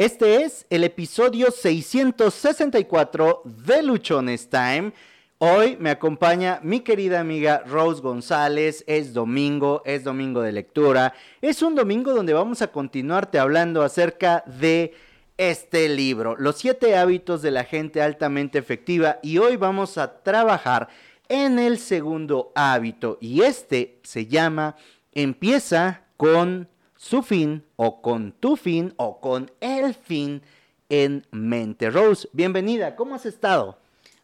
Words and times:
Este 0.00 0.44
es 0.44 0.64
el 0.70 0.82
episodio 0.84 1.50
664 1.50 3.42
de 3.44 3.82
Luchones 3.82 4.48
Time. 4.48 4.94
Hoy 5.36 5.76
me 5.78 5.90
acompaña 5.90 6.58
mi 6.62 6.80
querida 6.80 7.20
amiga 7.20 7.62
Rose 7.66 8.00
González. 8.00 8.82
Es 8.86 9.12
domingo, 9.12 9.82
es 9.84 10.02
domingo 10.02 10.40
de 10.40 10.52
lectura. 10.52 11.12
Es 11.42 11.60
un 11.60 11.74
domingo 11.74 12.14
donde 12.14 12.32
vamos 12.32 12.62
a 12.62 12.68
continuarte 12.68 13.38
hablando 13.38 13.82
acerca 13.82 14.42
de 14.46 14.94
este 15.36 15.86
libro, 15.90 16.34
Los 16.38 16.56
siete 16.56 16.96
hábitos 16.96 17.42
de 17.42 17.50
la 17.50 17.64
gente 17.64 18.00
altamente 18.00 18.58
efectiva. 18.58 19.18
Y 19.22 19.36
hoy 19.36 19.56
vamos 19.56 19.98
a 19.98 20.22
trabajar 20.22 20.88
en 21.28 21.58
el 21.58 21.78
segundo 21.78 22.52
hábito. 22.54 23.18
Y 23.20 23.42
este 23.42 24.00
se 24.02 24.24
llama 24.24 24.76
Empieza 25.12 26.04
con 26.16 26.70
su 27.00 27.22
fin 27.22 27.64
o 27.76 28.02
con 28.02 28.32
tu 28.32 28.56
fin 28.56 28.92
o 28.98 29.20
con 29.20 29.50
el 29.60 29.94
fin 29.94 30.42
en 30.90 31.26
mente. 31.30 31.88
Rose, 31.88 32.28
bienvenida, 32.34 32.94
¿cómo 32.94 33.14
has 33.14 33.24
estado? 33.24 33.78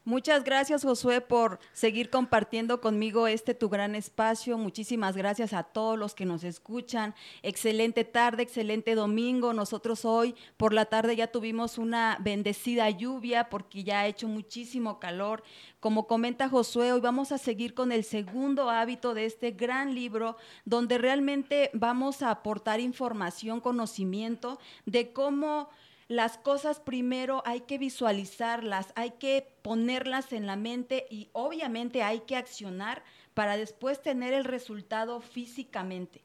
Muchas 0.07 0.45
gracias, 0.45 0.85
Josué, 0.85 1.21
por 1.21 1.59
seguir 1.73 2.11
compartiendo 2.11 2.81
conmigo 2.81 3.27
este 3.27 3.55
tu 3.55 3.69
gran 3.69 3.97
espacio. 3.97 4.57
Muchísimas 4.57 5.17
gracias 5.17 5.53
a 5.53 5.65
todos 5.65 5.99
los 5.99 6.15
que 6.15 6.25
nos 6.25 6.45
escuchan. 6.45 7.13
Excelente 7.43 8.05
tarde, 8.05 8.45
excelente 8.45 8.95
domingo. 8.95 9.53
Nosotros 9.53 10.05
hoy 10.05 10.37
por 10.57 10.73
la 10.73 10.85
tarde 10.85 11.17
ya 11.17 11.27
tuvimos 11.27 11.77
una 11.77 12.19
bendecida 12.21 12.89
lluvia 12.89 13.51
porque 13.51 13.83
ya 13.83 13.99
ha 13.99 14.07
hecho 14.07 14.29
muchísimo 14.29 15.01
calor. 15.01 15.43
Como 15.81 16.07
comenta 16.07 16.49
Josué, 16.49 16.93
hoy 16.93 17.01
vamos 17.01 17.33
a 17.33 17.39
seguir 17.39 17.75
con 17.75 17.91
el 17.91 18.05
segundo 18.05 18.71
hábito 18.71 19.13
de 19.13 19.25
este 19.25 19.51
gran 19.51 19.93
libro 19.97 20.37
donde 20.65 20.99
realmente 20.99 21.69
vamos 21.75 22.23
a 22.23 22.31
aportar 22.31 22.79
información, 22.79 23.61
conocimiento 23.61 24.61
de 24.85 25.13
cómo 25.13 25.69
las 26.09 26.39
cosas 26.39 26.81
primero 26.81 27.43
hay 27.45 27.63
que 27.63 27.79
visualizarlas, 27.79 28.93
hay 28.95 29.13
que 29.13 29.49
ponerlas 29.63 30.33
en 30.33 30.47
la 30.47 30.57
mente 30.57 31.07
y 31.11 31.29
obviamente 31.33 32.03
hay 32.03 32.21
que 32.21 32.37
accionar 32.37 33.03
para 33.35 33.57
después 33.57 34.01
tener 34.01 34.33
el 34.33 34.45
resultado 34.45 35.21
físicamente. 35.21 36.23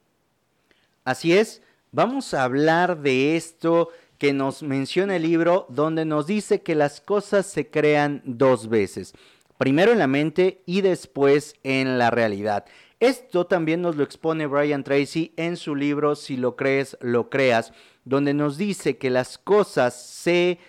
Así 1.04 1.32
es, 1.32 1.62
vamos 1.90 2.32
a 2.32 2.44
hablar 2.44 3.00
de 3.00 3.36
esto 3.36 3.88
que 4.18 4.32
nos 4.32 4.62
menciona 4.62 5.16
el 5.16 5.22
libro 5.22 5.66
donde 5.68 6.04
nos 6.04 6.28
dice 6.28 6.62
que 6.62 6.76
las 6.76 7.00
cosas 7.00 7.44
se 7.46 7.68
crean 7.68 8.22
dos 8.24 8.68
veces, 8.68 9.14
primero 9.58 9.90
en 9.90 9.98
la 9.98 10.06
mente 10.06 10.62
y 10.64 10.80
después 10.80 11.56
en 11.64 11.98
la 11.98 12.10
realidad. 12.10 12.64
Esto 13.02 13.46
también 13.48 13.82
nos 13.82 13.96
lo 13.96 14.04
expone 14.04 14.46
Brian 14.46 14.84
Tracy 14.84 15.32
en 15.36 15.56
su 15.56 15.74
libro 15.74 16.14
Si 16.14 16.36
lo 16.36 16.54
crees, 16.54 16.96
lo 17.00 17.30
creas, 17.30 17.72
donde 18.04 18.32
nos 18.32 18.56
dice 18.56 18.96
que 18.96 19.10
las 19.10 19.38
cosas 19.38 20.00
se 20.00 20.60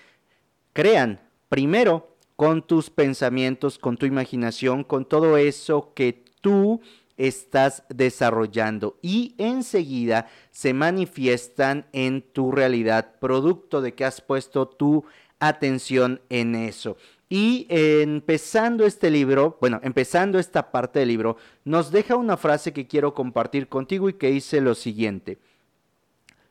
crean 0.74 1.20
primero 1.48 2.18
con 2.36 2.66
tus 2.66 2.90
pensamientos, 2.90 3.78
con 3.78 3.98
tu 3.98 4.08
imaginación, 4.08 4.84
con 4.84 5.06
todo 5.06 5.38
eso 5.38 5.94
que 5.94 6.26
tú 6.42 6.82
estás 7.18 7.84
desarrollando 7.90 8.98
y 9.04 9.36
enseguida 9.38 10.26
se 10.50 10.74
manifiestan 10.74 11.86
en 11.94 12.24
tu 12.24 12.52
realidad, 12.52 13.14
producto 13.20 13.80
de 13.80 13.94
que 13.94 14.06
has 14.06 14.22
puesto 14.22 14.68
tu 14.68 15.06
atención 15.38 16.20
en 16.30 16.56
eso. 16.56 16.98
Y 17.36 17.66
empezando 17.68 18.86
este 18.86 19.10
libro, 19.10 19.58
bueno, 19.60 19.80
empezando 19.82 20.38
esta 20.38 20.70
parte 20.70 21.00
del 21.00 21.08
libro, 21.08 21.36
nos 21.66 21.90
deja 21.90 22.16
una 22.16 22.38
frase 22.38 22.74
que 22.74 22.86
quiero 22.86 23.16
compartir 23.16 23.68
contigo 23.68 24.08
y 24.08 24.14
que 24.14 24.30
dice 24.30 24.62
lo 24.62 24.76
siguiente. 24.76 25.40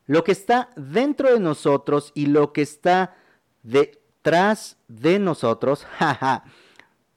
Lo 0.06 0.24
que 0.24 0.32
está 0.32 0.70
dentro 0.74 1.32
de 1.32 1.38
nosotros 1.38 2.10
y 2.16 2.26
lo 2.26 2.52
que 2.52 2.62
está 2.62 3.14
detrás 3.62 4.76
de 4.88 5.20
nosotros, 5.20 5.84
jaja, 5.98 6.42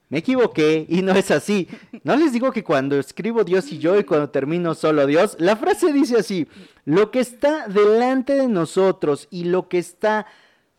me 0.09 0.19
equivoqué 0.19 0.85
y 0.87 1.01
no 1.01 1.13
es 1.13 1.31
así. 1.31 1.67
No 2.03 2.15
les 2.15 2.33
digo 2.33 2.51
que 2.51 2.63
cuando 2.63 2.99
escribo 2.99 3.43
Dios 3.43 3.71
y 3.71 3.79
yo 3.79 3.97
y 3.99 4.03
cuando 4.03 4.29
termino 4.29 4.75
solo 4.75 5.07
Dios, 5.07 5.37
la 5.39 5.55
frase 5.55 5.91
dice 5.91 6.17
así, 6.19 6.47
lo 6.85 7.09
que 7.09 7.19
está 7.19 7.67
delante 7.67 8.35
de 8.35 8.47
nosotros 8.47 9.27
y 9.31 9.45
lo 9.45 9.69
que 9.69 9.79
está 9.79 10.27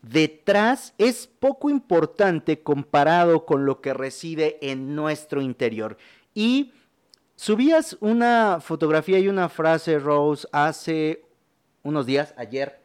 detrás 0.09 0.93
es 0.97 1.27
poco 1.27 1.69
importante 1.69 2.61
comparado 2.61 3.45
con 3.45 3.65
lo 3.65 3.81
que 3.81 3.93
reside 3.93 4.57
en 4.61 4.95
nuestro 4.95 5.41
interior. 5.41 5.97
Y 6.33 6.73
subías 7.35 7.97
una 7.99 8.59
fotografía 8.61 9.19
y 9.19 9.27
una 9.27 9.49
frase, 9.49 9.99
Rose, 9.99 10.47
hace 10.51 11.25
unos 11.83 12.05
días, 12.05 12.33
ayer, 12.37 12.81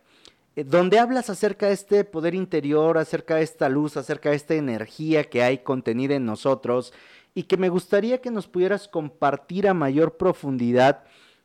eh, 0.57 0.65
donde 0.65 0.99
hablas 0.99 1.31
acerca 1.31 1.67
de 1.67 1.73
este 1.73 2.05
poder 2.05 2.35
interior, 2.35 2.99
acerca 2.99 3.37
de 3.37 3.43
esta 3.43 3.69
luz, 3.69 3.97
acerca 3.97 4.31
de 4.31 4.37
esta 4.37 4.55
energía 4.55 5.25
que 5.25 5.43
hay 5.43 5.59
contenida 5.59 6.15
en 6.15 6.27
nosotros 6.27 6.93
y 7.35 7.45
que 7.45 7.57
me 7.57 7.69
gustaría 7.69 8.21
que 8.21 8.31
nos 8.31 8.47
pudieras 8.47 8.89
compartir 8.89 9.67
a 9.67 9.75
mayor 9.75 10.17
profundidad 10.17 11.05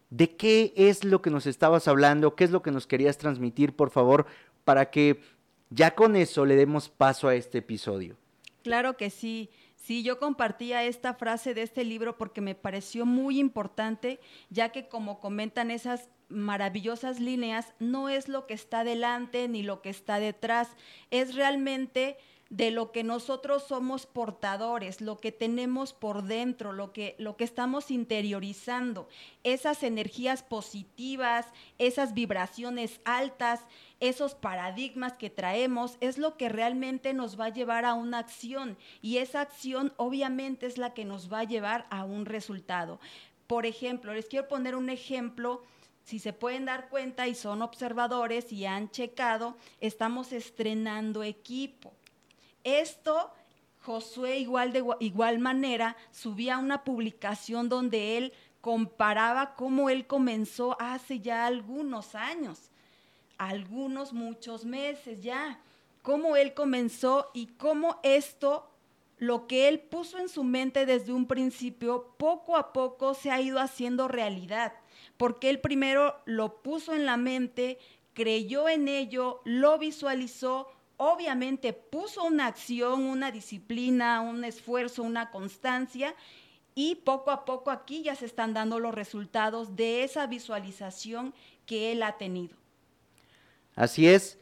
de 0.09 0.35
qué 0.35 0.73
es 0.75 1.03
lo 1.03 1.21
que 1.21 1.29
nos 1.29 1.45
estabas 1.45 1.87
hablando, 1.87 2.35
qué 2.35 2.43
es 2.43 2.51
lo 2.51 2.61
que 2.61 2.71
nos 2.71 2.87
querías 2.87 3.17
transmitir, 3.17 3.75
por 3.75 3.89
favor, 3.89 4.25
para 4.63 4.89
que 4.89 5.21
ya 5.69 5.95
con 5.95 6.15
eso 6.15 6.45
le 6.45 6.55
demos 6.55 6.89
paso 6.89 7.27
a 7.27 7.35
este 7.35 7.59
episodio. 7.59 8.17
Claro 8.63 8.97
que 8.97 9.09
sí. 9.09 9.49
Sí, 9.75 10.03
yo 10.03 10.19
compartía 10.19 10.83
esta 10.83 11.13
frase 11.13 11.53
de 11.53 11.61
este 11.61 11.85
libro 11.85 12.17
porque 12.17 12.41
me 12.41 12.55
pareció 12.55 13.05
muy 13.05 13.39
importante, 13.39 14.19
ya 14.49 14.69
que 14.69 14.89
como 14.89 15.21
comentan 15.21 15.71
esas 15.71 16.09
maravillosas 16.27 17.21
líneas, 17.21 17.73
no 17.79 18.09
es 18.09 18.27
lo 18.27 18.47
que 18.47 18.53
está 18.53 18.83
delante 18.83 19.47
ni 19.47 19.63
lo 19.63 19.81
que 19.81 19.89
está 19.89 20.19
detrás, 20.19 20.69
es 21.09 21.35
realmente 21.35 22.17
de 22.49 22.71
lo 22.71 22.91
que 22.91 23.03
nosotros 23.03 23.63
somos 23.63 24.05
portadores, 24.05 25.01
lo 25.01 25.17
que 25.17 25.31
tenemos 25.31 25.93
por 25.93 26.23
dentro, 26.23 26.71
lo 26.71 26.93
que, 26.93 27.15
lo 27.17 27.35
que 27.35 27.43
estamos 27.43 27.91
interiorizando, 27.91 29.09
esas 29.43 29.83
energías 29.83 30.43
positivas, 30.43 31.45
esas 31.77 32.13
vibraciones 32.13 33.01
altas, 33.03 33.61
esos 33.99 34.35
paradigmas 34.35 35.13
que 35.13 35.29
traemos, 35.29 35.97
es 35.99 36.17
lo 36.17 36.37
que 36.37 36.49
realmente 36.49 37.13
nos 37.13 37.39
va 37.39 37.45
a 37.45 37.53
llevar 37.53 37.85
a 37.85 37.93
una 37.93 38.19
acción 38.19 38.77
y 39.01 39.17
esa 39.17 39.41
acción 39.41 39.93
obviamente 39.97 40.65
es 40.65 40.77
la 40.77 40.93
que 40.93 41.05
nos 41.05 41.31
va 41.31 41.39
a 41.39 41.45
llevar 41.45 41.87
a 41.89 42.05
un 42.05 42.25
resultado. 42.25 42.99
Por 43.47 43.65
ejemplo, 43.65 44.13
les 44.13 44.25
quiero 44.27 44.47
poner 44.47 44.75
un 44.75 44.89
ejemplo 44.89 45.63
si 46.07 46.19
se 46.19 46.31
pueden 46.31 46.63
dar 46.63 46.87
cuenta 46.87 47.27
y 47.27 47.35
son 47.35 47.61
observadores 47.61 48.53
y 48.53 48.65
han 48.65 48.89
checado, 48.91 49.57
estamos 49.81 50.31
estrenando 50.31 51.21
equipo. 51.21 51.91
Esto, 52.63 53.31
Josué 53.81 54.39
igual 54.39 54.73
de 54.73 54.83
igual 54.99 55.39
manera 55.39 55.95
subía 56.11 56.57
una 56.57 56.83
publicación 56.83 57.69
donde 57.69 58.17
él 58.17 58.33
comparaba 58.59 59.55
cómo 59.55 59.89
él 59.89 60.07
comenzó 60.07 60.75
hace 60.81 61.21
ya 61.21 61.45
algunos 61.45 62.15
años, 62.15 62.69
algunos 63.37 64.11
muchos 64.11 64.65
meses 64.65 65.21
ya, 65.21 65.61
cómo 66.01 66.35
él 66.35 66.53
comenzó 66.53 67.31
y 67.33 67.47
cómo 67.47 67.99
esto 68.03 68.69
lo 69.19 69.47
que 69.47 69.67
él 69.67 69.79
puso 69.79 70.19
en 70.19 70.29
su 70.29 70.43
mente 70.43 70.85
desde 70.85 71.13
un 71.13 71.27
principio, 71.27 72.13
poco 72.17 72.55
a 72.55 72.71
poco 72.73 73.13
se 73.13 73.31
ha 73.31 73.41
ido 73.41 73.59
haciendo 73.59 74.07
realidad, 74.07 74.73
porque 75.17 75.49
él 75.49 75.59
primero 75.59 76.15
lo 76.25 76.61
puso 76.61 76.93
en 76.93 77.05
la 77.05 77.17
mente, 77.17 77.79
creyó 78.13 78.69
en 78.69 78.87
ello, 78.87 79.41
lo 79.43 79.79
visualizó, 79.79 80.67
obviamente 80.97 81.73
puso 81.73 82.23
una 82.23 82.47
acción, 82.47 83.03
una 83.03 83.31
disciplina, 83.31 84.21
un 84.21 84.43
esfuerzo, 84.43 85.03
una 85.03 85.31
constancia 85.31 86.15
y 86.75 86.95
poco 86.95 87.31
a 87.31 87.45
poco 87.45 87.71
aquí 87.71 88.03
ya 88.03 88.15
se 88.15 88.25
están 88.25 88.53
dando 88.53 88.79
los 88.79 88.93
resultados 88.93 89.75
de 89.75 90.03
esa 90.03 90.27
visualización 90.27 91.33
que 91.65 91.91
él 91.91 92.03
ha 92.03 92.17
tenido. 92.17 92.55
Así 93.75 94.07
es. 94.07 94.39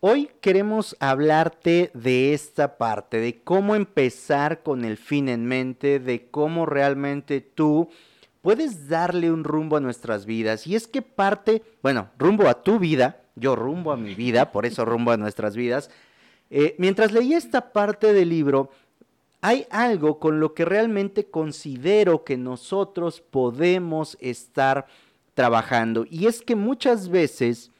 Hoy 0.00 0.30
queremos 0.40 0.96
hablarte 1.00 1.90
de 1.94 2.34
esta 2.34 2.76
parte, 2.76 3.18
de 3.18 3.42
cómo 3.42 3.74
empezar 3.74 4.62
con 4.62 4.84
el 4.84 4.96
fin 4.96 5.28
en 5.28 5.46
mente, 5.46 5.98
de 5.98 6.28
cómo 6.30 6.66
realmente 6.66 7.40
tú 7.40 7.88
puedes 8.42 8.88
darle 8.88 9.32
un 9.32 9.42
rumbo 9.42 9.76
a 9.76 9.80
nuestras 9.80 10.26
vidas. 10.26 10.66
Y 10.66 10.76
es 10.76 10.86
que 10.86 11.02
parte, 11.02 11.62
bueno, 11.82 12.10
rumbo 12.18 12.46
a 12.48 12.62
tu 12.62 12.78
vida, 12.78 13.25
yo 13.36 13.54
rumbo 13.54 13.92
a 13.92 13.96
mi 13.96 14.14
vida, 14.14 14.50
por 14.50 14.66
eso 14.66 14.84
rumbo 14.84 15.12
a 15.12 15.16
nuestras 15.16 15.54
vidas. 15.54 15.90
Eh, 16.50 16.74
mientras 16.78 17.12
leía 17.12 17.38
esta 17.38 17.72
parte 17.72 18.12
del 18.12 18.30
libro, 18.30 18.70
hay 19.40 19.66
algo 19.70 20.18
con 20.18 20.40
lo 20.40 20.54
que 20.54 20.64
realmente 20.64 21.26
considero 21.30 22.24
que 22.24 22.36
nosotros 22.36 23.20
podemos 23.20 24.16
estar 24.20 24.86
trabajando. 25.34 26.06
Y 26.10 26.26
es 26.26 26.40
que 26.40 26.56
muchas 26.56 27.10
veces 27.10 27.70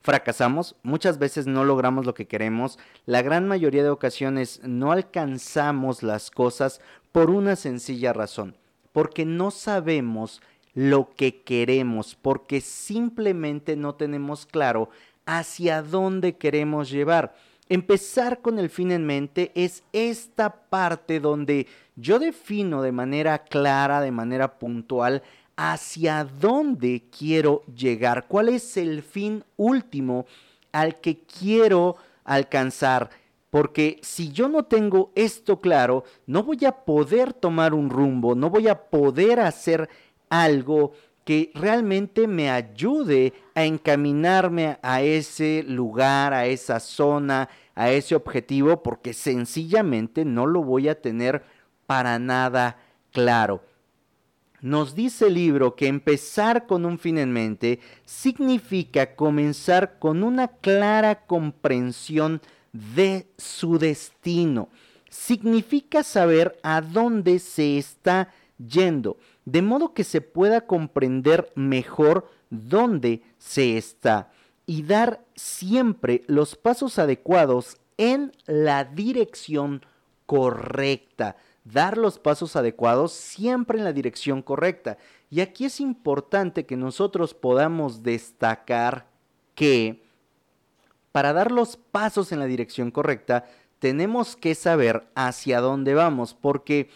fracasamos, 0.00 0.76
muchas 0.82 1.18
veces 1.18 1.46
no 1.46 1.64
logramos 1.64 2.06
lo 2.06 2.14
que 2.14 2.26
queremos, 2.26 2.78
la 3.06 3.22
gran 3.22 3.48
mayoría 3.48 3.82
de 3.82 3.90
ocasiones 3.90 4.60
no 4.62 4.92
alcanzamos 4.92 6.02
las 6.02 6.30
cosas 6.30 6.80
por 7.10 7.30
una 7.30 7.56
sencilla 7.56 8.12
razón, 8.12 8.56
porque 8.92 9.24
no 9.24 9.50
sabemos 9.50 10.42
lo 10.74 11.10
que 11.14 11.42
queremos, 11.42 12.16
porque 12.20 12.60
simplemente 12.60 13.76
no 13.76 13.94
tenemos 13.94 14.44
claro 14.46 14.90
hacia 15.24 15.82
dónde 15.82 16.36
queremos 16.36 16.90
llevar. 16.90 17.34
Empezar 17.68 18.42
con 18.42 18.58
el 18.58 18.68
fin 18.68 18.90
en 18.92 19.06
mente 19.06 19.50
es 19.54 19.84
esta 19.92 20.68
parte 20.68 21.18
donde 21.18 21.66
yo 21.96 22.18
defino 22.18 22.82
de 22.82 22.92
manera 22.92 23.38
clara, 23.38 24.00
de 24.00 24.10
manera 24.10 24.58
puntual, 24.58 25.22
hacia 25.56 26.24
dónde 26.24 27.04
quiero 27.16 27.62
llegar, 27.66 28.26
cuál 28.28 28.48
es 28.48 28.76
el 28.76 29.02
fin 29.02 29.44
último 29.56 30.26
al 30.72 31.00
que 31.00 31.20
quiero 31.20 31.96
alcanzar. 32.24 33.10
Porque 33.50 34.00
si 34.02 34.32
yo 34.32 34.48
no 34.48 34.64
tengo 34.64 35.12
esto 35.14 35.60
claro, 35.60 36.02
no 36.26 36.42
voy 36.42 36.64
a 36.66 36.72
poder 36.72 37.32
tomar 37.32 37.72
un 37.72 37.88
rumbo, 37.88 38.34
no 38.34 38.50
voy 38.50 38.66
a 38.66 38.90
poder 38.90 39.38
hacer 39.38 39.88
algo 40.28 40.92
que 41.24 41.50
realmente 41.54 42.28
me 42.28 42.50
ayude 42.50 43.32
a 43.54 43.64
encaminarme 43.64 44.78
a 44.82 45.00
ese 45.02 45.64
lugar, 45.66 46.34
a 46.34 46.46
esa 46.46 46.80
zona, 46.80 47.48
a 47.74 47.90
ese 47.90 48.14
objetivo, 48.14 48.82
porque 48.82 49.14
sencillamente 49.14 50.24
no 50.24 50.46
lo 50.46 50.62
voy 50.62 50.88
a 50.88 51.00
tener 51.00 51.44
para 51.86 52.18
nada 52.18 52.78
claro. 53.10 53.62
Nos 54.60 54.94
dice 54.94 55.26
el 55.26 55.34
libro 55.34 55.76
que 55.76 55.88
empezar 55.88 56.66
con 56.66 56.86
un 56.86 56.98
fin 56.98 57.18
en 57.18 57.32
mente 57.32 57.80
significa 58.06 59.14
comenzar 59.14 59.98
con 59.98 60.22
una 60.22 60.48
clara 60.48 61.26
comprensión 61.26 62.40
de 62.72 63.26
su 63.36 63.78
destino. 63.78 64.70
Significa 65.10 66.02
saber 66.02 66.58
a 66.62 66.80
dónde 66.80 67.40
se 67.40 67.76
está 67.76 68.32
yendo, 68.56 69.18
de 69.44 69.62
modo 69.62 69.94
que 69.94 70.04
se 70.04 70.20
pueda 70.20 70.62
comprender 70.62 71.52
mejor 71.54 72.30
dónde 72.50 73.22
se 73.38 73.76
está 73.76 74.30
y 74.66 74.82
dar 74.82 75.24
siempre 75.34 76.22
los 76.26 76.56
pasos 76.56 76.98
adecuados 76.98 77.78
en 77.98 78.32
la 78.46 78.84
dirección 78.84 79.84
correcta. 80.26 81.36
Dar 81.64 81.96
los 81.96 82.18
pasos 82.18 82.56
adecuados 82.56 83.12
siempre 83.12 83.78
en 83.78 83.84
la 83.84 83.92
dirección 83.92 84.42
correcta. 84.42 84.98
Y 85.30 85.40
aquí 85.40 85.64
es 85.64 85.80
importante 85.80 86.66
que 86.66 86.76
nosotros 86.76 87.34
podamos 87.34 88.02
destacar 88.02 89.06
que 89.54 90.02
para 91.12 91.32
dar 91.32 91.52
los 91.52 91.76
pasos 91.76 92.32
en 92.32 92.40
la 92.40 92.46
dirección 92.46 92.90
correcta, 92.90 93.46
tenemos 93.78 94.36
que 94.36 94.54
saber 94.54 95.06
hacia 95.14 95.60
dónde 95.60 95.94
vamos, 95.94 96.34
porque 96.34 96.90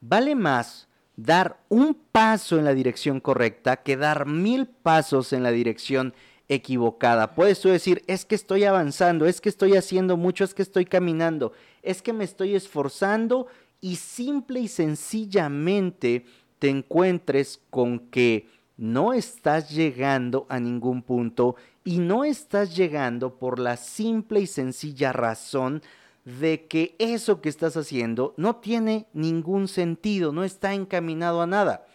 vale 0.00 0.34
más 0.34 0.88
dar 1.24 1.60
un 1.68 1.94
paso 1.94 2.58
en 2.58 2.64
la 2.64 2.74
dirección 2.74 3.20
correcta 3.20 3.76
que 3.76 3.96
dar 3.96 4.26
mil 4.26 4.66
pasos 4.66 5.32
en 5.32 5.42
la 5.42 5.50
dirección 5.50 6.14
equivocada. 6.48 7.34
Puedes 7.34 7.60
tú 7.60 7.68
decir, 7.68 8.02
es 8.06 8.24
que 8.24 8.34
estoy 8.34 8.64
avanzando, 8.64 9.26
es 9.26 9.40
que 9.40 9.48
estoy 9.48 9.76
haciendo 9.76 10.16
mucho, 10.16 10.44
es 10.44 10.54
que 10.54 10.62
estoy 10.62 10.84
caminando, 10.84 11.52
es 11.82 12.02
que 12.02 12.12
me 12.12 12.24
estoy 12.24 12.54
esforzando 12.54 13.46
y 13.80 13.96
simple 13.96 14.60
y 14.60 14.68
sencillamente 14.68 16.24
te 16.58 16.68
encuentres 16.68 17.60
con 17.70 17.98
que 18.10 18.48
no 18.76 19.12
estás 19.12 19.70
llegando 19.70 20.46
a 20.48 20.58
ningún 20.58 21.02
punto 21.02 21.54
y 21.84 21.98
no 21.98 22.24
estás 22.24 22.74
llegando 22.74 23.38
por 23.38 23.58
la 23.58 23.76
simple 23.76 24.40
y 24.40 24.46
sencilla 24.46 25.12
razón 25.12 25.82
de 26.24 26.66
que 26.66 26.94
eso 26.98 27.40
que 27.40 27.48
estás 27.48 27.76
haciendo 27.76 28.34
no 28.36 28.56
tiene 28.56 29.06
ningún 29.12 29.68
sentido, 29.68 30.32
no 30.32 30.44
está 30.44 30.74
encaminado 30.74 31.42
a 31.42 31.46
nada. 31.46 31.86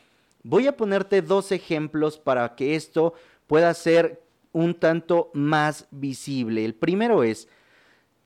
Voy 0.44 0.68
a 0.68 0.78
ponerte 0.78 1.22
dos 1.22 1.52
ejemplos 1.52 2.18
para 2.18 2.56
que 2.56 2.76
esto 2.76 3.14
pueda 3.48 3.74
ser 3.74 4.22
un 4.52 4.74
tanto 4.74 5.32
más 5.34 5.88
visible. 5.92 6.64
El 6.64 6.76
primero 6.76 7.24
es, 7.24 7.48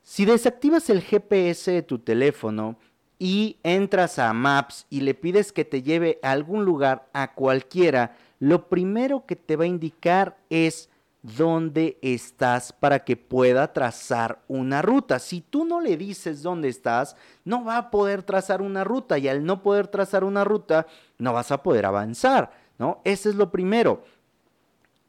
si 0.03 0.25
desactivas 0.25 0.89
el 0.89 1.01
GPS 1.01 1.71
de 1.71 1.81
tu 1.81 1.99
teléfono 1.99 2.77
y 3.17 3.57
entras 3.63 4.19
a 4.19 4.33
Maps 4.33 4.85
y 4.89 5.01
le 5.01 5.13
pides 5.13 5.51
que 5.51 5.65
te 5.65 5.81
lleve 5.81 6.19
a 6.21 6.31
algún 6.31 6.65
lugar, 6.65 7.09
a 7.13 7.33
cualquiera, 7.33 8.17
lo 8.39 8.69
primero 8.69 9.25
que 9.25 9.35
te 9.35 9.55
va 9.55 9.65
a 9.65 9.67
indicar 9.67 10.37
es 10.49 10.89
dónde 11.21 11.97
estás 12.01 12.71
para 12.71 13.03
que 13.03 13.17
pueda 13.17 13.73
trazar 13.73 14.39
una 14.47 14.81
ruta. 14.81 15.19
Si 15.19 15.41
tú 15.41 15.65
no 15.65 15.81
le 15.81 15.97
dices 15.97 16.41
dónde 16.41 16.69
estás, 16.69 17.15
no 17.43 17.63
va 17.63 17.77
a 17.77 17.91
poder 17.91 18.23
trazar 18.23 18.61
una 18.61 18.83
ruta 18.83 19.17
y 19.17 19.27
al 19.27 19.45
no 19.45 19.61
poder 19.61 19.87
trazar 19.87 20.23
una 20.23 20.43
ruta, 20.43 20.87
no 21.17 21.33
vas 21.33 21.51
a 21.51 21.61
poder 21.61 21.85
avanzar, 21.85 22.51
¿no? 22.77 23.01
Ese 23.03 23.29
es 23.29 23.35
lo 23.35 23.51
primero. 23.51 24.03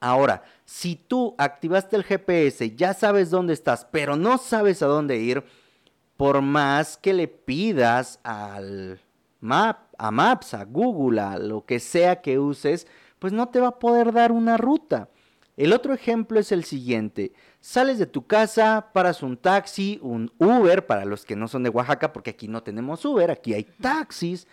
Ahora, 0.00 0.42
si 0.64 0.96
tú 0.96 1.34
activaste 1.38 1.94
el 1.94 2.04
GPS, 2.04 2.74
ya 2.74 2.94
sabes 2.94 3.30
dónde 3.30 3.52
estás, 3.52 3.86
pero 3.90 4.16
no 4.16 4.38
sabes 4.38 4.82
a 4.82 4.86
dónde 4.86 5.18
ir, 5.18 5.44
por 6.16 6.42
más 6.42 6.96
que 6.96 7.12
le 7.12 7.28
pidas 7.28 8.18
al 8.22 9.00
map, 9.40 9.90
a 9.96 10.10
Maps, 10.10 10.54
a 10.54 10.64
Google, 10.64 11.20
a 11.20 11.38
lo 11.38 11.64
que 11.64 11.80
sea 11.80 12.20
que 12.20 12.38
uses, 12.38 12.86
pues 13.18 13.32
no 13.32 13.48
te 13.48 13.60
va 13.60 13.68
a 13.68 13.78
poder 13.78 14.12
dar 14.12 14.32
una 14.32 14.56
ruta. 14.56 15.08
El 15.60 15.74
otro 15.74 15.92
ejemplo 15.92 16.40
es 16.40 16.52
el 16.52 16.64
siguiente. 16.64 17.34
Sales 17.60 17.98
de 17.98 18.06
tu 18.06 18.26
casa, 18.26 18.92
paras 18.94 19.22
un 19.22 19.36
taxi, 19.36 19.98
un 20.00 20.32
Uber, 20.38 20.86
para 20.86 21.04
los 21.04 21.26
que 21.26 21.36
no 21.36 21.48
son 21.48 21.64
de 21.64 21.68
Oaxaca, 21.68 22.14
porque 22.14 22.30
aquí 22.30 22.48
no 22.48 22.62
tenemos 22.62 23.04
Uber, 23.04 23.30
aquí 23.30 23.52
hay 23.52 23.64
taxis, 23.64 24.46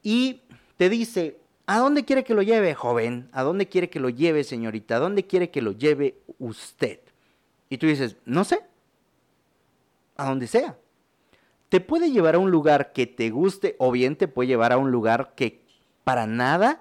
y 0.00 0.42
te 0.76 0.88
dice, 0.88 1.40
¿a 1.66 1.80
dónde 1.80 2.04
quiere 2.04 2.22
que 2.22 2.34
lo 2.34 2.42
lleve, 2.42 2.72
joven? 2.72 3.30
¿A 3.32 3.42
dónde 3.42 3.68
quiere 3.68 3.90
que 3.90 3.98
lo 3.98 4.10
lleve, 4.10 4.44
señorita? 4.44 4.94
¿A 4.94 5.00
dónde 5.00 5.26
quiere 5.26 5.50
que 5.50 5.60
lo 5.60 5.72
lleve 5.72 6.20
usted? 6.38 7.00
Y 7.68 7.78
tú 7.78 7.88
dices, 7.88 8.14
no 8.24 8.44
sé, 8.44 8.60
a 10.16 10.28
donde 10.28 10.46
sea. 10.46 10.78
Te 11.68 11.80
puede 11.80 12.12
llevar 12.12 12.36
a 12.36 12.38
un 12.38 12.52
lugar 12.52 12.92
que 12.92 13.08
te 13.08 13.30
guste 13.30 13.74
o 13.80 13.90
bien 13.90 14.14
te 14.14 14.28
puede 14.28 14.46
llevar 14.46 14.70
a 14.72 14.78
un 14.78 14.92
lugar 14.92 15.32
que 15.34 15.62
para 16.04 16.28
nada 16.28 16.80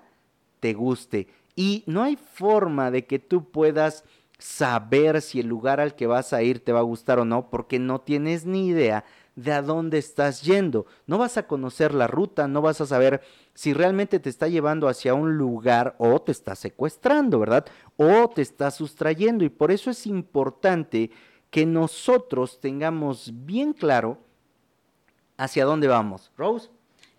te 0.60 0.74
guste 0.74 1.28
y 1.62 1.84
no 1.86 2.02
hay 2.02 2.16
forma 2.16 2.90
de 2.90 3.06
que 3.06 3.20
tú 3.20 3.52
puedas 3.52 4.04
saber 4.40 5.22
si 5.22 5.42
el 5.42 5.46
lugar 5.46 5.80
al 5.80 5.94
que 5.94 6.08
vas 6.08 6.34
a 6.34 6.42
ir 6.42 6.64
te 6.64 6.72
va 6.72 6.80
a 6.80 6.82
gustar 6.94 7.20
o 7.20 7.26
no, 7.26 7.52
porque 7.52 7.78
no 7.78 8.02
tienes 8.02 8.48
ni 8.48 8.70
idea 8.70 9.06
de 9.36 9.52
a 9.52 9.62
dónde 9.62 10.00
estás 10.00 10.42
yendo. 10.42 10.88
No 11.06 11.20
vas 11.20 11.38
a 11.38 11.46
conocer 11.46 11.94
la 11.94 12.08
ruta, 12.08 12.48
no 12.48 12.64
vas 12.64 12.82
a 12.82 12.88
saber 12.88 13.22
si 13.54 13.74
realmente 13.74 14.20
te 14.20 14.32
está 14.32 14.48
llevando 14.48 14.88
hacia 14.88 15.14
un 15.14 15.38
lugar 15.38 15.96
o 16.00 16.20
te 16.20 16.32
está 16.32 16.56
secuestrando, 16.56 17.38
¿verdad? 17.38 17.68
O 17.96 18.28
te 18.28 18.42
está 18.42 18.72
sustrayendo. 18.72 19.46
Y 19.46 19.50
por 19.50 19.70
eso 19.72 19.92
es 19.92 20.08
importante 20.08 21.12
que 21.52 21.68
nosotros 21.68 22.60
tengamos 22.60 23.32
bien 23.46 23.74
claro 23.74 24.18
hacia 25.38 25.66
dónde 25.66 25.88
vamos. 25.88 26.32
Rose. 26.36 26.72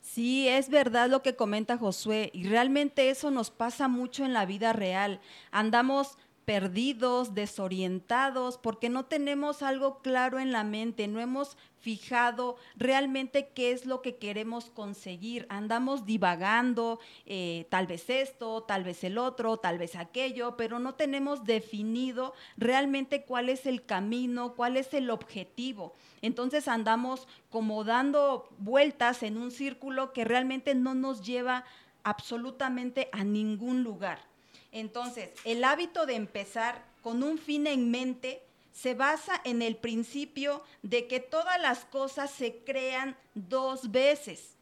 Sí, 0.03 0.49
es 0.49 0.69
verdad 0.69 1.09
lo 1.09 1.23
que 1.23 1.37
comenta 1.37 1.79
Josué 1.79 2.31
y 2.35 2.49
realmente 2.49 3.09
eso 3.09 3.31
nos 3.31 3.51
pasa 3.51 3.87
mucho 3.87 4.25
en 4.25 4.33
la 4.33 4.45
vida 4.45 4.73
real. 4.73 5.21
Andamos 5.53 6.19
perdidos, 6.45 7.35
desorientados, 7.35 8.59
porque 8.59 8.89
no 8.89 9.05
tenemos 9.05 9.63
algo 9.63 9.99
claro 10.03 10.39
en 10.39 10.53
la 10.53 10.65
mente, 10.65 11.07
no 11.07 11.21
hemos 11.21 11.57
fijado 11.83 12.57
realmente 12.77 13.51
qué 13.55 13.73
es 13.73 13.87
lo 13.87 14.03
que 14.03 14.17
queremos 14.17 14.71
conseguir. 14.71 15.47
Andamos 15.49 16.07
divagando, 16.07 17.01
eh, 17.27 17.67
tal 17.71 17.87
vez 17.87 18.09
esto, 18.09 18.63
tal 18.63 18.85
vez 18.85 19.03
el 19.03 19.19
otro, 19.19 19.57
tal 19.57 19.79
vez 19.79 19.97
aquello, 19.97 20.57
pero 20.57 20.79
no 20.79 20.95
tenemos 20.95 21.45
definido 21.45 22.35
realmente 22.57 23.25
cuál 23.25 23.49
es 23.49 23.67
el 23.67 23.85
camino, 23.85 24.55
cuál 24.55 24.77
es 24.77 24.95
el 24.95 25.11
objetivo. 25.11 25.95
Entonces 26.23 26.69
andamos 26.69 27.27
como 27.51 27.83
dando 27.83 28.49
vueltas 28.59 29.23
en 29.25 29.37
un 29.37 29.51
círculo 29.51 30.13
que 30.13 30.25
realmente 30.25 30.75
no 30.75 30.95
nos 30.95 31.25
lleva 31.25 31.65
absolutamente 32.05 33.09
a 33.13 33.25
ningún 33.25 33.83
lugar. 33.83 34.32
Entonces, 34.73 35.31
el 35.45 35.63
hábito 35.65 36.07
de 36.07 36.15
empezar 36.15 36.85
con 37.03 37.23
un 37.23 37.39
fin 37.39 37.67
en 37.67 37.91
mente 37.91 38.43
se 38.73 38.95
basa 38.95 39.41
en 39.45 39.61
el 39.63 39.77
principio 39.77 40.63
de 40.83 41.07
que 41.07 41.21
todas 41.21 41.61
las 41.61 41.85
cosas 41.85 42.31
se 42.31 42.65
crean 42.65 43.17
dos 43.35 43.91
veces. 43.91 44.57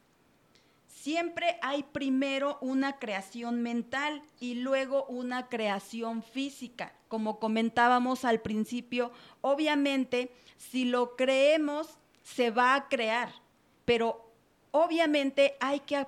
Siempre 0.87 1.57
hay 1.61 1.83
primero 1.83 2.59
una 2.61 2.99
creación 2.99 3.61
mental 3.63 4.21
y 4.39 4.55
luego 4.55 5.05
una 5.05 5.47
creación 5.47 6.21
física. 6.21 6.93
Como 7.07 7.39
comentábamos 7.39 8.25
al 8.25 8.41
principio, 8.41 9.11
obviamente 9.39 10.31
si 10.57 10.85
lo 10.85 11.15
creemos, 11.15 11.87
se 12.23 12.51
va 12.51 12.75
a 12.75 12.87
crear, 12.87 13.33
pero 13.85 14.30
obviamente 14.71 15.55
hay 15.59 15.81
que, 15.81 16.05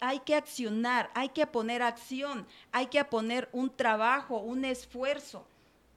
hay 0.00 0.20
que 0.20 0.34
accionar, 0.34 1.10
hay 1.14 1.30
que 1.30 1.46
poner 1.46 1.82
acción, 1.82 2.46
hay 2.72 2.86
que 2.86 3.04
poner 3.04 3.48
un 3.52 3.70
trabajo, 3.70 4.38
un 4.38 4.64
esfuerzo. 4.64 5.46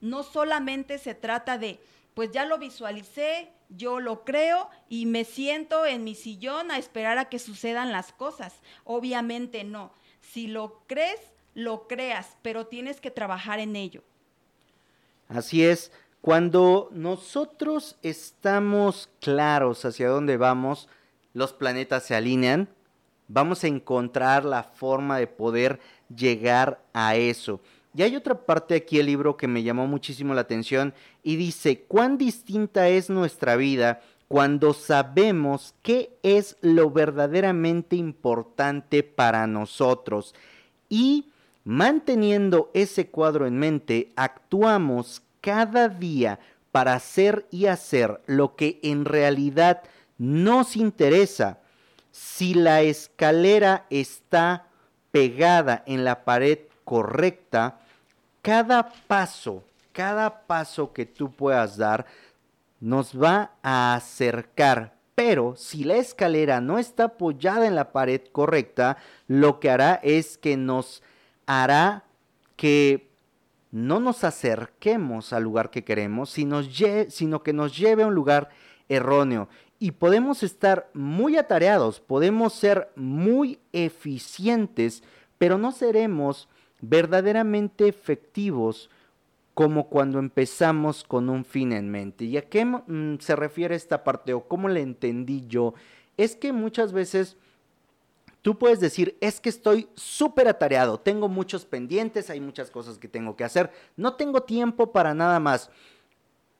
No 0.00 0.22
solamente 0.22 0.98
se 0.98 1.14
trata 1.14 1.58
de, 1.58 1.80
pues 2.14 2.30
ya 2.30 2.44
lo 2.44 2.58
visualicé, 2.58 3.50
yo 3.68 4.00
lo 4.00 4.24
creo 4.24 4.68
y 4.88 5.06
me 5.06 5.24
siento 5.24 5.86
en 5.86 6.04
mi 6.04 6.14
sillón 6.14 6.70
a 6.70 6.78
esperar 6.78 7.18
a 7.18 7.28
que 7.28 7.38
sucedan 7.38 7.92
las 7.92 8.12
cosas. 8.12 8.54
Obviamente 8.84 9.64
no. 9.64 9.92
Si 10.20 10.46
lo 10.46 10.82
crees, 10.86 11.20
lo 11.54 11.86
creas, 11.86 12.36
pero 12.42 12.66
tienes 12.66 13.00
que 13.00 13.10
trabajar 13.10 13.58
en 13.60 13.76
ello. 13.76 14.02
Así 15.28 15.64
es, 15.64 15.92
cuando 16.20 16.88
nosotros 16.92 17.96
estamos 18.02 19.10
claros 19.20 19.84
hacia 19.84 20.08
dónde 20.08 20.36
vamos, 20.36 20.88
los 21.38 21.52
planetas 21.52 22.02
se 22.02 22.16
alinean, 22.16 22.68
vamos 23.28 23.62
a 23.62 23.68
encontrar 23.68 24.44
la 24.44 24.64
forma 24.64 25.18
de 25.18 25.28
poder 25.28 25.78
llegar 26.14 26.82
a 26.92 27.14
eso. 27.14 27.60
Y 27.94 28.02
hay 28.02 28.16
otra 28.16 28.34
parte 28.44 28.74
aquí 28.74 28.96
del 28.96 29.06
libro 29.06 29.36
que 29.36 29.46
me 29.46 29.62
llamó 29.62 29.86
muchísimo 29.86 30.34
la 30.34 30.40
atención 30.40 30.92
y 31.22 31.36
dice, 31.36 31.84
¿cuán 31.86 32.18
distinta 32.18 32.88
es 32.88 33.08
nuestra 33.08 33.54
vida 33.54 34.00
cuando 34.26 34.74
sabemos 34.74 35.74
qué 35.82 36.10
es 36.24 36.56
lo 36.60 36.90
verdaderamente 36.90 37.94
importante 37.94 39.04
para 39.04 39.46
nosotros? 39.46 40.34
Y 40.88 41.30
manteniendo 41.62 42.68
ese 42.74 43.10
cuadro 43.10 43.46
en 43.46 43.60
mente, 43.60 44.10
actuamos 44.16 45.22
cada 45.40 45.88
día 45.88 46.40
para 46.72 46.94
hacer 46.94 47.46
y 47.52 47.66
hacer 47.66 48.20
lo 48.26 48.56
que 48.56 48.80
en 48.82 49.04
realidad 49.04 49.82
nos 50.18 50.76
interesa. 50.76 51.58
Si 52.10 52.54
la 52.54 52.82
escalera 52.82 53.86
está 53.90 54.66
pegada 55.10 55.82
en 55.86 56.04
la 56.04 56.24
pared 56.24 56.58
correcta, 56.84 57.78
cada 58.42 58.92
paso, 59.06 59.62
cada 59.92 60.46
paso 60.46 60.92
que 60.92 61.06
tú 61.06 61.30
puedas 61.30 61.76
dar 61.76 62.06
nos 62.80 63.20
va 63.20 63.52
a 63.62 63.94
acercar. 63.94 64.94
Pero 65.14 65.56
si 65.56 65.82
la 65.82 65.96
escalera 65.96 66.60
no 66.60 66.78
está 66.78 67.04
apoyada 67.04 67.66
en 67.66 67.74
la 67.74 67.92
pared 67.92 68.20
correcta, 68.30 68.98
lo 69.26 69.58
que 69.58 69.70
hará 69.70 70.00
es 70.02 70.38
que 70.38 70.56
nos 70.56 71.02
hará 71.46 72.04
que 72.56 73.08
no 73.70 74.00
nos 74.00 74.24
acerquemos 74.24 75.32
al 75.32 75.42
lugar 75.42 75.70
que 75.70 75.84
queremos, 75.84 76.30
sino, 76.30 76.62
sino 76.62 77.42
que 77.42 77.52
nos 77.52 77.76
lleve 77.76 78.04
a 78.04 78.06
un 78.06 78.14
lugar 78.14 78.50
erróneo. 78.88 79.48
Y 79.78 79.92
podemos 79.92 80.42
estar 80.42 80.90
muy 80.92 81.36
atareados, 81.36 82.00
podemos 82.00 82.52
ser 82.52 82.90
muy 82.96 83.60
eficientes, 83.72 85.02
pero 85.38 85.56
no 85.56 85.70
seremos 85.70 86.48
verdaderamente 86.80 87.86
efectivos 87.86 88.90
como 89.54 89.88
cuando 89.88 90.20
empezamos 90.20 91.02
con 91.02 91.28
un 91.28 91.44
fin 91.44 91.72
en 91.72 91.90
mente. 91.90 92.24
¿Y 92.24 92.36
a 92.36 92.42
qué 92.42 92.64
mm, 92.64 93.18
se 93.18 93.34
refiere 93.34 93.74
esta 93.74 94.04
parte 94.04 94.32
o 94.32 94.46
cómo 94.46 94.68
le 94.68 94.80
entendí 94.82 95.46
yo? 95.48 95.74
Es 96.16 96.36
que 96.36 96.52
muchas 96.52 96.92
veces 96.92 97.36
tú 98.42 98.56
puedes 98.56 98.80
decir, 98.80 99.16
es 99.20 99.40
que 99.40 99.48
estoy 99.48 99.88
súper 99.94 100.48
atareado, 100.48 101.00
tengo 101.00 101.28
muchos 101.28 101.64
pendientes, 101.64 102.30
hay 102.30 102.40
muchas 102.40 102.70
cosas 102.70 102.98
que 102.98 103.08
tengo 103.08 103.36
que 103.36 103.44
hacer, 103.44 103.72
no 103.96 104.14
tengo 104.14 104.44
tiempo 104.44 104.92
para 104.92 105.12
nada 105.12 105.40
más. 105.40 105.70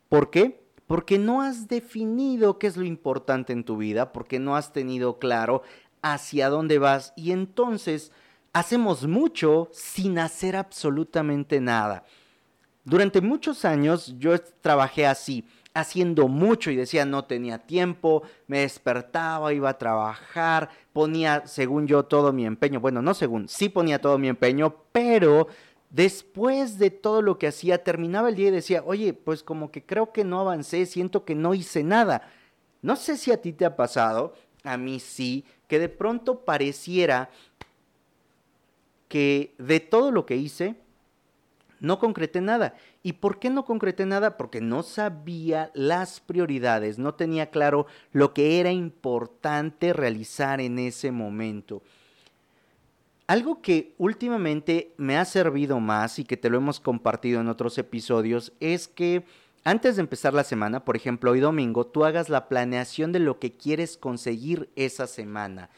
¿Por 0.09 0.31
qué? 0.31 0.61
Porque 0.89 1.19
no 1.19 1.43
has 1.43 1.69
definido 1.69 2.59
qué 2.59 2.67
es 2.67 2.77
lo 2.77 2.85
importante 2.85 3.53
en 3.53 3.63
tu 3.63 3.77
vida, 3.77 4.13
porque 4.13 4.41
no 4.41 4.57
has 4.57 4.73
tenido 4.73 5.21
claro 5.21 5.63
hacia 6.03 6.49
dónde 6.49 6.79
vas 6.79 7.13
y 7.15 7.31
entonces 7.31 8.11
hacemos 8.53 9.07
mucho 9.07 9.69
sin 9.73 10.19
hacer 10.19 10.57
absolutamente 10.57 11.61
nada. 11.61 12.05
Durante 12.85 13.21
muchos 13.21 13.65
años 13.65 14.15
yo 14.19 14.41
trabajé 14.41 15.07
así, 15.07 15.45
haciendo 15.75 16.27
mucho 16.27 16.71
y 16.71 16.77
decía 16.77 17.05
no 17.05 17.25
tenía 17.25 17.59
tiempo, 17.59 18.23
me 18.47 18.61
despertaba, 18.61 19.53
iba 19.53 19.69
a 19.69 19.79
trabajar, 19.79 20.71
ponía, 20.93 21.47
según 21.47 21.87
yo, 21.87 22.05
todo 22.05 22.33
mi 22.33 22.47
empeño. 22.47 22.81
Bueno, 22.81 23.03
no 23.03 23.15
según, 23.15 23.49
sí 23.49 23.69
ponía 23.69 24.01
todo 24.01 24.19
mi 24.19 24.29
empeño, 24.29 24.75
pero 24.91 25.49
después 25.91 26.79
de 26.79 26.91
todo 26.91 27.23
lo 27.23 27.39
que 27.39 27.49
hacía, 27.49 27.83
terminaba 27.83 28.29
el 28.29 28.37
día 28.37 28.49
y 28.49 28.53
decía, 28.53 28.83
oye, 28.85 29.13
pues 29.13 29.43
como 29.43 29.71
que 29.71 29.85
creo 29.85 30.13
que 30.13 30.25
no 30.25 30.41
avancé, 30.41 30.87
siento 30.87 31.25
que 31.25 31.35
no 31.35 31.55
hice 31.55 31.83
nada. 31.83 32.31
No 32.83 32.97
sé 32.97 33.17
si 33.17 33.33
a 33.33 33.41
ti 33.41 33.53
te 33.53 33.65
ha 33.65 33.77
pasado, 33.77 34.35
a 34.65 34.77
mí 34.77 35.01
sí, 35.01 35.45
que 35.67 35.79
de 35.79 35.89
pronto 35.89 36.45
pareciera 36.45 37.31
que 39.09 39.55
de 39.59 39.81
todo 39.81 40.11
lo 40.11 40.27
que 40.27 40.37
hice, 40.37 40.77
no 41.81 41.99
concreté 41.99 42.41
nada. 42.41 42.75
¿Y 43.03 43.15
por 43.15 43.39
qué 43.39 43.51
no 43.51 43.65
concreté 43.65 44.05
nada? 44.05 44.37
Porque 44.37 44.61
no 44.61 44.83
sabía 44.83 45.71
las 45.75 46.21
prioridades, 46.21 46.99
no 46.99 47.15
tenía 47.15 47.51
claro 47.51 47.87
lo 48.13 48.35
que 48.35 48.61
era 48.61 48.73
importante 48.73 49.93
realizar 49.93 50.61
en 50.61 50.79
ese 50.79 51.11
momento. 51.11 51.83
Algo 53.29 53.61
que 53.61 53.95
últimamente 53.99 54.95
me 54.97 55.19
ha 55.19 55.27
servido 55.27 55.81
más 55.81 56.19
y 56.19 56.25
que 56.25 56.39
te 56.39 56.49
lo 56.49 56.57
hemos 56.57 56.81
compartido 56.81 57.43
en 57.43 57.49
otros 57.49 57.77
episodios 57.77 58.55
es 58.59 58.89
que 58.89 59.23
antes 59.65 59.97
de 59.97 60.01
empezar 60.01 60.33
la 60.33 60.45
semana, 60.45 60.87
por 60.87 60.97
ejemplo, 60.97 61.33
hoy 61.33 61.41
domingo, 61.41 61.87
tú 61.87 62.07
hagas 62.07 62.31
la 62.31 62.49
planeación 62.49 63.13
de 63.13 63.19
lo 63.19 63.39
que 63.39 63.53
quieres 63.53 63.99
conseguir 63.99 64.71
esa 64.77 65.07
semana. 65.07 65.69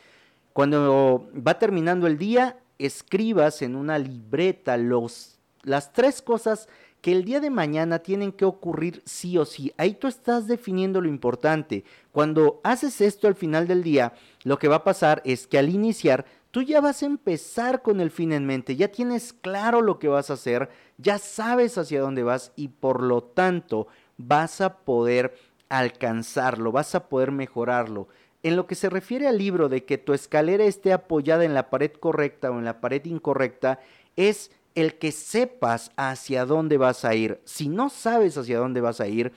Cuando 0.52 1.28
va 1.36 1.58
terminando 1.58 2.06
el 2.06 2.18
día, 2.18 2.56
escribas 2.78 3.62
en 3.62 3.74
una 3.74 3.98
libreta 3.98 4.76
los, 4.76 5.40
las 5.64 5.92
tres 5.92 6.22
cosas 6.22 6.68
que 7.00 7.10
el 7.10 7.24
día 7.24 7.40
de 7.40 7.50
mañana 7.50 7.98
tienen 8.00 8.30
que 8.30 8.44
ocurrir 8.44 9.02
sí 9.06 9.38
o 9.38 9.44
sí. 9.44 9.72
Ahí 9.76 9.94
tú 9.94 10.06
estás 10.06 10.46
definiendo 10.46 11.00
lo 11.00 11.08
importante. 11.08 11.84
Cuando 12.12 12.60
haces 12.62 13.00
esto 13.00 13.26
al 13.26 13.34
final 13.34 13.66
del 13.66 13.82
día, 13.82 14.12
lo 14.44 14.58
que 14.58 14.68
va 14.68 14.76
a 14.76 14.84
pasar 14.84 15.22
es 15.24 15.46
que 15.46 15.58
al 15.58 15.70
iniciar, 15.70 16.26
tú 16.50 16.62
ya 16.62 16.80
vas 16.80 17.02
a 17.02 17.06
empezar 17.06 17.82
con 17.82 18.00
el 18.00 18.10
fin 18.10 18.32
en 18.32 18.46
mente, 18.46 18.76
ya 18.76 18.88
tienes 18.88 19.32
claro 19.32 19.82
lo 19.82 19.98
que 19.98 20.08
vas 20.08 20.30
a 20.30 20.34
hacer, 20.34 20.68
ya 20.98 21.18
sabes 21.18 21.78
hacia 21.78 22.00
dónde 22.00 22.22
vas 22.22 22.52
y 22.56 22.68
por 22.68 23.02
lo 23.02 23.22
tanto 23.22 23.86
vas 24.16 24.60
a 24.60 24.78
poder 24.78 25.34
alcanzarlo, 25.68 26.72
vas 26.72 26.94
a 26.94 27.08
poder 27.08 27.30
mejorarlo. 27.30 28.08
En 28.42 28.56
lo 28.56 28.66
que 28.66 28.74
se 28.74 28.88
refiere 28.88 29.28
al 29.28 29.38
libro 29.38 29.68
de 29.68 29.84
que 29.84 29.98
tu 29.98 30.12
escalera 30.12 30.64
esté 30.64 30.92
apoyada 30.92 31.44
en 31.44 31.54
la 31.54 31.70
pared 31.70 31.92
correcta 31.92 32.50
o 32.50 32.58
en 32.58 32.64
la 32.64 32.80
pared 32.80 33.04
incorrecta, 33.04 33.80
es 34.16 34.50
el 34.74 34.98
que 34.98 35.12
sepas 35.12 35.92
hacia 35.96 36.46
dónde 36.46 36.78
vas 36.78 37.04
a 37.04 37.14
ir. 37.14 37.40
Si 37.44 37.68
no 37.68 37.90
sabes 37.90 38.36
hacia 38.38 38.58
dónde 38.58 38.80
vas 38.80 39.00
a 39.00 39.08
ir, 39.08 39.32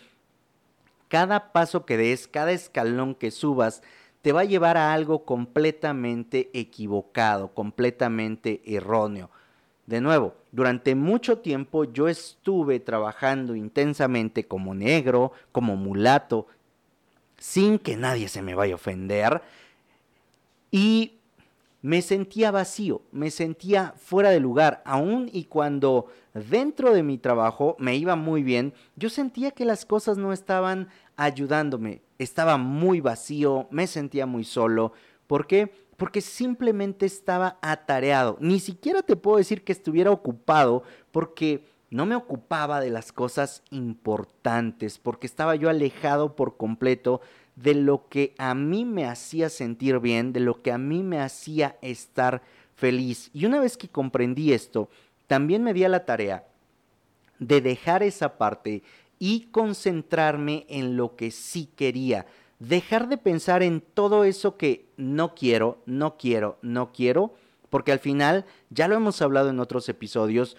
cada 1.10 1.52
paso 1.52 1.86
que 1.86 1.98
des, 1.98 2.28
cada 2.28 2.54
escalón 2.54 3.14
que 3.14 3.30
subas, 3.30 3.84
te 4.24 4.32
va 4.32 4.42
a 4.42 4.46
llevar 4.46 4.78
a 4.78 4.94
algo 4.94 5.26
completamente 5.26 6.50
equivocado, 6.54 7.50
completamente 7.54 8.62
erróneo. 8.66 9.30
De 9.86 10.00
nuevo, 10.00 10.34
durante 10.54 10.96
mucho 10.96 11.40
tiempo 11.40 11.84
yo 11.84 12.08
estuve 12.08 12.80
trabajando 12.80 13.54
intensamente 13.54 14.48
como 14.48 14.74
negro, 14.74 15.34
como 15.52 15.76
mulato, 15.76 16.48
sin 17.38 17.78
que 17.78 17.98
nadie 17.98 18.30
se 18.30 18.42
me 18.42 18.56
vaya 18.56 18.72
a 18.72 18.76
ofender. 18.76 19.42
Y 20.72 21.18
me 21.82 22.02
sentía 22.02 22.50
vacío, 22.50 23.02
me 23.12 23.30
sentía 23.30 23.94
fuera 23.98 24.30
de 24.30 24.40
lugar, 24.40 24.82
aún 24.86 25.30
y 25.34 25.44
cuando 25.44 26.08
dentro 26.34 26.94
de 26.94 27.04
mi 27.04 27.18
trabajo 27.18 27.76
me 27.78 27.98
iba 27.98 28.16
muy 28.16 28.42
bien, 28.42 28.74
yo 28.96 29.10
sentía 29.10 29.52
que 29.52 29.66
las 29.66 29.86
cosas 29.86 30.18
no 30.18 30.32
estaban 30.32 30.88
ayudándome, 31.18 32.02
estaba 32.24 32.58
muy 32.58 33.02
vacío, 33.02 33.68
me 33.72 33.88
sentía 33.88 34.26
muy 34.26 34.44
solo. 34.44 34.94
¿Por 35.28 35.48
qué? 35.48 35.72
Porque 35.98 36.22
simplemente 36.22 37.06
estaba 37.06 37.58
atareado. 37.62 38.38
Ni 38.40 38.60
siquiera 38.60 39.02
te 39.02 39.16
puedo 39.16 39.38
decir 39.38 39.64
que 39.64 39.72
estuviera 39.72 40.12
ocupado 40.12 40.84
porque 41.12 41.66
no 41.90 42.06
me 42.08 42.16
ocupaba 42.16 42.80
de 42.80 42.90
las 42.90 43.12
cosas 43.12 43.62
importantes, 43.70 44.98
porque 44.98 45.28
estaba 45.28 45.56
yo 45.56 45.70
alejado 45.70 46.36
por 46.36 46.58
completo 46.58 47.22
de 47.56 47.76
lo 47.76 48.10
que 48.10 48.34
a 48.40 48.56
mí 48.56 48.84
me 48.84 49.06
hacía 49.06 49.50
sentir 49.50 50.00
bien, 50.00 50.34
de 50.34 50.40
lo 50.40 50.62
que 50.64 50.72
a 50.72 50.80
mí 50.80 51.04
me 51.04 51.20
hacía 51.20 51.78
estar 51.82 52.42
feliz. 52.76 53.30
Y 53.32 53.46
una 53.46 53.60
vez 53.60 53.78
que 53.78 53.90
comprendí 53.90 54.54
esto, 54.54 54.90
también 55.28 55.64
me 55.64 55.74
di 55.74 55.84
a 55.84 55.90
la 55.90 56.06
tarea 56.06 56.46
de 57.38 57.62
dejar 57.62 58.04
esa 58.04 58.38
parte 58.38 58.82
y 59.26 59.48
concentrarme 59.52 60.66
en 60.68 60.98
lo 60.98 61.16
que 61.16 61.32
sí 61.32 61.70
quería. 61.78 62.26
Dejar 62.60 63.08
de 63.08 63.18
pensar 63.18 63.64
en 63.64 63.80
todo 63.80 64.26
eso 64.26 64.58
que 64.58 64.90
no 64.98 65.34
quiero, 65.34 65.82
no 65.86 66.18
quiero, 66.18 66.58
no 66.62 66.92
quiero, 66.92 67.34
porque 67.70 67.94
al 67.94 68.00
final, 68.00 68.44
ya 68.70 68.90
lo 68.90 68.96
hemos 68.96 69.22
hablado 69.22 69.50
en 69.50 69.62
otros 69.62 69.88
episodios, 69.88 70.58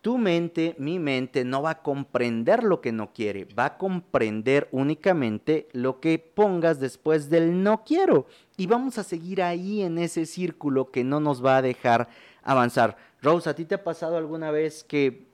tu 0.00 0.18
mente, 0.18 0.74
mi 0.78 0.98
mente, 0.98 1.44
no 1.44 1.62
va 1.62 1.70
a 1.70 1.82
comprender 1.82 2.64
lo 2.64 2.80
que 2.80 2.90
no 2.90 3.12
quiere, 3.12 3.44
va 3.56 3.66
a 3.66 3.78
comprender 3.78 4.66
únicamente 4.72 5.68
lo 5.70 6.00
que 6.00 6.18
pongas 6.18 6.80
después 6.80 7.30
del 7.30 7.62
no 7.62 7.84
quiero. 7.84 8.26
Y 8.56 8.66
vamos 8.66 8.98
a 8.98 9.04
seguir 9.04 9.42
ahí 9.42 9.82
en 9.82 9.98
ese 9.98 10.26
círculo 10.26 10.90
que 10.90 11.04
no 11.04 11.20
nos 11.20 11.44
va 11.44 11.58
a 11.58 11.62
dejar 11.62 12.08
avanzar. 12.42 12.96
Rose, 13.22 13.48
¿a 13.48 13.54
ti 13.54 13.64
te 13.64 13.76
ha 13.76 13.84
pasado 13.84 14.16
alguna 14.16 14.50
vez 14.50 14.82
que 14.82 15.25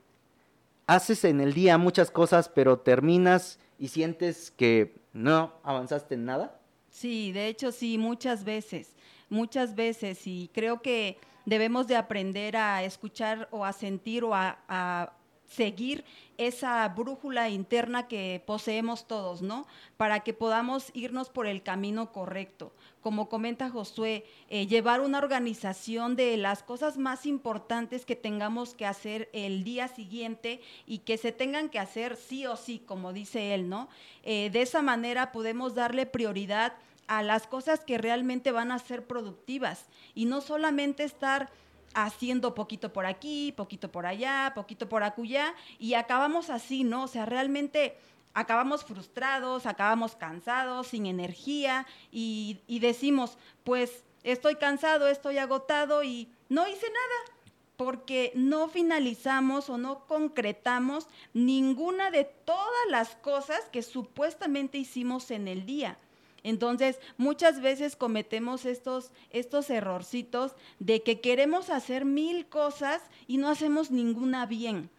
haces 0.87 1.23
en 1.25 1.41
el 1.41 1.53
día 1.53 1.77
muchas 1.77 2.11
cosas, 2.11 2.49
pero 2.49 2.79
terminas 2.79 3.59
y 3.79 3.89
sientes 3.89 4.51
que 4.51 4.95
no 5.13 5.53
avanzaste 5.63 6.15
en 6.15 6.25
nada? 6.25 6.59
Sí, 6.89 7.31
de 7.31 7.47
hecho 7.47 7.71
sí, 7.71 7.97
muchas 7.97 8.43
veces, 8.43 8.95
muchas 9.29 9.75
veces. 9.75 10.27
Y 10.27 10.49
creo 10.53 10.81
que 10.81 11.17
debemos 11.45 11.87
de 11.87 11.95
aprender 11.95 12.55
a 12.55 12.83
escuchar 12.83 13.47
o 13.51 13.65
a 13.65 13.73
sentir 13.73 14.23
o 14.23 14.33
a, 14.33 15.13
seguir 15.55 16.03
esa 16.37 16.87
brújula 16.89 17.49
interna 17.49 18.07
que 18.07 18.41
poseemos 18.45 19.07
todos, 19.07 19.41
¿no? 19.41 19.67
Para 19.97 20.21
que 20.21 20.33
podamos 20.33 20.89
irnos 20.93 21.29
por 21.29 21.45
el 21.45 21.61
camino 21.61 22.11
correcto. 22.11 22.73
Como 23.01 23.29
comenta 23.29 23.69
Josué, 23.69 24.25
eh, 24.49 24.65
llevar 24.65 25.01
una 25.01 25.19
organización 25.19 26.15
de 26.15 26.37
las 26.37 26.63
cosas 26.63 26.97
más 26.97 27.25
importantes 27.25 28.05
que 28.05 28.15
tengamos 28.15 28.73
que 28.73 28.85
hacer 28.85 29.29
el 29.33 29.63
día 29.63 29.87
siguiente 29.87 30.61
y 30.87 30.99
que 30.99 31.17
se 31.17 31.31
tengan 31.31 31.69
que 31.69 31.79
hacer 31.79 32.15
sí 32.15 32.45
o 32.45 32.55
sí, 32.55 32.79
como 32.79 33.13
dice 33.13 33.53
él, 33.53 33.69
¿no? 33.69 33.89
Eh, 34.23 34.49
de 34.51 34.61
esa 34.61 34.81
manera 34.81 35.31
podemos 35.31 35.75
darle 35.75 36.05
prioridad 36.05 36.73
a 37.07 37.21
las 37.21 37.47
cosas 37.47 37.81
que 37.81 37.97
realmente 37.97 38.51
van 38.51 38.71
a 38.71 38.79
ser 38.79 39.05
productivas 39.05 39.85
y 40.15 40.25
no 40.25 40.41
solamente 40.41 41.03
estar 41.03 41.49
haciendo 41.93 42.55
poquito 42.55 42.91
por 42.93 43.05
aquí, 43.05 43.53
poquito 43.55 43.91
por 43.91 44.05
allá, 44.05 44.51
poquito 44.55 44.89
por 44.89 45.03
acullá, 45.03 45.53
y 45.79 45.93
acabamos 45.93 46.49
así, 46.49 46.83
¿no? 46.83 47.03
O 47.03 47.07
sea, 47.07 47.25
realmente 47.25 47.97
acabamos 48.33 48.83
frustrados, 48.83 49.65
acabamos 49.65 50.15
cansados, 50.15 50.87
sin 50.87 51.05
energía, 51.05 51.85
y, 52.11 52.59
y 52.67 52.79
decimos, 52.79 53.37
pues 53.63 54.03
estoy 54.23 54.55
cansado, 54.55 55.07
estoy 55.07 55.37
agotado 55.37 56.03
y 56.03 56.29
no 56.49 56.67
hice 56.67 56.87
nada, 56.87 57.37
porque 57.77 58.31
no 58.35 58.67
finalizamos 58.67 59.69
o 59.69 59.77
no 59.77 60.05
concretamos 60.05 61.07
ninguna 61.33 62.11
de 62.11 62.23
todas 62.23 62.85
las 62.89 63.15
cosas 63.15 63.59
que 63.71 63.81
supuestamente 63.81 64.77
hicimos 64.77 65.31
en 65.31 65.47
el 65.47 65.65
día. 65.65 65.97
Entonces, 66.43 66.99
muchas 67.17 67.61
veces 67.61 67.95
cometemos 67.95 68.65
estos, 68.65 69.11
estos 69.31 69.69
errorcitos 69.69 70.53
de 70.79 71.01
que 71.01 71.21
queremos 71.21 71.69
hacer 71.69 72.05
mil 72.05 72.45
cosas 72.47 73.01
y 73.27 73.37
no 73.37 73.49
hacemos 73.49 73.91
ninguna 73.91 74.45
bien. 74.45 74.89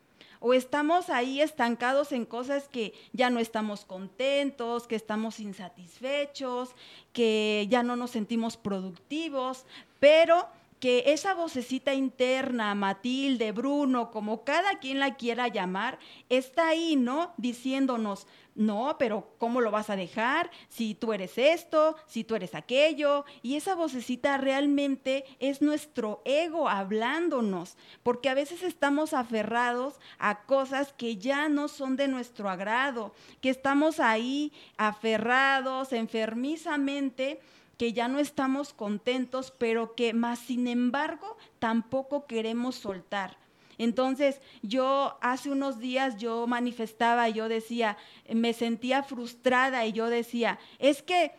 O 0.40 0.52
estamos 0.52 1.08
ahí 1.08 1.40
estancados 1.40 2.12
en 2.12 2.26
cosas 2.26 2.68
que 2.68 2.92
ya 3.12 3.30
no 3.30 3.40
estamos 3.40 3.84
contentos, 3.84 4.86
que 4.86 4.96
estamos 4.96 5.40
insatisfechos, 5.40 6.74
que 7.14 7.66
ya 7.70 7.82
no 7.82 7.96
nos 7.96 8.10
sentimos 8.10 8.58
productivos, 8.58 9.64
pero 10.00 10.46
que 10.80 11.04
esa 11.06 11.32
vocecita 11.32 11.94
interna, 11.94 12.74
Matilde, 12.74 13.52
Bruno, 13.52 14.10
como 14.10 14.44
cada 14.44 14.80
quien 14.80 14.98
la 14.98 15.14
quiera 15.14 15.48
llamar, 15.48 15.98
está 16.28 16.68
ahí, 16.68 16.94
¿no? 16.94 17.32
Diciéndonos, 17.38 18.26
no, 18.54 18.96
pero 18.98 19.34
¿cómo 19.38 19.60
lo 19.60 19.70
vas 19.70 19.90
a 19.90 19.96
dejar? 19.96 20.50
Si 20.68 20.94
tú 20.94 21.12
eres 21.12 21.38
esto, 21.38 21.96
si 22.06 22.22
tú 22.22 22.36
eres 22.36 22.54
aquello. 22.54 23.24
Y 23.42 23.56
esa 23.56 23.74
vocecita 23.74 24.36
realmente 24.38 25.24
es 25.40 25.60
nuestro 25.60 26.22
ego 26.24 26.68
hablándonos, 26.68 27.76
porque 28.02 28.28
a 28.28 28.34
veces 28.34 28.62
estamos 28.62 29.12
aferrados 29.12 29.98
a 30.18 30.42
cosas 30.44 30.92
que 30.92 31.16
ya 31.16 31.48
no 31.48 31.68
son 31.68 31.96
de 31.96 32.06
nuestro 32.06 32.48
agrado, 32.48 33.12
que 33.40 33.50
estamos 33.50 33.98
ahí 33.98 34.52
aferrados 34.76 35.92
enfermizamente 35.92 37.40
que 37.76 37.92
ya 37.92 38.06
no 38.06 38.20
estamos 38.20 38.72
contentos, 38.72 39.52
pero 39.58 39.96
que 39.96 40.14
más 40.14 40.38
sin 40.38 40.68
embargo 40.68 41.36
tampoco 41.58 42.26
queremos 42.26 42.76
soltar. 42.76 43.36
Entonces, 43.78 44.40
yo 44.62 45.18
hace 45.20 45.50
unos 45.50 45.78
días 45.78 46.16
yo 46.16 46.46
manifestaba, 46.46 47.28
yo 47.28 47.48
decía, 47.48 47.96
me 48.28 48.52
sentía 48.52 49.02
frustrada 49.02 49.86
y 49.86 49.92
yo 49.92 50.08
decía, 50.08 50.58
es 50.78 51.02
que 51.02 51.32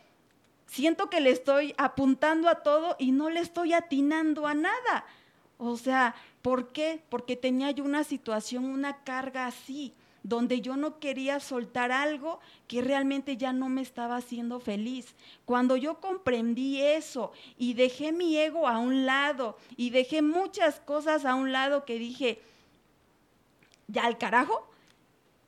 siento 0.68 1.10
que 1.10 1.22
le 1.22 1.32
estoy 1.32 1.74
apuntando 1.78 2.50
a 2.50 2.64
todo 2.64 2.96
y 3.00 3.12
no 3.12 3.30
le 3.30 3.40
estoy 3.40 3.74
atinando 3.74 4.48
a 4.48 4.54
nada. 4.54 5.06
O 5.58 5.78
sea, 5.78 6.16
¿por 6.42 6.72
qué? 6.72 7.02
Porque 7.10 7.36
tenía 7.36 7.72
yo 7.72 7.84
una 7.84 8.04
situación, 8.04 8.66
una 8.66 9.04
carga 9.04 9.48
así 9.48 9.94
donde 10.26 10.60
yo 10.60 10.76
no 10.76 10.98
quería 11.00 11.40
soltar 11.40 11.92
algo 11.92 12.40
que 12.68 12.82
realmente 12.82 13.38
ya 13.38 13.54
no 13.54 13.70
me 13.70 13.84
estaba 13.84 14.18
haciendo 14.18 14.60
feliz. 14.60 15.14
Cuando 15.46 15.78
yo 15.78 16.02
comprendí 16.02 16.82
eso 16.82 17.32
y 17.60 17.76
dejé 17.76 18.12
mi 18.12 18.36
ego 18.36 18.68
a 18.68 18.80
un 18.80 19.06
lado 19.06 19.56
y 19.78 19.92
dejé 19.92 20.24
muchas 20.24 20.80
cosas 20.80 21.26
a 21.26 21.36
un 21.36 21.52
lado 21.52 21.86
que 21.86 22.00
dije, 22.00 22.42
ya 23.88 24.06
al 24.06 24.18
carajo, 24.18 24.68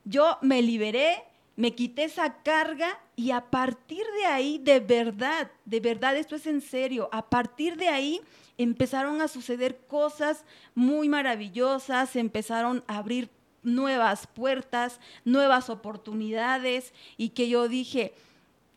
yo 0.06 0.38
me 0.44 0.62
liberé, 0.62 1.24
me 1.56 1.74
quité 1.74 2.04
esa 2.04 2.44
carga 2.44 3.00
y 3.16 3.32
a 3.32 3.42
partir 3.42 4.06
de 4.20 4.28
ahí, 4.28 4.60
de 4.60 4.80
verdad, 4.80 5.50
de 5.66 5.80
verdad, 5.80 6.16
esto 6.16 6.36
es 6.36 6.46
en 6.46 6.62
serio, 6.62 7.10
a 7.12 7.28
partir 7.28 7.78
de 7.78 7.88
ahí 7.88 8.22
empezaron 8.60 9.22
a 9.22 9.28
suceder 9.28 9.80
cosas 9.88 10.46
muy 10.76 11.10
maravillosas, 11.10 12.16
empezaron 12.16 12.84
a 12.86 12.98
abrir 12.98 13.30
nuevas 13.68 14.28
puertas, 14.28 15.00
nuevas 15.26 15.70
oportunidades 15.70 16.94
y 17.18 17.30
que 17.30 17.50
yo 17.50 17.68
dije, 17.68 18.14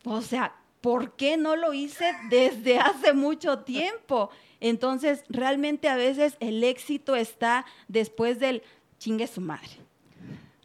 o 0.03 0.21
sea, 0.21 0.55
¿por 0.81 1.13
qué 1.13 1.37
no 1.37 1.55
lo 1.55 1.73
hice 1.73 2.13
desde 2.29 2.77
hace 2.79 3.13
mucho 3.13 3.59
tiempo? 3.59 4.29
Entonces, 4.59 5.23
realmente 5.29 5.89
a 5.89 5.95
veces 5.95 6.35
el 6.39 6.63
éxito 6.63 7.15
está 7.15 7.65
después 7.87 8.39
del 8.39 8.61
chingue 8.99 9.27
su 9.27 9.41
madre. 9.41 9.69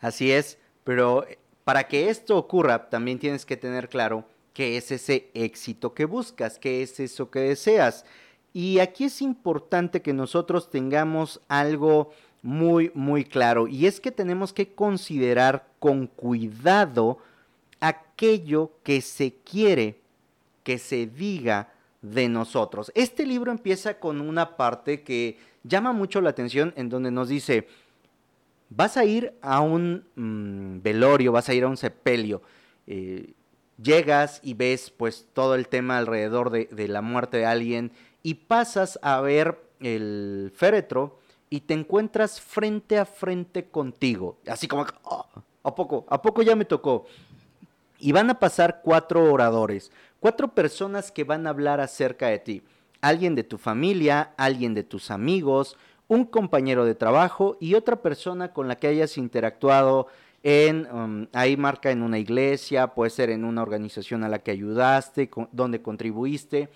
Así 0.00 0.30
es, 0.30 0.58
pero 0.84 1.24
para 1.64 1.88
que 1.88 2.10
esto 2.10 2.36
ocurra, 2.36 2.90
también 2.90 3.18
tienes 3.18 3.46
que 3.46 3.56
tener 3.56 3.88
claro 3.88 4.28
qué 4.52 4.76
es 4.76 4.90
ese 4.90 5.30
éxito 5.34 5.94
que 5.94 6.04
buscas, 6.04 6.58
qué 6.58 6.82
es 6.82 6.98
eso 7.00 7.30
que 7.30 7.40
deseas. 7.40 8.04
Y 8.52 8.78
aquí 8.78 9.04
es 9.04 9.20
importante 9.20 10.02
que 10.02 10.12
nosotros 10.12 10.70
tengamos 10.70 11.40
algo 11.48 12.10
muy, 12.42 12.90
muy 12.94 13.25
claro. 13.25 13.68
Y 13.68 13.87
es 13.87 14.01
que 14.01 14.12
tenemos 14.12 14.53
que 14.53 14.75
considerar 14.75 15.66
con 15.79 16.07
cuidado 16.07 17.18
aquello 17.81 18.72
que 18.83 19.01
se 19.01 19.35
quiere 19.44 20.01
que 20.62 20.79
se 20.79 21.07
diga 21.07 21.72
de 22.03 22.29
nosotros. 22.29 22.90
Este 22.96 23.25
libro 23.25 23.53
empieza 23.53 24.01
con 24.01 24.20
una 24.20 24.57
parte 24.57 25.03
que 25.03 25.38
llama 25.62 25.92
mucho 25.92 26.20
la 26.20 26.31
atención 26.31 26.72
en 26.77 26.88
donde 26.88 27.12
nos 27.12 27.29
dice, 27.29 27.68
vas 28.68 28.96
a 28.96 29.05
ir 29.05 29.35
a 29.42 29.61
un 29.61 30.05
mm, 30.16 30.83
velorio, 30.83 31.31
vas 31.31 31.49
a 31.49 31.55
ir 31.55 31.62
a 31.62 31.68
un 31.68 31.77
sepelio, 31.77 32.42
eh, 32.88 33.35
llegas 33.81 34.40
y 34.42 34.55
ves 34.55 34.90
pues 34.90 35.29
todo 35.33 35.55
el 35.55 35.68
tema 35.68 35.99
alrededor 35.99 36.51
de, 36.51 36.68
de 36.72 36.88
la 36.88 37.01
muerte 37.01 37.37
de 37.37 37.46
alguien 37.46 37.92
y 38.25 38.35
pasas 38.35 38.99
a 39.03 39.20
ver 39.20 39.61
el 39.79 40.53
féretro 40.55 41.20
y 41.50 41.61
te 41.61 41.74
encuentras 41.74 42.40
frente 42.40 42.98
a 42.98 43.04
frente 43.04 43.66
contigo. 43.66 44.38
Así 44.46 44.66
como, 44.68 44.87
oh, 45.04 45.26
¿a 45.62 45.74
poco? 45.74 46.06
¿A 46.09 46.20
poco 46.20 46.42
ya 46.42 46.56
me 46.56 46.64
tocó? 46.64 47.06
Y 47.98 48.12
van 48.12 48.30
a 48.30 48.38
pasar 48.38 48.80
cuatro 48.82 49.32
oradores, 49.32 49.90
cuatro 50.20 50.48
personas 50.48 51.11
que 51.11 51.24
van 51.24 51.46
a 51.46 51.50
hablar 51.50 51.80
acerca 51.80 52.28
de 52.28 52.38
ti. 52.38 52.62
Alguien 53.00 53.35
de 53.35 53.44
tu 53.44 53.59
familia, 53.59 54.32
alguien 54.37 54.74
de 54.74 54.82
tus 54.82 55.11
amigos, 55.11 55.76
un 56.09 56.24
compañero 56.24 56.85
de 56.85 56.94
trabajo 56.94 57.56
y 57.61 57.74
otra 57.74 57.96
persona 57.96 58.52
con 58.52 58.68
la 58.68 58.76
que 58.76 58.88
hayas 58.88 59.18
interactuado 59.18 60.09
en, 60.42 60.87
um, 60.92 61.26
ahí 61.32 61.56
marca 61.56 61.90
en 61.90 62.02
una 62.02 62.18
iglesia, 62.18 62.88
puede 62.88 63.11
ser 63.11 63.30
en 63.30 63.44
una 63.44 63.62
organización 63.62 64.22
a 64.22 64.28
la 64.28 64.38
que 64.38 64.52
ayudaste, 64.52 65.28
donde 65.50 65.82
contribuiste. 65.82 66.68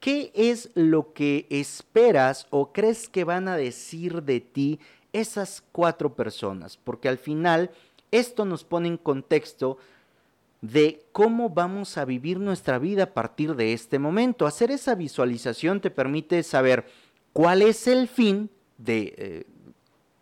¿Qué 0.00 0.30
es 0.34 0.70
lo 0.74 1.12
que 1.12 1.46
esperas 1.50 2.46
o 2.50 2.72
crees 2.72 3.08
que 3.08 3.24
van 3.24 3.48
a 3.48 3.56
decir 3.56 4.22
de 4.22 4.40
ti 4.40 4.78
esas 5.12 5.64
cuatro 5.72 6.14
personas? 6.14 6.76
Porque 6.76 7.08
al 7.08 7.18
final 7.18 7.70
esto 8.10 8.44
nos 8.44 8.64
pone 8.64 8.88
en 8.88 8.96
contexto 8.98 9.78
de 10.60 11.04
cómo 11.12 11.50
vamos 11.50 11.98
a 11.98 12.04
vivir 12.04 12.38
nuestra 12.38 12.78
vida 12.78 13.04
a 13.04 13.14
partir 13.14 13.54
de 13.56 13.72
este 13.72 13.98
momento. 13.98 14.46
Hacer 14.46 14.70
esa 14.70 14.94
visualización 14.94 15.80
te 15.80 15.90
permite 15.90 16.42
saber 16.42 16.86
cuál 17.32 17.62
es 17.62 17.86
el 17.86 18.08
fin 18.08 18.50
de 18.78 19.14
eh, 19.16 19.44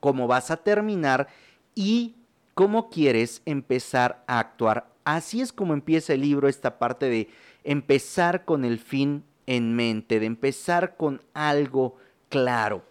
cómo 0.00 0.26
vas 0.26 0.50
a 0.50 0.58
terminar 0.58 1.28
y 1.74 2.14
cómo 2.54 2.90
quieres 2.90 3.42
empezar 3.46 4.22
a 4.26 4.38
actuar. 4.38 4.88
Así 5.04 5.40
es 5.40 5.52
como 5.52 5.74
empieza 5.74 6.14
el 6.14 6.22
libro, 6.22 6.48
esta 6.48 6.78
parte 6.78 7.08
de 7.08 7.28
empezar 7.62 8.44
con 8.44 8.64
el 8.64 8.78
fin 8.78 9.24
en 9.46 9.74
mente, 9.74 10.20
de 10.20 10.26
empezar 10.26 10.96
con 10.96 11.22
algo 11.34 11.96
claro. 12.28 12.84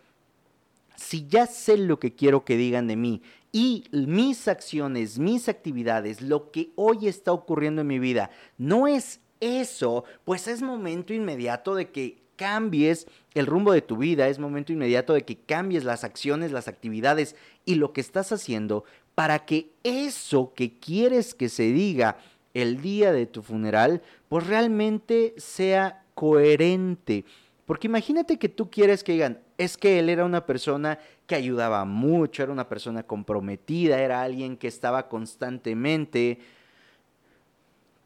Si 0.96 1.28
ya 1.28 1.48
sé 1.48 1.78
lo 1.78 2.00
que 2.00 2.14
quiero 2.14 2.46
que 2.46 2.58
digan 2.58 2.88
de 2.88 2.96
mí 2.96 3.22
y 3.52 3.86
mis 3.92 4.48
acciones, 4.48 5.20
mis 5.20 5.50
actividades, 5.50 6.22
lo 6.22 6.52
que 6.52 6.72
hoy 6.76 7.08
está 7.08 7.32
ocurriendo 7.32 7.82
en 7.82 7.88
mi 7.88 8.00
vida, 8.00 8.30
no 8.58 8.88
es 8.88 9.20
eso, 9.40 10.06
pues 10.24 10.48
es 10.48 10.62
momento 10.62 11.14
inmediato 11.14 11.76
de 11.76 11.90
que 11.90 12.24
cambies 12.36 13.08
el 13.34 13.46
rumbo 13.46 13.74
de 13.74 13.82
tu 13.82 13.98
vida, 13.98 14.28
es 14.28 14.40
momento 14.40 14.74
inmediato 14.74 15.14
de 15.14 15.24
que 15.24 15.38
cambies 15.38 15.84
las 15.84 16.04
acciones, 16.04 16.52
las 16.52 16.68
actividades 16.68 17.36
y 17.66 17.76
lo 17.76 17.94
que 17.94 18.02
estás 18.02 18.32
haciendo 18.32 18.86
para 19.16 19.46
que 19.46 19.70
eso 19.84 20.54
que 20.56 20.80
quieres 20.80 21.36
que 21.36 21.50
se 21.50 21.64
diga 21.64 22.18
el 22.54 22.82
día 22.82 23.12
de 23.12 23.26
tu 23.26 23.42
funeral, 23.42 24.02
pues 24.30 24.48
realmente 24.48 25.34
sea 25.38 26.03
coherente. 26.14 27.26
Porque 27.66 27.88
imagínate 27.88 28.38
que 28.38 28.50
tú 28.50 28.70
quieres 28.70 29.04
que 29.04 29.14
digan, 29.14 29.40
es 29.58 29.78
que 29.78 30.00
él 30.00 30.10
era 30.10 30.26
una 30.26 30.46
persona 30.46 31.00
que 31.28 31.36
ayudaba 31.36 31.86
mucho, 31.86 32.44
era 32.44 32.52
una 32.52 32.68
persona 32.68 33.04
comprometida, 33.04 34.00
era 34.00 34.22
alguien 34.22 34.58
que 34.58 34.68
estaba 34.68 35.08
constantemente 35.08 36.40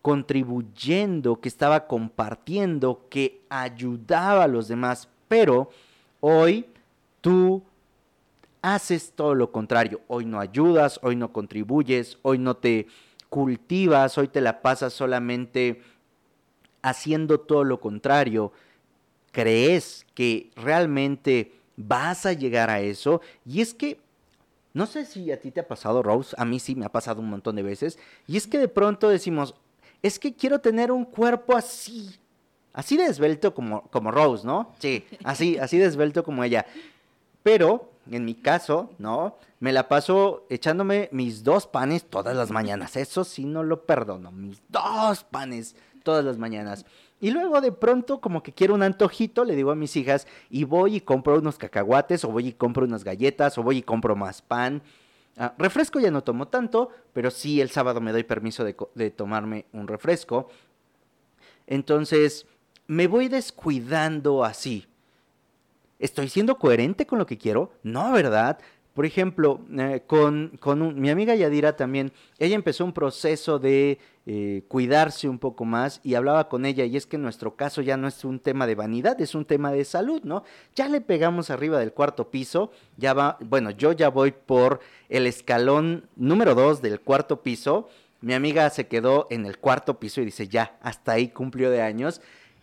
contribuyendo, 0.02 1.42
que 1.42 1.50
estaba 1.50 1.88
compartiendo, 1.88 3.08
que 3.10 3.42
ayudaba 3.50 4.44
a 4.44 4.48
los 4.48 4.68
demás, 4.68 5.10
pero 5.28 5.70
hoy 6.22 6.66
tú 7.20 7.64
haces 8.62 9.12
todo 9.16 9.36
lo 9.36 9.52
contrario. 9.52 10.02
Hoy 10.08 10.26
no 10.26 10.40
ayudas, 10.40 11.00
hoy 11.02 11.16
no 11.16 11.34
contribuyes, 11.34 12.20
hoy 12.22 12.38
no 12.38 12.56
te 12.56 12.88
cultivas, 13.30 14.18
hoy 14.18 14.28
te 14.28 14.42
la 14.42 14.62
pasas 14.62 14.94
solamente 14.94 15.82
haciendo 16.82 17.40
todo 17.40 17.64
lo 17.64 17.80
contrario. 17.80 18.52
¿Crees 19.32 20.06
que 20.14 20.50
realmente 20.56 21.54
vas 21.76 22.26
a 22.26 22.34
llegar 22.34 22.70
a 22.70 22.82
eso? 22.82 23.22
Y 23.46 23.62
es 23.62 23.74
que, 23.74 24.00
no 24.74 24.86
sé 24.86 25.06
si 25.06 25.32
a 25.32 25.40
ti 25.40 25.52
te 25.52 25.60
ha 25.60 25.68
pasado, 25.68 26.02
Rose, 26.04 26.36
a 26.38 26.46
mí 26.46 26.60
sí 26.60 26.76
me 26.76 26.86
ha 26.86 26.92
pasado 26.92 27.22
un 27.22 27.30
montón 27.30 27.56
de 27.56 27.64
veces, 27.64 28.00
y 28.28 28.38
es 28.38 28.48
que 28.48 28.58
de 28.58 28.68
pronto 28.68 29.10
decimos, 29.10 29.56
es 30.02 30.20
que 30.20 30.34
quiero 30.34 30.60
tener 30.60 30.92
un 30.92 31.06
cuerpo 31.06 31.56
así, 31.56 32.16
así 32.74 32.98
de 32.98 33.06
esbelto 33.06 33.54
como, 33.54 33.84
como 33.90 34.12
Rose, 34.12 34.46
¿no? 34.46 34.72
Sí, 34.80 35.06
así, 35.24 35.58
así 35.58 35.78
de 35.78 35.86
esbelto 35.86 36.24
como 36.24 36.44
ella. 36.44 36.66
Pero, 37.44 37.90
en 38.12 38.26
mi 38.26 38.36
caso, 38.36 38.90
¿no? 38.98 39.38
Me 39.60 39.72
la 39.72 39.88
paso 39.88 40.46
echándome 40.50 41.10
mis 41.12 41.44
dos 41.44 41.66
panes 41.66 42.04
todas 42.04 42.36
las 42.36 42.52
mañanas. 42.52 42.96
Eso 42.98 43.24
sí 43.24 43.46
no 43.46 43.64
lo 43.64 43.86
perdono. 43.86 44.32
Mis 44.32 44.62
dos 44.70 45.24
panes 45.24 45.76
todas 46.08 46.24
las 46.24 46.38
mañanas. 46.38 46.86
Y 47.20 47.32
luego 47.32 47.60
de 47.60 47.74
pronto, 47.74 48.22
como 48.22 48.42
que 48.42 48.54
quiero 48.54 48.74
un 48.74 48.82
antojito, 48.82 49.44
le 49.44 49.58
digo 49.58 49.72
a 49.72 49.76
mis 49.76 49.94
hijas, 49.98 50.26
y 50.50 50.64
voy 50.64 50.96
y 50.96 51.02
compro 51.02 51.38
unos 51.38 51.58
cacahuates, 51.58 52.24
o 52.24 52.30
voy 52.30 52.48
y 52.48 52.54
compro 52.54 52.86
unas 52.86 53.04
galletas, 53.04 53.58
o 53.58 53.64
voy 53.64 53.80
y 53.80 53.82
compro 53.82 54.16
más 54.16 54.42
pan. 54.42 54.82
Ah, 55.36 55.54
refresco 55.58 56.00
ya 56.00 56.10
no 56.10 56.24
tomo 56.24 56.48
tanto, 56.48 56.92
pero 57.12 57.30
sí 57.30 57.60
el 57.60 57.72
sábado 57.72 58.00
me 58.00 58.14
doy 58.14 58.24
permiso 58.24 58.64
de, 58.64 58.74
de 58.96 59.12
tomarme 59.12 59.66
un 59.74 59.86
refresco. 59.86 60.48
Entonces, 61.66 62.46
me 62.88 63.08
voy 63.08 63.28
descuidando 63.28 64.46
así. 64.46 64.88
¿Estoy 66.00 66.30
siendo 66.30 66.58
coherente 66.58 67.06
con 67.06 67.20
lo 67.20 67.26
que 67.26 67.38
quiero? 67.38 67.74
No, 67.84 68.14
¿verdad? 68.14 68.60
Por 68.98 69.06
ejemplo, 69.06 69.62
eh, 69.78 70.02
con, 70.08 70.50
mi 71.00 71.12
amiga 71.12 71.36
Yadira 71.36 71.76
también, 71.76 72.12
ella 72.40 72.56
empezó 72.56 72.84
un 72.84 72.94
proceso 72.94 73.60
de 73.60 74.00
eh, 74.26 74.64
cuidarse 74.68 75.30
un 75.30 75.38
poco 75.38 75.66
más 75.66 76.02
y 76.04 76.16
hablaba 76.16 76.50
con 76.50 76.66
ella 76.66 76.84
y 76.84 76.98
es 76.98 77.06
que 77.06 77.18
en 77.18 77.22
nuestro 77.22 77.56
caso 77.56 77.84
ya 77.84 77.96
no 77.96 78.08
es 78.08 78.26
un 78.26 78.40
tema 78.40 78.66
de 78.66 78.74
vanidad, 78.74 79.22
es 79.22 79.36
un 79.36 79.46
tema 79.46 79.72
de 79.72 79.86
salud, 79.86 80.24
¿no? 80.24 80.44
Ya 80.76 80.90
le 80.90 81.00
pegamos 81.00 81.52
arriba 81.52 81.78
del 81.78 81.94
cuarto 81.94 82.32
piso, 82.32 82.72
ya 82.98 83.14
va, 83.14 83.38
bueno, 83.40 83.70
yo 83.70 83.92
ya 83.92 84.10
voy 84.10 84.32
por 84.32 84.80
el 85.10 85.28
escalón 85.28 86.10
número 86.16 86.56
dos 86.56 86.82
del 86.82 87.00
cuarto 87.00 87.44
piso, 87.44 87.90
mi 88.22 88.34
amiga 88.34 88.68
se 88.72 88.88
quedó 88.88 89.28
en 89.30 89.46
el 89.46 89.60
cuarto 89.60 90.00
piso 90.00 90.22
y 90.22 90.26
dice, 90.26 90.48
ya, 90.48 90.76
hasta 90.82 91.12
ahí 91.12 91.28
cumplió 91.28 91.70
de 91.70 91.84
años, 91.84 92.20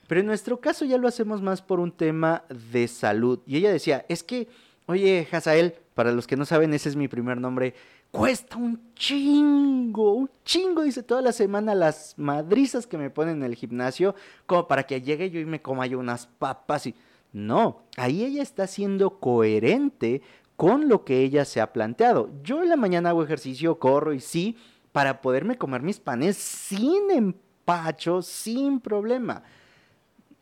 pero 0.09 0.21
en 0.21 0.27
nuestro 0.27 0.61
caso 0.61 0.85
ya 0.85 0.99
lo 0.99 1.07
hacemos 1.07 1.43
más 1.43 1.63
por 1.63 1.79
un 1.79 1.93
tema 1.93 2.43
de 2.49 2.89
salud. 2.89 3.39
Y 3.47 3.57
ella 3.57 3.73
decía, 3.73 4.05
es 4.09 4.25
que 4.25 4.49
Oye, 4.87 5.27
Hazael, 5.31 5.75
para 5.95 6.13
los 6.13 6.27
que 6.27 6.37
no 6.37 6.45
saben, 6.45 6.75
ese 6.75 6.91
es 6.91 6.97
mi 6.97 7.09
primer 7.09 7.41
nombre. 7.41 7.75
Cuesta 8.11 8.57
un 8.59 8.93
chingo, 8.95 10.13
un 10.13 10.31
chingo, 10.45 10.83
dice 10.83 11.03
toda 11.03 11.23
la 11.23 11.33
semana 11.33 11.75
las 11.75 12.15
madrizas 12.19 12.87
que 12.87 12.99
me 12.99 13.11
ponen 13.11 13.39
en 13.39 13.45
el 13.45 13.55
gimnasio, 13.55 14.15
como 14.47 14.69
para 14.69 14.85
que 14.85 15.01
llegue 15.01 15.31
yo 15.31 15.41
y 15.41 15.47
me 15.47 15.63
coma 15.63 15.87
yo 15.87 15.99
unas 15.99 16.27
papas 16.27 16.87
y... 16.87 16.95
No, 17.33 17.83
ahí 17.97 18.23
ella 18.23 18.43
está 18.43 18.69
siendo 18.69 19.19
coherente 19.19 20.23
con 20.55 20.89
lo 20.89 21.05
que 21.05 21.21
ella 21.23 21.45
se 21.45 21.61
ha 21.61 21.73
planteado. 21.73 22.31
Yo 22.45 22.63
en 22.63 22.69
la 22.69 22.77
mañana 22.77 23.09
hago 23.09 23.25
ejercicio, 23.25 23.81
corro 23.81 24.13
y 24.13 24.21
sí, 24.21 24.57
para 24.93 25.21
poderme 25.21 25.59
comer 25.59 25.83
mis 25.83 25.99
panes 25.99 26.37
sin 26.37 27.11
empacho, 27.11 28.23
sin 28.23 28.79
problema. 28.79 29.43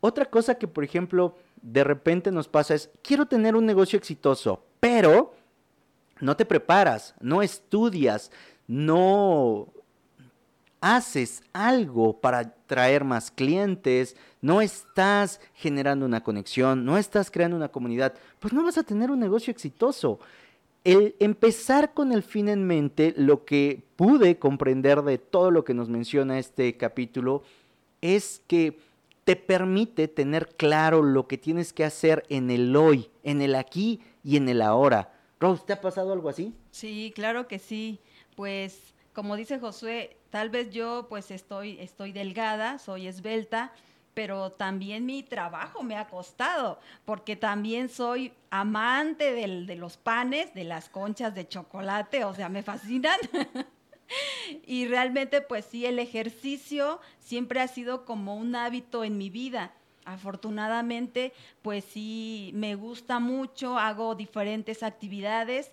Otra 0.01 0.25
cosa 0.25 0.55
que, 0.55 0.67
por 0.67 0.83
ejemplo, 0.83 1.35
de 1.63 1.83
repente 1.83 2.31
nos 2.31 2.47
pasa 2.47 2.75
es, 2.75 2.91
quiero 3.01 3.25
tener 3.25 3.55
un 3.55 3.65
negocio 3.65 3.97
exitoso, 3.97 4.63
pero 4.79 5.33
no 6.19 6.35
te 6.35 6.45
preparas, 6.45 7.15
no 7.19 7.41
estudias, 7.41 8.31
no 8.67 9.69
haces 10.81 11.41
algo 11.53 12.19
para 12.19 12.53
traer 12.65 13.05
más 13.05 13.31
clientes, 13.31 14.17
no 14.41 14.61
estás 14.61 15.39
generando 15.53 16.05
una 16.05 16.21
conexión, 16.21 16.83
no 16.83 16.97
estás 16.97 17.31
creando 17.31 17.55
una 17.55 17.69
comunidad, 17.69 18.13
pues 18.39 18.53
no 18.53 18.63
vas 18.63 18.77
a 18.77 18.83
tener 18.83 19.09
un 19.09 19.21
negocio 19.21 19.51
exitoso. 19.51 20.19
El 20.83 21.15
empezar 21.19 21.93
con 21.93 22.11
el 22.11 22.23
fin 22.23 22.49
en 22.49 22.67
mente, 22.67 23.13
lo 23.15 23.45
que 23.45 23.85
pude 23.95 24.37
comprender 24.37 25.01
de 25.03 25.17
todo 25.17 25.49
lo 25.49 25.63
que 25.63 25.73
nos 25.73 25.87
menciona 25.87 26.37
este 26.37 26.75
capítulo, 26.75 27.43
es 28.01 28.41
que 28.47 28.77
te 29.23 29.35
permite 29.35 30.07
tener 30.07 30.55
claro 30.55 31.01
lo 31.01 31.27
que 31.27 31.37
tienes 31.37 31.73
que 31.73 31.85
hacer 31.85 32.23
en 32.29 32.51
el 32.51 32.75
hoy, 32.75 33.09
en 33.23 33.41
el 33.41 33.55
aquí 33.55 34.01
y 34.23 34.37
en 34.37 34.49
el 34.49 34.61
ahora. 34.61 35.13
Rose, 35.39 35.63
¿te 35.65 35.73
ha 35.73 35.81
pasado 35.81 36.13
algo 36.13 36.29
así? 36.29 36.53
Sí, 36.71 37.11
claro 37.15 37.47
que 37.47 37.59
sí. 37.59 37.99
Pues 38.35 38.93
como 39.13 39.35
dice 39.35 39.59
Josué, 39.59 40.17
tal 40.29 40.49
vez 40.49 40.71
yo 40.71 41.07
pues 41.09 41.31
estoy, 41.31 41.79
estoy 41.79 42.11
delgada, 42.11 42.79
soy 42.79 43.07
esbelta, 43.07 43.71
pero 44.13 44.51
también 44.51 45.05
mi 45.05 45.23
trabajo 45.23 45.83
me 45.83 45.95
ha 45.95 46.07
costado, 46.07 46.79
porque 47.05 47.35
también 47.35 47.89
soy 47.89 48.33
amante 48.49 49.33
de 49.33 49.75
los 49.75 49.97
panes, 49.97 50.53
de 50.53 50.63
las 50.63 50.89
conchas 50.89 51.33
de 51.33 51.47
chocolate, 51.47 52.25
o 52.25 52.33
sea, 52.33 52.49
me 52.49 52.63
fascinan. 52.63 53.19
y 54.67 54.87
realmente 54.87 55.41
pues 55.41 55.65
sí, 55.65 55.85
el 55.85 55.99
ejercicio 55.99 56.99
siempre 57.19 57.61
ha 57.61 57.67
sido 57.67 58.05
como 58.05 58.35
un 58.35 58.55
hábito 58.55 59.03
en 59.03 59.17
mi 59.17 59.29
vida. 59.29 59.73
Afortunadamente, 60.05 61.31
pues 61.61 61.85
sí, 61.85 62.51
me 62.55 62.75
gusta 62.75 63.19
mucho, 63.19 63.77
hago 63.79 64.15
diferentes 64.15 64.83
actividades, 64.83 65.71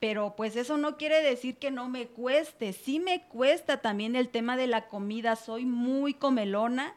pero 0.00 0.34
pues 0.36 0.56
eso 0.56 0.76
no 0.76 0.96
quiere 0.96 1.22
decir 1.22 1.56
que 1.56 1.70
no 1.70 1.88
me 1.88 2.06
cueste, 2.06 2.72
sí 2.72 3.00
me 3.00 3.22
cuesta 3.22 3.78
también 3.78 4.16
el 4.16 4.28
tema 4.28 4.56
de 4.56 4.66
la 4.66 4.88
comida, 4.88 5.34
soy 5.36 5.64
muy 5.64 6.12
comelona 6.12 6.94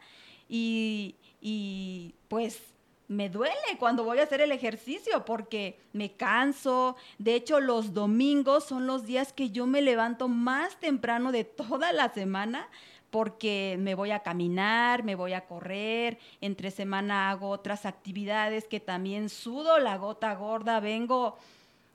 y, 0.49 1.15
y 1.41 2.15
pues 2.27 2.72
me 3.07 3.29
duele 3.29 3.77
cuando 3.79 4.03
voy 4.03 4.19
a 4.19 4.23
hacer 4.23 4.41
el 4.41 4.51
ejercicio 4.51 5.25
porque 5.25 5.79
me 5.91 6.13
canso. 6.13 6.95
De 7.17 7.35
hecho, 7.35 7.59
los 7.59 7.93
domingos 7.93 8.63
son 8.63 8.87
los 8.87 9.05
días 9.05 9.33
que 9.33 9.49
yo 9.49 9.67
me 9.67 9.81
levanto 9.81 10.27
más 10.27 10.77
temprano 10.77 11.31
de 11.31 11.43
toda 11.43 11.91
la 11.91 12.13
semana 12.13 12.69
porque 13.13 13.75
me 13.79 13.93
voy 13.93 14.09
a 14.09 14.23
caminar, 14.23 15.03
me 15.03 15.13
voy 15.13 15.33
a 15.33 15.45
correr, 15.45 16.17
entre 16.41 16.71
semana 16.71 17.29
hago 17.29 17.49
otras 17.49 17.85
actividades 17.85 18.67
que 18.67 18.79
también 18.79 19.29
sudo 19.29 19.77
la 19.77 19.97
gota 19.97 20.33
gorda, 20.33 20.79
vengo 20.79 21.37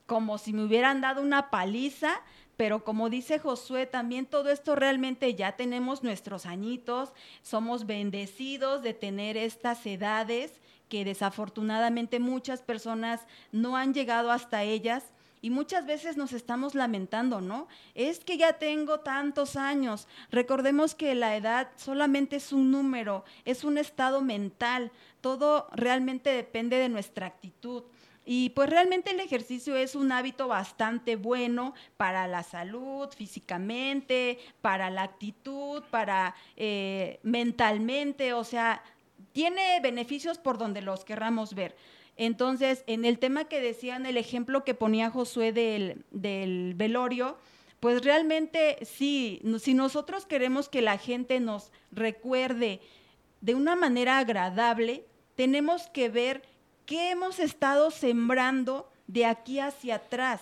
como 0.05 0.37
si 0.37 0.53
me 0.53 0.63
hubieran 0.63 1.01
dado 1.01 1.21
una 1.21 1.49
paliza, 1.49 2.21
pero 2.55 2.85
como 2.85 3.09
dice 3.09 3.37
Josué, 3.37 3.85
también 3.85 4.27
todo 4.27 4.49
esto 4.49 4.75
realmente 4.75 5.35
ya 5.35 5.57
tenemos 5.57 6.03
nuestros 6.03 6.45
añitos, 6.45 7.11
somos 7.41 7.85
bendecidos 7.85 8.81
de 8.81 8.93
tener 8.93 9.35
estas 9.35 9.85
edades 9.85 10.53
que 10.89 11.05
desafortunadamente 11.05 12.19
muchas 12.19 12.61
personas 12.61 13.21
no 13.51 13.77
han 13.77 13.93
llegado 13.93 14.31
hasta 14.31 14.63
ellas 14.63 15.03
y 15.41 15.51
muchas 15.51 15.85
veces 15.85 16.17
nos 16.17 16.33
estamos 16.33 16.75
lamentando, 16.75 17.39
¿no? 17.39 17.67
Es 17.95 18.19
que 18.19 18.37
ya 18.37 18.53
tengo 18.53 18.99
tantos 18.99 19.55
años. 19.55 20.07
Recordemos 20.31 20.95
que 20.95 21.15
la 21.15 21.35
edad 21.37 21.69
solamente 21.77 22.35
es 22.35 22.51
un 22.51 22.71
número, 22.71 23.23
es 23.45 23.63
un 23.63 23.77
estado 23.77 24.21
mental. 24.21 24.91
Todo 25.21 25.67
realmente 25.71 26.31
depende 26.31 26.77
de 26.77 26.89
nuestra 26.89 27.27
actitud. 27.27 27.83
Y 28.25 28.49
pues 28.49 28.69
realmente 28.69 29.11
el 29.11 29.19
ejercicio 29.21 29.75
es 29.75 29.95
un 29.95 30.11
hábito 30.11 30.47
bastante 30.47 31.15
bueno 31.15 31.73
para 31.97 32.27
la 32.27 32.43
salud 32.43 33.09
físicamente, 33.09 34.37
para 34.61 34.89
la 34.89 35.03
actitud, 35.03 35.81
para 35.89 36.35
eh, 36.55 37.19
mentalmente, 37.23 38.33
o 38.33 38.43
sea, 38.43 38.83
tiene 39.39 39.79
beneficios 39.79 40.37
por 40.37 40.57
donde 40.57 40.81
los 40.81 41.05
querramos 41.05 41.53
ver. 41.53 41.73
Entonces, 42.17 42.83
en 42.87 43.05
el 43.05 43.19
tema 43.19 43.45
que 43.45 43.61
decían, 43.61 44.05
el 44.05 44.17
ejemplo 44.17 44.65
que 44.65 44.73
ponía 44.73 45.11
Josué 45.11 45.53
del, 45.53 46.03
del 46.11 46.73
velorio, 46.75 47.37
pues 47.79 48.03
realmente 48.03 48.79
sí, 48.81 49.41
si 49.61 49.73
nosotros 49.73 50.25
queremos 50.25 50.67
que 50.67 50.81
la 50.81 50.97
gente 50.97 51.39
nos 51.39 51.71
recuerde 51.93 52.81
de 53.39 53.55
una 53.55 53.77
manera 53.77 54.17
agradable, 54.17 55.05
tenemos 55.35 55.87
que 55.87 56.09
ver 56.09 56.41
qué 56.85 57.11
hemos 57.11 57.39
estado 57.39 57.91
sembrando 57.91 58.91
de 59.07 59.25
aquí 59.25 59.61
hacia 59.61 59.95
atrás, 59.95 60.41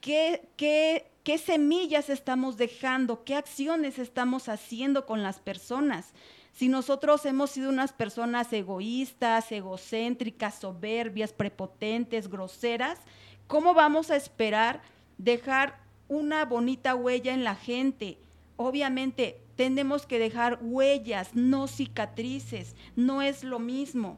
qué, 0.00 0.48
qué, 0.56 1.06
qué 1.22 1.38
semillas 1.38 2.10
estamos 2.10 2.56
dejando, 2.56 3.22
qué 3.22 3.36
acciones 3.36 4.00
estamos 4.00 4.48
haciendo 4.48 5.06
con 5.06 5.22
las 5.22 5.38
personas. 5.38 6.12
Si 6.56 6.70
nosotros 6.70 7.26
hemos 7.26 7.50
sido 7.50 7.68
unas 7.68 7.92
personas 7.92 8.50
egoístas, 8.50 9.52
egocéntricas, 9.52 10.54
soberbias, 10.54 11.34
prepotentes, 11.34 12.30
groseras, 12.30 12.98
¿cómo 13.46 13.74
vamos 13.74 14.10
a 14.10 14.16
esperar 14.16 14.80
dejar 15.18 15.78
una 16.08 16.46
bonita 16.46 16.94
huella 16.94 17.34
en 17.34 17.44
la 17.44 17.56
gente? 17.56 18.16
Obviamente 18.56 19.38
tenemos 19.56 20.06
que 20.06 20.18
dejar 20.18 20.58
huellas, 20.62 21.34
no 21.34 21.68
cicatrices, 21.68 22.74
no 22.96 23.20
es 23.20 23.44
lo 23.44 23.58
mismo. 23.58 24.16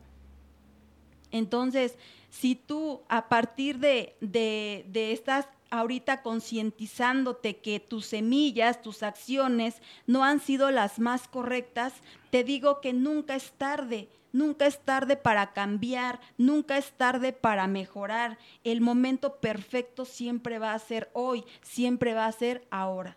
Entonces, 1.33 1.98
si 2.31 2.55
tú 2.55 3.03
a 3.09 3.29
partir 3.29 3.81
de, 3.81 4.14
de, 4.20 4.87
de 4.90 5.11
estas 5.11 5.48
ahorita 5.70 6.22
concientizándote 6.22 7.59
que 7.59 7.81
tus 7.81 8.07
semillas, 8.07 8.83
tus 8.83 9.02
acciones 9.02 9.83
no 10.07 10.24
han 10.24 10.40
sido 10.40 10.70
las 10.70 10.98
más 10.98 11.28
correctas, 11.28 11.94
te 12.31 12.44
digo 12.44 12.81
que 12.81 12.92
nunca 12.92 13.35
es 13.35 13.52
tarde. 13.52 14.09
Nunca 14.31 14.66
es 14.66 14.78
tarde 14.81 15.16
para 15.16 15.54
cambiar, 15.54 16.20
nunca 16.37 16.76
es 16.76 16.92
tarde 16.92 17.33
para 17.33 17.66
mejorar. 17.66 18.37
El 18.62 18.83
momento 18.83 19.37
perfecto 19.37 20.04
siempre 20.04 20.59
va 20.59 20.74
a 20.74 20.78
ser 20.78 21.09
hoy, 21.14 21.44
siempre 21.62 22.12
va 22.12 22.26
a 22.26 22.33
ser 22.33 22.66
ahora. 22.70 23.16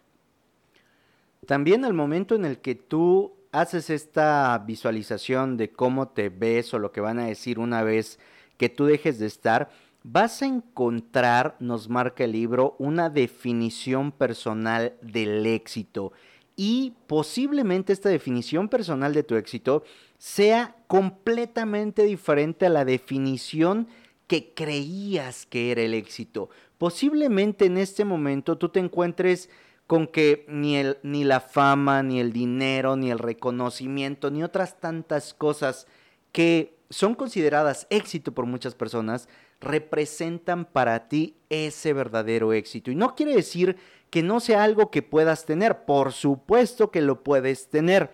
También 1.46 1.84
al 1.84 1.94
momento 1.94 2.34
en 2.34 2.46
el 2.46 2.60
que 2.60 2.76
tú 2.76 3.34
haces 3.52 3.90
esta 3.90 4.58
visualización 4.66 5.58
de 5.58 5.72
cómo 5.72 6.08
te 6.08 6.30
ves 6.30 6.74
o 6.74 6.80
lo 6.80 6.92
que 6.92 7.02
van 7.02 7.20
a 7.20 7.26
decir 7.26 7.60
una 7.60 7.84
vez 7.84 8.18
que 8.58 8.70
tú 8.70 8.86
dejes 8.86 9.20
de 9.20 9.26
estar, 9.26 9.70
vas 10.04 10.42
a 10.42 10.48
encontrar, 10.48 11.56
nos 11.60 11.90
marca 11.90 12.24
el 12.24 12.32
libro, 12.32 12.76
una 12.80 13.10
definición 13.10 14.12
personal 14.12 14.94
del 15.02 15.46
éxito. 15.46 16.12
Y 16.56 16.94
posiblemente 17.08 17.94
esta 17.94 18.10
definición 18.10 18.68
personal 18.70 19.14
de 19.14 19.24
tu 19.24 19.36
éxito 19.36 19.84
sea 20.18 20.76
completamente 20.88 22.04
diferente 22.04 22.66
a 22.66 22.70
la 22.70 22.86
definición 22.86 23.88
que 24.28 24.54
creías 24.54 25.46
que 25.46 25.72
era 25.72 25.82
el 25.82 25.94
éxito. 25.94 26.50
Posiblemente 26.78 27.66
en 27.66 27.78
este 27.78 28.06
momento 28.06 28.58
tú 28.58 28.70
te 28.70 28.80
encuentres 28.80 29.50
con 29.88 30.08
que 30.08 30.46
ni, 30.48 30.78
el, 30.78 30.98
ni 31.04 31.24
la 31.26 31.42
fama, 31.42 32.02
ni 32.02 32.20
el 32.20 32.32
dinero, 32.32 32.96
ni 32.96 33.12
el 33.12 33.20
reconocimiento, 33.20 34.32
ni 34.32 34.42
otras 34.42 34.80
tantas 34.80 35.34
cosas 35.34 35.86
que 36.32 36.78
son 36.90 37.14
consideradas 37.14 37.88
éxito 37.90 38.32
por 38.32 38.46
muchas 38.46 38.74
personas, 38.74 39.28
representan 39.62 40.66
para 40.66 41.08
ti 41.08 41.36
ese 41.50 41.94
verdadero 41.94 42.52
éxito. 42.52 42.92
Y 42.92 42.96
no 42.96 43.16
quiere 43.16 43.36
decir 43.36 43.78
que 44.10 44.24
no 44.24 44.40
sea 44.40 44.64
algo 44.64 44.92
que 44.92 45.02
puedas 45.04 45.46
tener, 45.46 45.86
por 45.86 46.12
supuesto 46.12 46.92
que 46.92 47.02
lo 47.02 47.24
puedes 47.24 47.70
tener. 47.70 48.12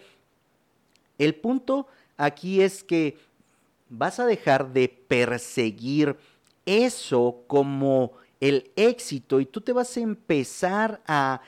El 1.18 1.34
punto 1.36 1.88
aquí 2.18 2.62
es 2.62 2.84
que 2.84 3.18
vas 3.90 4.20
a 4.20 4.26
dejar 4.26 4.74
de 4.74 4.90
perseguir 4.90 6.18
eso 6.66 7.44
como 7.48 8.12
el 8.40 8.72
éxito 8.76 9.40
y 9.40 9.46
tú 9.46 9.62
te 9.62 9.74
vas 9.74 9.96
a 9.98 10.02
empezar 10.02 11.02
a 11.08 11.42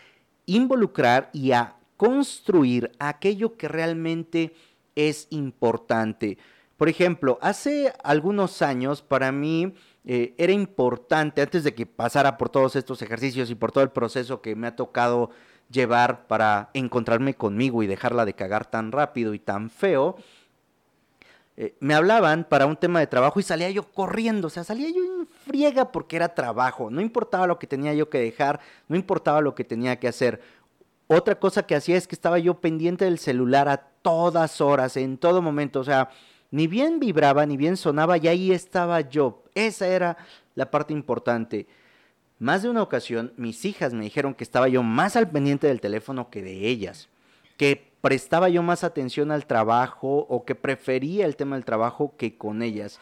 involucrar 0.46 1.30
y 1.34 1.52
a 1.52 1.76
construir 1.98 2.92
aquello 2.98 3.58
que 3.58 3.68
realmente 3.68 4.54
es 4.96 5.28
importante. 5.30 6.38
Por 6.78 6.88
ejemplo, 6.88 7.38
hace 7.42 7.94
algunos 8.04 8.62
años 8.62 9.02
para 9.02 9.32
mí 9.32 9.74
eh, 10.06 10.34
era 10.38 10.54
importante, 10.54 11.42
antes 11.42 11.64
de 11.64 11.74
que 11.74 11.86
pasara 11.86 12.38
por 12.38 12.50
todos 12.50 12.76
estos 12.76 13.02
ejercicios 13.02 13.50
y 13.50 13.56
por 13.56 13.72
todo 13.72 13.84
el 13.84 13.92
proceso 13.92 14.42
que 14.42 14.56
me 14.56 14.68
ha 14.68 14.76
tocado 14.76 15.30
llevar 15.70 16.28
para 16.28 16.70
encontrarme 16.74 17.36
conmigo 17.36 17.84
y 17.84 17.88
dejarla 17.88 18.26
de 18.26 18.34
cagar 18.34 18.66
tan 18.66 18.92
rápido 18.92 19.34
y 19.34 19.40
tan 19.40 19.70
feo, 19.70 20.18
eh, 21.62 21.76
me 21.82 21.94
hablaban 21.94 22.46
para 22.46 22.66
un 22.66 22.78
tema 22.78 23.02
de 23.02 23.08
trabajo 23.08 23.40
y 23.40 23.44
salía 23.44 23.70
yo 23.70 23.84
corriendo, 23.84 24.48
o 24.48 24.50
sea, 24.50 24.64
salía 24.64 24.90
yo 24.90 25.04
en 25.04 25.28
friega 25.28 25.92
porque 25.92 26.16
era 26.16 26.34
trabajo, 26.34 26.90
no 26.90 27.02
importaba 27.02 27.48
lo 27.48 27.60
que 27.60 27.68
tenía 27.68 27.94
yo 27.94 28.10
que 28.10 28.20
dejar, 28.20 28.62
no 28.88 28.96
importaba 28.96 29.42
lo 29.42 29.56
que 29.56 29.66
tenía 29.66 30.00
que 30.00 30.08
hacer. 30.08 30.42
Otra 31.08 31.38
cosa 31.38 31.64
que 31.64 31.76
hacía 31.76 31.98
es 31.98 32.08
que 32.08 32.16
estaba 32.16 32.40
yo 32.40 32.62
pendiente 32.62 33.04
del 33.04 33.20
celular 33.20 33.68
a 33.68 33.78
todas 33.78 34.62
horas, 34.62 34.96
en 34.96 35.18
todo 35.18 35.42
momento, 35.42 35.82
o 35.82 35.84
sea, 35.84 36.10
ni 36.52 36.68
bien 36.68 37.00
vibraba, 37.00 37.46
ni 37.46 37.58
bien 37.58 37.78
sonaba, 37.78 38.18
y 38.18 38.28
ahí 38.28 38.52
estaba 38.52 39.02
yo. 39.02 39.44
Esa 39.56 39.88
era 39.88 40.18
la 40.56 40.72
parte 40.72 40.94
importante. 40.94 41.68
Más 42.40 42.64
de 42.64 42.70
una 42.70 42.82
ocasión, 42.82 43.34
mis 43.38 43.66
hijas 43.66 43.94
me 43.94 44.04
dijeron 44.04 44.34
que 44.34 44.44
estaba 44.44 44.70
yo 44.70 44.82
más 44.82 45.16
al 45.16 45.30
pendiente 45.30 45.68
del 45.68 45.82
teléfono 45.82 46.30
que 46.30 46.42
de 46.42 46.68
ellas, 46.68 47.10
que 47.58 47.92
prestaba 48.02 48.48
yo 48.50 48.64
más 48.64 48.84
atención 48.84 49.32
al 49.32 49.46
trabajo 49.46 50.26
o 50.30 50.46
que 50.46 50.56
prefería 50.56 51.26
el 51.26 51.36
tema 51.36 51.56
del 51.58 51.66
trabajo 51.66 52.14
que 52.18 52.38
con 52.38 52.62
ellas. 52.62 53.00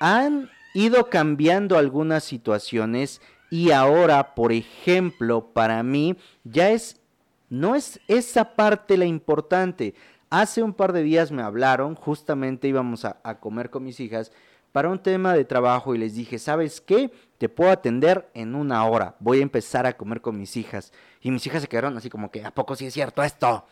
Han 0.00 0.50
ido 0.74 1.08
cambiando 1.08 1.78
algunas 1.78 2.24
situaciones 2.24 3.20
y 3.50 3.70
ahora, 3.70 4.34
por 4.34 4.52
ejemplo, 4.52 5.52
para 5.52 5.82
mí 5.82 6.16
ya 6.44 6.70
es, 6.70 7.00
no 7.48 7.74
es 7.74 8.00
esa 8.08 8.56
parte 8.56 8.96
la 8.96 9.06
importante. 9.06 9.94
Hace 10.30 10.62
un 10.62 10.74
par 10.74 10.92
de 10.92 11.02
días 11.02 11.32
me 11.32 11.42
hablaron, 11.42 11.96
justamente 11.96 12.68
íbamos 12.68 13.04
a, 13.04 13.40
comer 13.40 13.68
con 13.68 13.82
mis 13.82 13.98
hijas 13.98 14.30
para 14.70 14.88
un 14.88 15.00
tema 15.00 15.34
de 15.34 15.44
trabajo 15.44 15.92
y 15.92 15.98
les 15.98 16.14
dije, 16.14 16.38
¿sabes 16.38 16.80
qué? 16.80 17.10
Te 17.36 17.48
puedo 17.48 17.72
atender 17.72 18.30
en 18.34 18.54
una 18.54 18.86
hora. 18.86 19.16
Voy 19.18 19.40
a 19.40 19.42
empezar 19.42 19.86
a 19.86 19.96
comer 19.96 20.20
con 20.20 20.38
mis 20.38 20.56
hijas. 20.56 20.92
Y 21.20 21.32
mis 21.32 21.44
hijas 21.48 21.62
se 21.62 21.68
quedaron 21.68 21.96
así 21.96 22.08
como 22.08 22.30
que, 22.30 22.44
¿a 22.44 22.54
poco 22.54 22.76
sí 22.76 22.86
es 22.86 22.94
cierto 22.94 23.24
esto? 23.24 23.66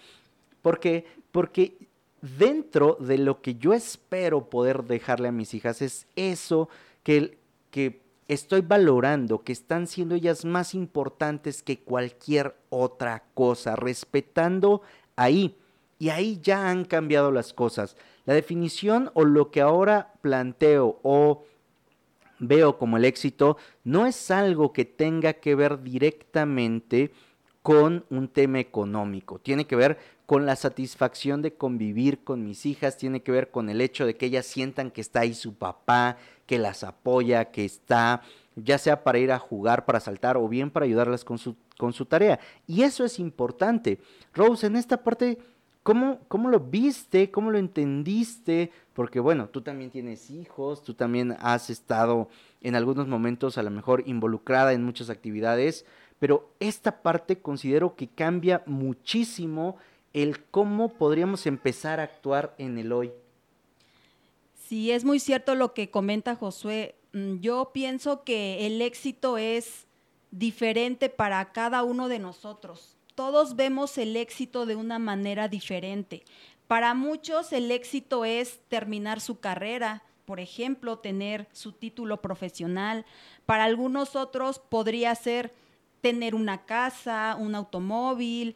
Porque, 0.60 1.06
porque 1.30 1.78
dentro 2.20 2.96
de 2.98 3.18
lo 3.18 3.40
que 3.40 3.54
yo 3.54 3.72
espero 3.72 4.50
poder 4.50 4.82
dejarle 4.82 5.28
a 5.28 5.32
mis 5.32 5.54
hijas 5.54 5.80
es 5.80 6.08
eso 6.16 6.68
que, 7.04 7.38
que 7.70 8.02
estoy 8.26 8.62
valorando, 8.62 9.44
que 9.44 9.52
están 9.52 9.86
siendo 9.86 10.16
ellas 10.16 10.44
más 10.44 10.74
importantes 10.74 11.62
que 11.62 11.78
cualquier 11.78 12.56
otra 12.68 13.22
cosa, 13.34 13.76
respetando 13.76 14.82
ahí 15.14 15.56
y 15.98 16.10
ahí 16.10 16.40
ya 16.42 16.70
han 16.70 16.84
cambiado 16.84 17.32
las 17.32 17.52
cosas. 17.52 17.96
La 18.24 18.34
definición 18.34 19.10
o 19.14 19.24
lo 19.24 19.50
que 19.50 19.60
ahora 19.60 20.12
planteo 20.20 21.00
o 21.02 21.44
veo 22.38 22.78
como 22.78 22.96
el 22.96 23.04
éxito 23.04 23.56
no 23.84 24.06
es 24.06 24.30
algo 24.30 24.72
que 24.72 24.84
tenga 24.84 25.34
que 25.34 25.54
ver 25.54 25.82
directamente 25.82 27.10
con 27.62 28.04
un 28.10 28.28
tema 28.28 28.60
económico. 28.60 29.38
Tiene 29.38 29.66
que 29.66 29.76
ver 29.76 29.98
con 30.26 30.46
la 30.46 30.56
satisfacción 30.56 31.42
de 31.42 31.54
convivir 31.54 32.22
con 32.22 32.44
mis 32.44 32.66
hijas, 32.66 32.96
tiene 32.96 33.22
que 33.22 33.32
ver 33.32 33.50
con 33.50 33.68
el 33.68 33.80
hecho 33.80 34.06
de 34.06 34.16
que 34.16 34.26
ellas 34.26 34.46
sientan 34.46 34.90
que 34.90 35.00
está 35.00 35.20
ahí 35.20 35.34
su 35.34 35.54
papá, 35.54 36.18
que 36.46 36.58
las 36.58 36.84
apoya, 36.84 37.46
que 37.46 37.64
está, 37.64 38.22
ya 38.54 38.78
sea 38.78 39.02
para 39.04 39.18
ir 39.18 39.32
a 39.32 39.38
jugar, 39.38 39.84
para 39.84 40.00
saltar 40.00 40.36
o 40.36 40.48
bien 40.48 40.70
para 40.70 40.84
ayudarlas 40.84 41.24
con 41.24 41.38
su, 41.38 41.56
con 41.76 41.92
su 41.92 42.06
tarea. 42.06 42.40
Y 42.66 42.82
eso 42.82 43.04
es 43.04 43.18
importante. 43.18 44.00
Rose, 44.34 44.66
en 44.66 44.76
esta 44.76 45.02
parte 45.02 45.38
¿Cómo, 45.88 46.20
¿Cómo 46.28 46.50
lo 46.50 46.60
viste? 46.60 47.30
¿Cómo 47.30 47.50
lo 47.50 47.56
entendiste? 47.56 48.70
Porque 48.92 49.20
bueno, 49.20 49.48
tú 49.48 49.62
también 49.62 49.90
tienes 49.90 50.28
hijos, 50.28 50.82
tú 50.82 50.92
también 50.92 51.34
has 51.40 51.70
estado 51.70 52.28
en 52.60 52.74
algunos 52.74 53.08
momentos 53.08 53.56
a 53.56 53.62
lo 53.62 53.70
mejor 53.70 54.02
involucrada 54.04 54.74
en 54.74 54.84
muchas 54.84 55.08
actividades, 55.08 55.86
pero 56.18 56.52
esta 56.60 57.00
parte 57.00 57.38
considero 57.38 57.96
que 57.96 58.06
cambia 58.06 58.62
muchísimo 58.66 59.78
el 60.12 60.44
cómo 60.44 60.92
podríamos 60.92 61.46
empezar 61.46 62.00
a 62.00 62.02
actuar 62.02 62.54
en 62.58 62.76
el 62.76 62.92
hoy. 62.92 63.10
Sí, 64.66 64.90
es 64.90 65.06
muy 65.06 65.18
cierto 65.20 65.54
lo 65.54 65.72
que 65.72 65.88
comenta 65.88 66.36
Josué. 66.36 66.96
Mm, 67.14 67.36
yo 67.40 67.70
pienso 67.72 68.24
que 68.24 68.66
el 68.66 68.82
éxito 68.82 69.38
es 69.38 69.86
diferente 70.32 71.08
para 71.08 71.50
cada 71.52 71.82
uno 71.82 72.08
de 72.08 72.18
nosotros 72.18 72.97
todos 73.18 73.56
vemos 73.56 73.98
el 73.98 74.16
éxito 74.16 74.64
de 74.64 74.76
una 74.76 75.00
manera 75.00 75.48
diferente. 75.48 76.22
Para 76.68 76.94
muchos 76.94 77.52
el 77.52 77.72
éxito 77.72 78.24
es 78.24 78.60
terminar 78.68 79.20
su 79.20 79.40
carrera, 79.40 80.04
por 80.24 80.38
ejemplo, 80.38 81.00
tener 81.00 81.48
su 81.50 81.72
título 81.72 82.22
profesional. 82.22 83.04
Para 83.44 83.64
algunos 83.64 84.14
otros 84.14 84.60
podría 84.60 85.12
ser 85.16 85.52
tener 86.00 86.36
una 86.36 86.64
casa, 86.64 87.36
un 87.36 87.56
automóvil. 87.56 88.54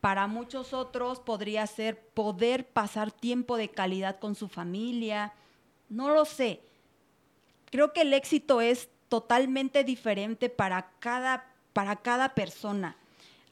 Para 0.00 0.26
muchos 0.28 0.72
otros 0.72 1.20
podría 1.20 1.66
ser 1.66 2.00
poder 2.00 2.66
pasar 2.66 3.12
tiempo 3.12 3.58
de 3.58 3.68
calidad 3.68 4.18
con 4.18 4.34
su 4.34 4.48
familia. 4.48 5.34
No 5.90 6.08
lo 6.08 6.24
sé. 6.24 6.62
Creo 7.70 7.92
que 7.92 8.00
el 8.00 8.14
éxito 8.14 8.62
es 8.62 8.88
totalmente 9.10 9.84
diferente 9.84 10.48
para 10.48 10.88
cada, 11.00 11.52
para 11.74 11.96
cada 11.96 12.34
persona 12.34 12.96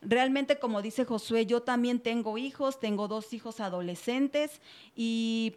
realmente, 0.01 0.59
como 0.59 0.83
dice 0.83 1.05
Josué, 1.05 1.47
yo 1.47 1.63
también 1.63 2.01
tengo 2.01 2.39
hijos, 2.39 2.81
tengo 2.81 3.09
dos 3.09 3.33
hijos 3.33 3.61
adolescentes 3.61 4.61
y, 4.95 5.57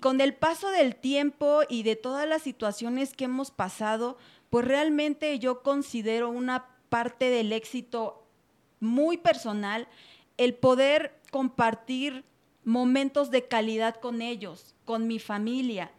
con 0.00 0.20
el 0.20 0.34
paso 0.34 0.70
del 0.70 0.96
tiempo 0.96 1.62
y 1.68 1.82
de 1.82 1.96
todas 1.96 2.28
las 2.28 2.42
situaciones 2.42 3.14
que 3.14 3.24
hemos 3.24 3.50
pasado, 3.50 4.16
pues 4.50 4.66
realmente 4.66 5.38
yo 5.38 5.62
considero 5.62 6.30
una 6.30 6.68
parte 6.88 7.30
del 7.30 7.52
éxito 7.52 8.26
muy 8.80 9.16
personal 9.16 9.88
el 10.36 10.54
poder 10.54 11.18
compartir 11.30 12.24
momentos 12.64 13.30
de 13.30 13.48
calidad 13.48 13.96
con 13.96 14.22
ellos, 14.22 14.74
con 14.84 15.06
mi 15.06 15.18
familia. 15.18 15.90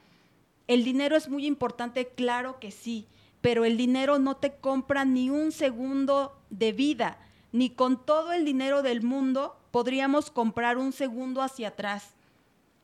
El 0.68 0.84
dinero 0.84 1.16
es 1.16 1.28
muy 1.28 1.46
importante, 1.46 2.08
claro 2.08 2.60
que 2.60 2.72
sí, 2.72 3.08
pero 3.42 3.66
el 3.66 3.76
dinero 3.76 4.20
no 4.20 4.38
te 4.38 4.56
compra 4.56 5.04
ni 5.04 5.30
un 5.30 5.52
segundo 5.52 6.40
de 6.50 6.72
vida, 6.72 7.18
ni 7.54 7.70
con 7.70 8.04
todo 8.04 8.34
el 8.34 8.44
dinero 8.44 8.82
del 8.82 9.02
mundo 9.04 9.56
podríamos 9.72 10.30
comprar 10.32 10.78
un 10.78 10.92
segundo 10.92 11.42
hacia 11.42 11.70
atrás. 11.70 12.16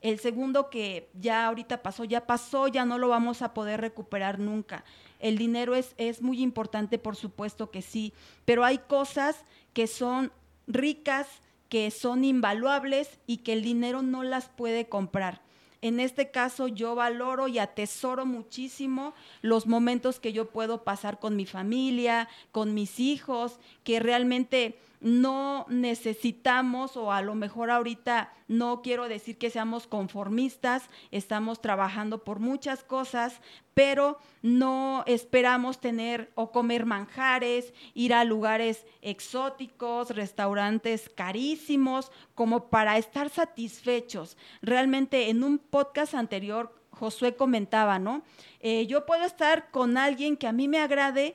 El 0.00 0.18
segundo 0.18 0.70
que 0.70 1.10
ya 1.20 1.46
ahorita 1.46 1.82
pasó, 1.82 2.04
ya 2.04 2.26
pasó, 2.26 2.68
ya 2.68 2.86
no 2.86 2.96
lo 2.96 3.08
vamos 3.08 3.42
a 3.42 3.52
poder 3.52 3.82
recuperar 3.82 4.38
nunca. 4.38 4.84
El 5.18 5.36
dinero 5.36 5.74
es, 5.74 5.94
es 5.98 6.22
muy 6.22 6.40
importante, 6.40 6.98
por 6.98 7.16
supuesto 7.16 7.70
que 7.70 7.82
sí, 7.82 8.14
pero 8.46 8.64
hay 8.64 8.78
cosas 8.78 9.44
que 9.74 9.86
son 9.86 10.32
ricas, 10.66 11.26
que 11.68 11.90
son 11.90 12.24
invaluables 12.24 13.18
y 13.26 13.38
que 13.38 13.52
el 13.52 13.62
dinero 13.62 14.02
no 14.02 14.22
las 14.22 14.48
puede 14.48 14.88
comprar. 14.88 15.42
En 15.82 15.98
este 15.98 16.30
caso 16.30 16.68
yo 16.68 16.94
valoro 16.94 17.48
y 17.48 17.58
atesoro 17.58 18.26
muchísimo 18.26 19.14
los 19.40 19.66
momentos 19.66 20.20
que 20.20 20.32
yo 20.32 20.50
puedo 20.50 20.84
pasar 20.84 21.18
con 21.18 21.36
mi 21.36 21.46
familia, 21.46 22.28
con 22.52 22.74
mis 22.74 23.00
hijos, 23.00 23.58
que 23.82 23.98
realmente 23.98 24.78
no 25.00 25.66
necesitamos 25.68 26.96
o 26.96 27.12
a 27.12 27.22
lo 27.22 27.34
mejor 27.34 27.70
ahorita 27.70 28.32
no 28.48 28.82
quiero 28.82 29.08
decir 29.08 29.38
que 29.38 29.50
seamos 29.50 29.86
conformistas, 29.86 30.90
estamos 31.10 31.62
trabajando 31.62 32.24
por 32.24 32.40
muchas 32.40 32.84
cosas, 32.84 33.40
pero 33.74 34.18
no 34.42 35.04
esperamos 35.06 35.80
tener 35.80 36.30
o 36.34 36.52
comer 36.52 36.84
manjares, 36.84 37.72
ir 37.94 38.12
a 38.12 38.24
lugares 38.24 38.84
exóticos, 39.00 40.10
restaurantes 40.10 41.08
carísimos, 41.08 42.12
como 42.34 42.68
para 42.68 42.98
estar 42.98 43.30
satisfechos. 43.30 44.36
Realmente 44.60 45.30
en 45.30 45.44
un 45.44 45.58
podcast 45.58 46.14
anterior 46.14 46.74
Josué 46.90 47.34
comentaba, 47.34 47.98
¿no? 47.98 48.22
Eh, 48.60 48.86
yo 48.86 49.06
puedo 49.06 49.24
estar 49.24 49.70
con 49.70 49.96
alguien 49.96 50.36
que 50.36 50.46
a 50.46 50.52
mí 50.52 50.68
me 50.68 50.80
agrade, 50.80 51.34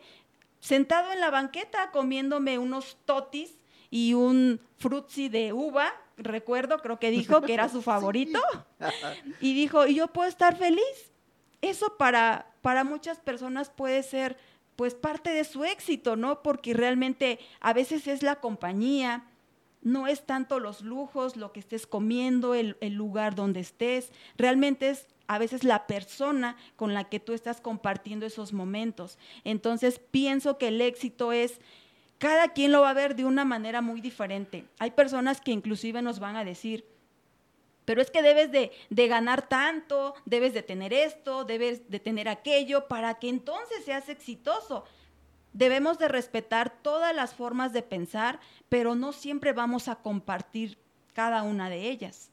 sentado 0.66 1.14
en 1.14 1.20
la 1.20 1.30
banqueta 1.30 1.92
comiéndome 1.92 2.58
unos 2.58 2.98
totis 3.06 3.60
y 3.92 4.16
un 4.16 4.60
frutzi 4.78 5.30
de 5.30 5.54
uva, 5.54 5.94
recuerdo, 6.18 6.80
creo 6.80 6.98
que 6.98 7.12
dijo 7.12 7.42
que 7.42 7.54
era 7.54 7.70
su 7.70 7.82
favorito, 7.84 8.42
y 9.42 9.54
dijo, 9.54 9.86
y 9.86 9.94
yo 9.94 10.08
puedo 10.08 10.28
estar 10.28 10.58
feliz. 10.58 11.12
Eso 11.62 11.98
para, 11.98 12.52
para 12.64 12.84
muchas 12.84 13.20
personas 13.20 13.70
puede 13.70 14.02
ser 14.02 14.38
pues 14.76 14.96
parte 14.96 15.30
de 15.30 15.44
su 15.44 15.64
éxito, 15.64 16.16
¿no? 16.16 16.42
Porque 16.42 16.74
realmente 16.74 17.40
a 17.60 17.72
veces 17.72 18.08
es 18.08 18.24
la 18.24 18.38
compañía, 18.38 19.24
no 19.84 20.08
es 20.08 20.26
tanto 20.26 20.60
los 20.60 20.82
lujos, 20.82 21.36
lo 21.36 21.52
que 21.52 21.60
estés 21.60 21.86
comiendo, 21.86 22.56
el, 22.56 22.76
el 22.82 22.94
lugar 22.94 23.36
donde 23.36 23.60
estés, 23.60 24.12
realmente 24.36 24.90
es 24.90 25.06
a 25.28 25.38
veces 25.38 25.64
la 25.64 25.88
persona 25.88 26.56
con 26.76 26.94
la 26.94 27.06
que 27.06 27.20
tú 27.20 27.34
estás 27.34 27.62
compartiendo 27.62 28.26
esos 28.26 28.54
momentos. 28.54 29.18
Entonces 29.44 30.00
pienso 30.00 30.58
que 30.58 30.70
el 30.70 30.82
éxito 30.82 31.32
es, 31.32 31.60
cada 32.18 32.50
quien 32.50 32.72
lo 32.72 32.82
va 32.82 32.92
a 32.92 32.94
ver 32.94 33.16
de 33.16 33.26
una 33.26 33.46
manera 33.46 33.82
muy 33.82 34.02
diferente. 34.02 34.66
Hay 34.80 34.92
personas 34.92 35.42
que 35.42 35.52
inclusive 35.52 36.02
nos 36.02 36.20
van 36.20 36.36
a 36.36 36.46
decir, 36.46 36.86
pero 37.84 38.02
es 38.02 38.10
que 38.10 38.22
debes 38.22 38.52
de, 38.52 38.72
de, 38.90 39.08
ganar 39.08 39.48
tanto, 39.48 40.16
debes 40.26 40.54
de 40.54 40.64
tener 40.64 40.92
esto, 40.94 41.44
debes 41.44 41.90
de 41.90 42.00
tener 42.00 42.28
aquello, 42.28 42.88
para 42.88 43.16
que 43.16 43.30
entonces 43.30 43.86
seas 43.86 44.10
exitoso. 44.10 44.86
Debemos 45.54 46.00
de 46.00 46.08
respetar 46.08 46.82
todas 46.82 47.16
las 47.16 47.34
formas 47.36 47.74
de 47.74 47.84
pensar, 47.84 48.40
pero 48.70 48.96
no 48.96 49.14
siempre 49.14 49.54
vamos 49.54 49.88
a 49.88 49.98
compartir 49.98 50.80
cada 51.14 51.44
una 51.44 51.70
de 51.70 51.90
ellas. 51.90 52.32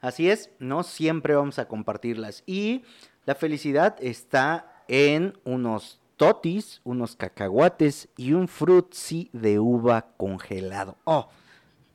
Así 0.00 0.30
es, 0.30 0.50
no 0.58 0.82
siempre 0.82 1.34
vamos 1.34 1.58
a 1.58 1.66
compartirlas. 1.68 2.42
Y 2.46 2.82
la 3.26 3.34
felicidad 3.34 3.96
está 4.00 4.82
en 4.88 5.38
unos 5.44 6.00
totis, 6.16 6.80
unos 6.84 7.16
cacahuates 7.16 8.08
y 8.16 8.32
un 8.32 8.48
frutzi 8.48 9.30
de 9.32 9.58
uva 9.58 10.14
congelado. 10.16 10.96
¡Oh! 11.04 11.28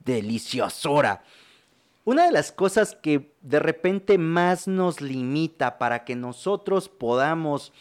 Deliciosura. 0.03 1.23
Una 2.05 2.25
de 2.25 2.31
las 2.33 2.51
cosas 2.51 2.95
que 3.01 3.33
de 3.41 3.59
repente 3.59 4.17
más 4.17 4.67
nos 4.67 4.99
limita 4.99 5.77
para 5.77 6.03
que 6.03 6.15
nosotros 6.15 6.89
podamos 6.89 7.71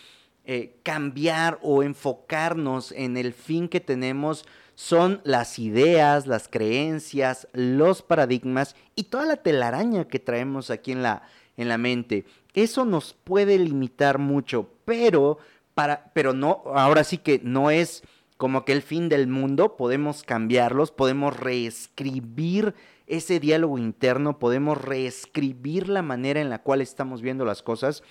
eh, 0.45 0.77
cambiar 0.83 1.59
o 1.63 1.83
enfocarnos 1.83 2.93
en 2.93 3.17
el 3.17 3.33
fin 3.33 3.69
que 3.69 3.81
tenemos 3.81 4.45
son 4.75 5.21
las 5.25 5.59
ideas, 5.59 6.27
las 6.27 6.49
creencias, 6.49 7.49
los 7.53 8.03
paradigmas 8.03 8.75
y 8.95 9.05
toda 9.05 9.27
la 9.27 9.37
telaraña 9.37 10.07
que 10.07 10.19
traemos 10.19 10.71
aquí 10.71 10.93
en 10.93 11.03
la, 11.03 11.23
en 11.57 11.69
la 11.69 11.79
mente. 11.79 12.25
Eso 12.55 12.85
nos 12.85 13.13
puede 13.13 13.59
limitar 13.59 14.19
mucho, 14.19 14.69
pero 14.85 15.39
para, 15.75 16.11
pero 16.15 16.33
no, 16.35 16.63
ahora 16.75 17.05
sí 17.05 17.19
que 17.19 17.41
no 17.43 17.71
es 17.71 18.03
como 18.37 18.65
que 18.65 18.73
el 18.73 18.83
fin 18.83 19.09
del 19.09 19.29
mundo, 19.29 19.77
podemos 19.77 20.25
cambiarlos, 20.25 20.91
podemos 20.91 21.39
reescribir 21.39 22.75
ese 23.07 23.41
diálogo 23.41 23.79
interno, 23.79 24.39
podemos 24.39 24.81
reescribir 24.81 25.89
la 25.89 26.03
manera 26.03 26.41
en 26.41 26.51
la 26.51 26.61
cual 26.61 26.81
estamos 26.81 27.23
viendo 27.23 27.45
las 27.45 27.63
cosas. 27.63 28.03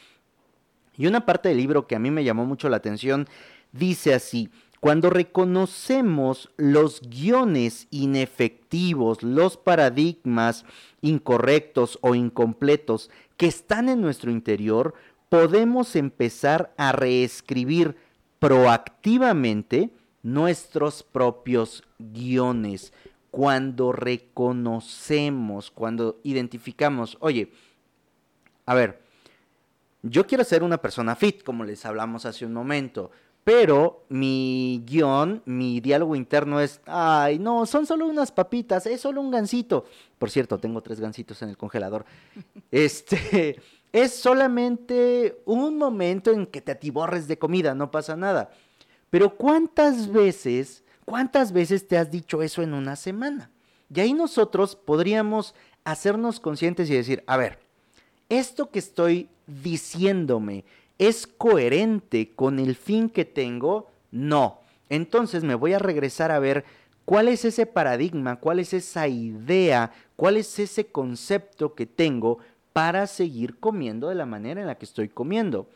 Y 0.97 1.07
una 1.07 1.25
parte 1.25 1.49
del 1.49 1.57
libro 1.57 1.87
que 1.87 1.95
a 1.95 1.99
mí 1.99 2.11
me 2.11 2.23
llamó 2.23 2.45
mucho 2.45 2.69
la 2.69 2.77
atención 2.77 3.27
dice 3.71 4.13
así, 4.13 4.49
cuando 4.81 5.11
reconocemos 5.11 6.49
los 6.57 7.01
guiones 7.01 7.87
inefectivos, 7.91 9.21
los 9.21 9.55
paradigmas 9.55 10.65
incorrectos 11.01 11.99
o 12.01 12.15
incompletos 12.15 13.11
que 13.37 13.45
están 13.45 13.89
en 13.89 14.01
nuestro 14.01 14.31
interior, 14.31 14.95
podemos 15.29 15.95
empezar 15.95 16.73
a 16.77 16.93
reescribir 16.93 17.95
proactivamente 18.39 19.91
nuestros 20.23 21.03
propios 21.03 21.83
guiones. 21.99 22.91
Cuando 23.29 23.91
reconocemos, 23.91 25.69
cuando 25.69 26.19
identificamos, 26.23 27.17
oye, 27.19 27.51
a 28.65 28.73
ver, 28.73 28.99
yo 30.01 30.25
quiero 30.25 30.43
ser 30.43 30.63
una 30.63 30.79
persona 30.79 31.15
fit, 31.15 31.43
como 31.43 31.65
les 31.65 31.85
hablamos 31.85 32.25
hace 32.25 32.47
un 32.47 32.53
momento. 32.53 33.11
Pero 33.43 34.05
mi 34.09 34.83
guion, 34.85 35.41
mi 35.45 35.79
diálogo 35.79 36.15
interno 36.15 36.59
es, 36.59 36.79
ay, 36.85 37.39
no, 37.39 37.65
son 37.65 37.87
solo 37.87 38.05
unas 38.05 38.31
papitas, 38.31 38.85
es 38.85 39.01
solo 39.01 39.19
un 39.19 39.31
gansito. 39.31 39.85
Por 40.19 40.29
cierto, 40.29 40.59
tengo 40.59 40.81
tres 40.81 40.99
gansitos 40.99 41.41
en 41.41 41.49
el 41.49 41.57
congelador. 41.57 42.05
Este, 42.71 43.59
es 43.91 44.15
solamente 44.15 45.41
un 45.45 45.77
momento 45.77 46.31
en 46.31 46.45
que 46.45 46.61
te 46.61 46.71
atiborres 46.71 47.27
de 47.27 47.37
comida, 47.37 47.75
no 47.75 47.91
pasa 47.91 48.15
nada. 48.15 48.51
Pero 49.09 49.35
¿cuántas 49.35 50.09
veces, 50.11 50.83
cuántas 51.03 51.51
veces 51.51 51.85
te 51.87 51.97
has 51.97 52.09
dicho 52.09 52.41
eso 52.41 52.61
en 52.61 52.73
una 52.73 52.95
semana? 52.95 53.51
Y 53.93 53.99
ahí 53.99 54.13
nosotros 54.13 54.75
podríamos 54.77 55.53
hacernos 55.83 56.39
conscientes 56.39 56.89
y 56.89 56.93
decir, 56.93 57.23
a 57.27 57.35
ver, 57.35 57.59
esto 58.29 58.71
que 58.71 58.79
estoy 58.79 59.29
diciéndome, 59.45 60.63
¿Es 61.01 61.25
coherente 61.25 62.29
con 62.35 62.59
el 62.59 62.75
fin 62.75 63.09
que 63.09 63.25
tengo? 63.25 63.89
No. 64.11 64.59
Entonces 64.87 65.43
me 65.43 65.55
voy 65.55 65.73
a 65.73 65.79
regresar 65.79 66.29
a 66.29 66.37
ver 66.37 66.63
cuál 67.05 67.27
es 67.27 67.43
ese 67.43 67.65
paradigma, 67.65 68.35
cuál 68.35 68.59
es 68.59 68.71
esa 68.71 69.07
idea, 69.07 69.91
cuál 70.15 70.37
es 70.37 70.59
ese 70.59 70.91
concepto 70.91 71.73
que 71.73 71.87
tengo 71.87 72.37
para 72.71 73.07
seguir 73.07 73.57
comiendo 73.57 74.09
de 74.09 74.15
la 74.15 74.27
manera 74.27 74.61
en 74.61 74.67
la 74.67 74.75
que 74.75 74.85
estoy 74.85 75.09
comiendo. 75.09 75.67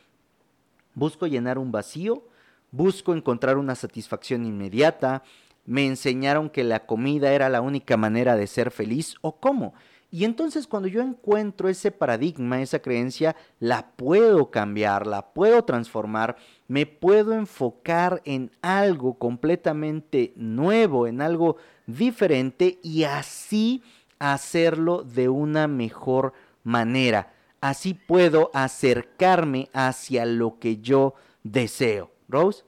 Busco 0.94 1.26
llenar 1.26 1.58
un 1.58 1.72
vacío, 1.72 2.22
busco 2.70 3.16
encontrar 3.16 3.58
una 3.58 3.74
satisfacción 3.74 4.46
inmediata, 4.46 5.24
me 5.66 5.88
enseñaron 5.88 6.52
que 6.52 6.64
la 6.64 6.86
comida 6.86 7.34
era 7.34 7.50
la 7.50 7.62
única 7.62 7.98
manera 7.98 8.36
de 8.36 8.46
ser 8.46 8.70
feliz 8.70 9.16
o 9.22 9.38
cómo. 9.38 9.74
Y 10.16 10.24
entonces 10.24 10.66
cuando 10.66 10.88
yo 10.88 11.02
encuentro 11.02 11.68
ese 11.68 11.92
paradigma, 11.92 12.62
esa 12.62 12.80
creencia, 12.80 13.36
la 13.60 13.92
puedo 13.98 14.50
cambiar, 14.50 15.06
la 15.08 15.34
puedo 15.34 15.66
transformar, 15.66 16.38
me 16.70 16.86
puedo 16.86 17.34
enfocar 17.34 18.22
en 18.24 18.50
algo 18.62 19.16
completamente 19.16 20.32
nuevo, 20.38 21.06
en 21.06 21.20
algo 21.20 21.58
diferente 21.86 22.80
y 22.82 23.04
así 23.04 23.84
hacerlo 24.18 25.04
de 25.04 25.28
una 25.28 25.68
mejor 25.68 26.32
manera. 26.64 27.34
Así 27.60 27.94
puedo 27.94 28.52
acercarme 28.54 29.68
hacia 29.74 30.26
lo 30.26 30.60
que 30.60 30.78
yo 30.78 31.16
deseo. 31.44 32.10
Rose. 32.30 32.64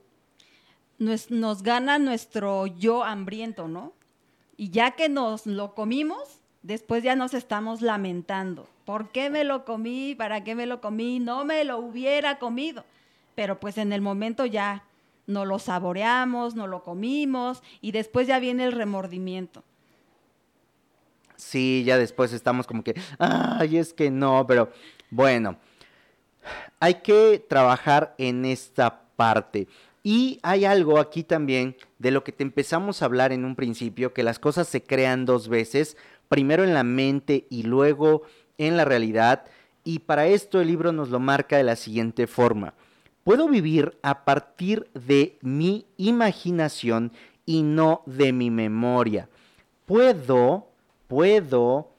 Nos, 0.99 1.31
nos 1.31 1.63
gana 1.63 1.97
nuestro 1.97 2.67
yo 2.67 3.05
hambriento, 3.05 3.69
¿no? 3.69 3.93
Y 4.57 4.69
ya 4.71 4.97
que 4.97 5.07
nos 5.07 5.45
lo 5.45 5.75
comimos, 5.75 6.36
después 6.61 7.03
ya 7.03 7.15
nos 7.15 7.33
estamos 7.33 7.81
lamentando. 7.81 8.67
¿Por 8.85 9.09
qué 9.09 9.29
me 9.29 9.43
lo 9.43 9.65
comí? 9.65 10.15
¿Para 10.15 10.43
qué 10.43 10.55
me 10.55 10.65
lo 10.65 10.81
comí? 10.81 11.19
No 11.19 11.45
me 11.45 11.63
lo 11.63 11.77
hubiera 11.77 12.39
comido. 12.39 12.85
Pero 13.35 13.59
pues 13.59 13.77
en 13.77 13.93
el 13.93 14.01
momento 14.01 14.45
ya 14.45 14.83
no 15.27 15.45
lo 15.45 15.59
saboreamos, 15.59 16.55
no 16.55 16.67
lo 16.67 16.83
comimos 16.83 17.61
y 17.81 17.91
después 17.91 18.27
ya 18.27 18.39
viene 18.39 18.63
el 18.63 18.71
remordimiento. 18.71 19.63
Sí, 21.35 21.83
ya 21.85 21.97
después 21.97 22.33
estamos 22.33 22.65
como 22.65 22.83
que, 22.83 22.95
ay, 23.19 23.77
es 23.77 23.93
que 23.93 24.09
no, 24.09 24.47
pero 24.47 24.71
bueno, 25.11 25.57
hay 26.79 26.95
que 26.95 27.45
trabajar 27.47 28.15
en 28.17 28.45
esta 28.45 29.01
parte. 29.15 29.67
Y 30.01 30.39
hay 30.41 30.63
algo 30.63 30.99
aquí 30.99 31.23
también 31.23 31.75
de 31.99 32.11
lo 32.11 32.23
que 32.23 32.31
te 32.31 32.43
empezamos 32.43 33.01
a 33.01 33.05
hablar 33.05 33.33
en 33.33 33.43
un 33.43 33.55
principio, 33.55 34.13
que 34.13 34.23
las 34.23 34.39
cosas 34.39 34.67
se 34.67 34.81
crean 34.81 35.25
dos 35.25 35.49
veces, 35.49 35.97
primero 36.29 36.63
en 36.63 36.73
la 36.73 36.83
mente 36.83 37.47
y 37.49 37.63
luego 37.63 38.23
en 38.57 38.77
la 38.77 38.85
realidad. 38.85 39.45
Y 39.83 39.99
para 39.99 40.27
esto 40.27 40.59
el 40.59 40.67
libro 40.67 40.91
nos 40.91 41.09
lo 41.09 41.19
marca 41.19 41.57
de 41.57 41.63
la 41.63 41.75
siguiente 41.75 42.27
forma. 42.27 42.73
Puedo 43.23 43.47
vivir 43.47 43.97
a 44.01 44.23
partir 44.23 44.89
de 44.93 45.37
mi 45.41 45.85
imaginación 45.97 47.11
y 47.45 47.63
no 47.63 48.01
de 48.05 48.33
mi 48.33 48.49
memoria. 48.51 49.29
Puedo, 49.85 50.67
puedo... 51.07 51.89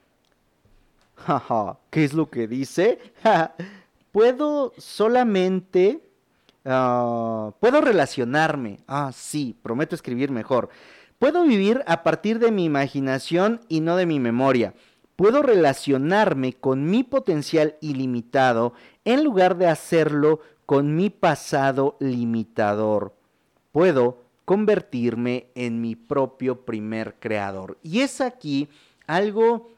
¿Qué 1.89 2.03
es 2.03 2.13
lo 2.13 2.29
que 2.29 2.47
dice? 2.47 2.99
puedo 4.11 4.73
solamente 4.77 6.09
Ah, 6.65 7.51
puedo 7.59 7.81
relacionarme. 7.81 8.79
Ah, 8.87 9.11
sí, 9.13 9.55
prometo 9.61 9.95
escribir 9.95 10.31
mejor. 10.31 10.69
Puedo 11.19 11.43
vivir 11.43 11.83
a 11.85 12.01
partir 12.01 12.39
de 12.39 12.49
mi 12.49 12.63
imaginación 12.63 13.59
y 13.67 13.81
no 13.81 13.97
de 13.97 14.05
mi 14.05 14.21
memoria. 14.21 14.73
Puedo 15.17 15.41
relacionarme 15.41 16.53
con 16.53 16.89
mi 16.89 17.03
potencial 17.03 17.75
ilimitado 17.81 18.73
en 19.03 19.25
lugar 19.25 19.57
de 19.57 19.67
hacerlo 19.67 20.39
con 20.65 20.95
mi 20.95 21.09
pasado 21.09 21.97
limitador. 21.99 23.13
Puedo 23.73 24.23
convertirme 24.45 25.47
en 25.55 25.81
mi 25.81 25.97
propio 25.97 26.61
primer 26.61 27.15
creador. 27.19 27.77
Y 27.83 27.99
es 27.99 28.21
aquí 28.21 28.69
algo 29.05 29.71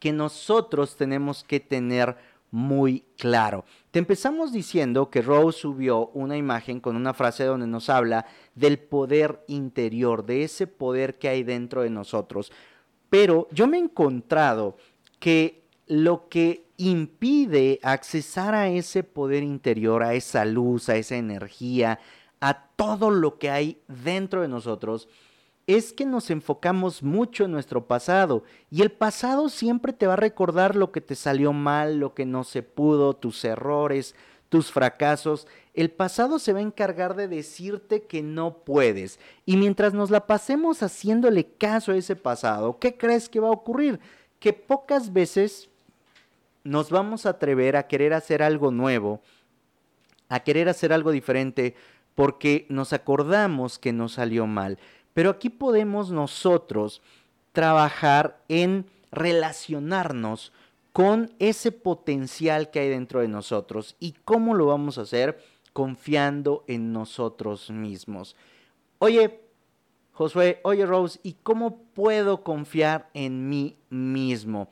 que 0.00 0.12
nosotros 0.12 0.96
tenemos 0.96 1.44
que 1.44 1.60
tener 1.60 2.16
muy 2.50 3.04
claro. 3.16 3.64
Te 3.90 3.98
empezamos 3.98 4.52
diciendo 4.52 5.10
que 5.10 5.22
Rose 5.22 5.60
subió 5.60 6.08
una 6.08 6.36
imagen 6.36 6.80
con 6.80 6.96
una 6.96 7.14
frase 7.14 7.44
donde 7.44 7.66
nos 7.66 7.90
habla 7.90 8.26
del 8.54 8.78
poder 8.78 9.44
interior, 9.48 10.24
de 10.24 10.44
ese 10.44 10.66
poder 10.66 11.18
que 11.18 11.28
hay 11.28 11.42
dentro 11.42 11.82
de 11.82 11.90
nosotros. 11.90 12.52
Pero 13.10 13.48
yo 13.50 13.66
me 13.66 13.78
he 13.78 13.80
encontrado 13.80 14.76
que 15.18 15.64
lo 15.86 16.28
que 16.28 16.66
impide 16.76 17.80
accesar 17.82 18.54
a 18.54 18.68
ese 18.68 19.02
poder 19.02 19.42
interior, 19.42 20.02
a 20.02 20.14
esa 20.14 20.44
luz, 20.44 20.88
a 20.88 20.96
esa 20.96 21.16
energía, 21.16 21.98
a 22.40 22.68
todo 22.76 23.10
lo 23.10 23.38
que 23.38 23.50
hay 23.50 23.82
dentro 23.88 24.42
de 24.42 24.48
nosotros, 24.48 25.08
es 25.68 25.92
que 25.92 26.06
nos 26.06 26.30
enfocamos 26.30 27.02
mucho 27.02 27.44
en 27.44 27.52
nuestro 27.52 27.86
pasado 27.86 28.42
y 28.70 28.80
el 28.80 28.90
pasado 28.90 29.50
siempre 29.50 29.92
te 29.92 30.06
va 30.06 30.14
a 30.14 30.16
recordar 30.16 30.74
lo 30.74 30.92
que 30.92 31.02
te 31.02 31.14
salió 31.14 31.52
mal, 31.52 31.98
lo 32.00 32.14
que 32.14 32.24
no 32.24 32.42
se 32.42 32.62
pudo, 32.62 33.12
tus 33.12 33.44
errores, 33.44 34.14
tus 34.48 34.72
fracasos. 34.72 35.46
El 35.74 35.90
pasado 35.90 36.38
se 36.38 36.54
va 36.54 36.60
a 36.60 36.62
encargar 36.62 37.16
de 37.16 37.28
decirte 37.28 38.04
que 38.04 38.22
no 38.22 38.64
puedes. 38.64 39.20
Y 39.44 39.58
mientras 39.58 39.92
nos 39.92 40.10
la 40.10 40.26
pasemos 40.26 40.82
haciéndole 40.82 41.44
caso 41.44 41.92
a 41.92 41.96
ese 41.96 42.16
pasado, 42.16 42.78
¿qué 42.78 42.96
crees 42.96 43.28
que 43.28 43.38
va 43.38 43.48
a 43.48 43.52
ocurrir? 43.52 44.00
Que 44.40 44.54
pocas 44.54 45.12
veces 45.12 45.68
nos 46.64 46.88
vamos 46.88 47.26
a 47.26 47.30
atrever 47.30 47.76
a 47.76 47.88
querer 47.88 48.14
hacer 48.14 48.42
algo 48.42 48.70
nuevo, 48.70 49.20
a 50.30 50.40
querer 50.40 50.70
hacer 50.70 50.94
algo 50.94 51.10
diferente, 51.10 51.74
porque 52.14 52.66
nos 52.68 52.92
acordamos 52.92 53.78
que 53.78 53.92
nos 53.92 54.14
salió 54.14 54.46
mal. 54.46 54.78
Pero 55.14 55.30
aquí 55.30 55.50
podemos 55.50 56.10
nosotros 56.10 57.02
trabajar 57.52 58.40
en 58.48 58.86
relacionarnos 59.10 60.52
con 60.92 61.32
ese 61.38 61.72
potencial 61.72 62.70
que 62.70 62.80
hay 62.80 62.88
dentro 62.88 63.20
de 63.20 63.28
nosotros. 63.28 63.96
¿Y 64.00 64.12
cómo 64.24 64.54
lo 64.54 64.66
vamos 64.66 64.98
a 64.98 65.02
hacer? 65.02 65.42
Confiando 65.72 66.64
en 66.66 66.92
nosotros 66.92 67.70
mismos. 67.70 68.36
Oye, 68.98 69.40
Josué, 70.12 70.60
oye 70.64 70.84
Rose, 70.84 71.20
¿y 71.22 71.34
cómo 71.44 71.78
puedo 71.94 72.42
confiar 72.42 73.08
en 73.14 73.48
mí 73.48 73.76
mismo? 73.88 74.68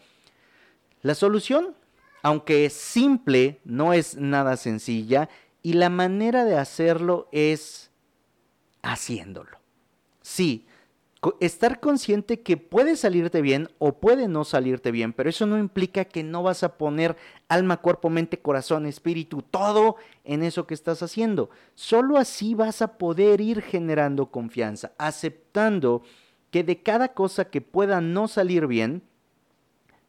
La 1.02 1.14
solución, 1.14 1.76
aunque 2.22 2.64
es 2.64 2.72
simple, 2.72 3.60
no 3.64 3.92
es 3.92 4.16
nada 4.16 4.56
sencilla 4.56 5.28
y 5.62 5.74
la 5.74 5.88
manera 5.88 6.44
de 6.44 6.56
hacerlo 6.56 7.28
es 7.30 7.92
haciéndolo. 8.82 9.58
Sí, 10.26 10.66
estar 11.38 11.78
consciente 11.78 12.40
que 12.40 12.56
puede 12.56 12.96
salirte 12.96 13.42
bien 13.42 13.68
o 13.78 14.00
puede 14.00 14.26
no 14.26 14.42
salirte 14.42 14.90
bien, 14.90 15.12
pero 15.12 15.30
eso 15.30 15.46
no 15.46 15.56
implica 15.56 16.04
que 16.04 16.24
no 16.24 16.42
vas 16.42 16.64
a 16.64 16.76
poner 16.76 17.16
alma, 17.46 17.76
cuerpo, 17.76 18.10
mente, 18.10 18.40
corazón, 18.40 18.86
espíritu, 18.86 19.42
todo 19.42 19.94
en 20.24 20.42
eso 20.42 20.66
que 20.66 20.74
estás 20.74 21.00
haciendo. 21.00 21.48
Solo 21.76 22.18
así 22.18 22.56
vas 22.56 22.82
a 22.82 22.98
poder 22.98 23.40
ir 23.40 23.62
generando 23.62 24.32
confianza, 24.32 24.90
aceptando 24.98 26.02
que 26.50 26.64
de 26.64 26.82
cada 26.82 27.14
cosa 27.14 27.44
que 27.44 27.60
pueda 27.60 28.00
no 28.00 28.26
salir 28.26 28.66
bien, 28.66 29.04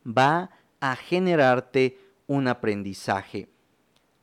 va 0.04 0.50
a 0.80 0.96
generarte 0.96 2.00
un 2.26 2.48
aprendizaje. 2.48 3.50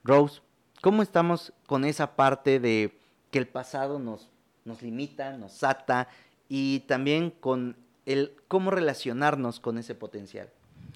Rose, 0.03 0.43
¿cómo 0.83 1.03
estamos 1.03 1.53
con 1.69 1.85
esa 1.85 2.17
parte 2.17 2.59
de 2.59 2.99
que 3.31 3.39
el 3.39 3.47
pasado 3.47 4.01
nos 4.01 4.34
nos 4.65 4.83
limita, 4.83 5.37
nos 5.37 5.63
ata 5.63 6.09
y 6.49 6.81
también 6.81 7.31
con 7.31 7.77
el 8.07 8.33
cómo 8.49 8.71
relacionarnos 8.71 9.61
con 9.61 9.79
ese 9.79 9.95
potencial. 9.95 10.49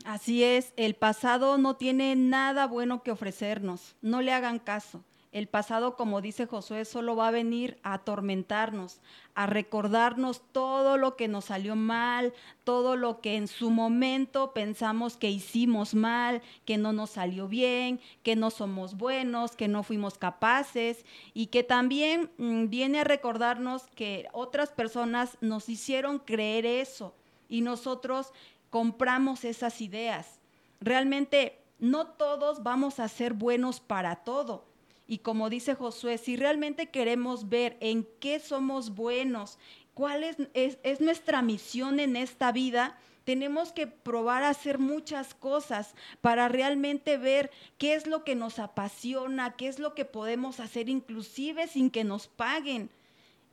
Así 0.04 0.44
es, 0.44 0.72
el 0.76 0.94
pasado 0.94 1.58
no 1.58 1.76
tiene 1.76 2.14
nada 2.16 2.66
bueno 2.66 3.02
que 3.02 3.10
ofrecernos, 3.10 3.96
no 4.00 4.22
le 4.22 4.32
hagan 4.32 4.58
caso. 4.58 5.02
El 5.30 5.46
pasado, 5.46 5.94
como 5.94 6.22
dice 6.22 6.46
Josué, 6.46 6.86
solo 6.86 7.14
va 7.14 7.28
a 7.28 7.32
venir 7.32 7.78
a 7.82 7.92
atormentarnos, 7.92 9.02
a 9.34 9.44
recordarnos 9.44 10.40
todo 10.52 10.96
lo 10.96 11.16
que 11.16 11.28
nos 11.28 11.46
salió 11.46 11.76
mal, 11.76 12.32
todo 12.64 12.96
lo 12.96 13.20
que 13.20 13.36
en 13.36 13.46
su 13.46 13.68
momento 13.68 14.54
pensamos 14.54 15.18
que 15.18 15.28
hicimos 15.28 15.94
mal, 15.94 16.40
que 16.64 16.78
no 16.78 16.94
nos 16.94 17.10
salió 17.10 17.46
bien, 17.46 18.00
que 18.22 18.36
no 18.36 18.50
somos 18.50 18.96
buenos, 18.96 19.54
que 19.54 19.68
no 19.68 19.82
fuimos 19.82 20.16
capaces 20.16 21.04
y 21.34 21.48
que 21.48 21.62
también 21.62 22.30
mm, 22.38 22.68
viene 22.68 23.00
a 23.00 23.04
recordarnos 23.04 23.86
que 23.88 24.28
otras 24.32 24.70
personas 24.70 25.36
nos 25.42 25.68
hicieron 25.68 26.20
creer 26.20 26.64
eso 26.64 27.14
y 27.50 27.60
nosotros 27.60 28.32
compramos 28.70 29.44
esas 29.44 29.82
ideas. 29.82 30.40
Realmente 30.80 31.58
no 31.78 32.06
todos 32.06 32.62
vamos 32.62 32.98
a 32.98 33.08
ser 33.08 33.34
buenos 33.34 33.80
para 33.80 34.16
todo 34.16 34.67
y 35.08 35.18
como 35.18 35.48
dice 35.48 35.74
Josué, 35.74 36.18
si 36.18 36.36
realmente 36.36 36.90
queremos 36.90 37.48
ver 37.48 37.78
en 37.80 38.06
qué 38.20 38.38
somos 38.38 38.94
buenos, 38.94 39.58
cuál 39.94 40.22
es, 40.22 40.36
es, 40.52 41.00
nuestra 41.00 41.40
misión 41.40 41.98
en 41.98 42.14
esta 42.14 42.52
vida, 42.52 42.98
tenemos 43.24 43.72
que 43.72 43.86
probar 43.86 44.42
a 44.42 44.50
hacer 44.50 44.78
muchas 44.78 45.34
cosas 45.34 45.94
para 46.20 46.48
realmente 46.48 47.16
ver 47.16 47.50
qué 47.78 47.94
es 47.94 48.06
lo 48.06 48.22
que 48.22 48.34
nos 48.34 48.58
apasiona, 48.58 49.56
qué 49.56 49.68
es 49.68 49.78
lo 49.78 49.94
que 49.94 50.04
podemos 50.04 50.60
hacer 50.60 50.90
inclusive 50.90 51.68
sin 51.68 51.90
que 51.90 52.04
nos 52.04 52.28
paguen. 52.28 52.90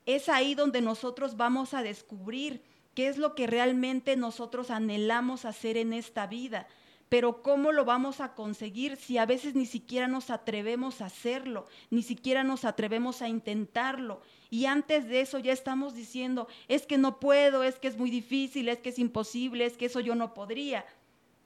Es 0.05 0.27
ahí 0.27 0.55
donde 0.55 0.81
nosotros 0.81 1.37
vamos 1.37 1.73
a 1.73 1.83
descubrir 1.83 2.61
qué 2.95 3.07
es 3.07 3.17
lo 3.17 3.33
que 3.33 3.47
realmente 3.47 4.17
nosotros 4.17 4.71
anhelamos 4.71 5.45
hacer 5.45 5.77
en 5.77 5.93
esta 5.93 6.27
vida 6.27 6.67
pero 7.15 7.41
¿cómo 7.41 7.71
lo 7.71 7.85
vamos 7.85 8.19
a 8.19 8.33
conseguir 8.33 8.97
si 8.97 9.17
a 9.17 9.25
veces 9.25 9.55
ni 9.55 9.65
siquiera 9.65 10.09
nos 10.09 10.29
atrevemos 10.29 10.99
a 10.99 11.05
hacerlo, 11.05 11.65
ni 11.89 12.03
siquiera 12.03 12.43
nos 12.43 12.65
atrevemos 12.65 13.21
a 13.21 13.29
intentarlo? 13.29 14.21
Y 14.49 14.65
antes 14.65 15.07
de 15.07 15.21
eso 15.21 15.39
ya 15.39 15.53
estamos 15.53 15.95
diciendo, 15.95 16.49
es 16.67 16.85
que 16.85 16.97
no 16.97 17.21
puedo, 17.21 17.63
es 17.63 17.79
que 17.79 17.87
es 17.87 17.95
muy 17.97 18.11
difícil, 18.11 18.67
es 18.67 18.79
que 18.79 18.89
es 18.89 18.99
imposible, 18.99 19.65
es 19.65 19.77
que 19.77 19.85
eso 19.85 20.01
yo 20.01 20.13
no 20.13 20.33
podría. 20.33 20.85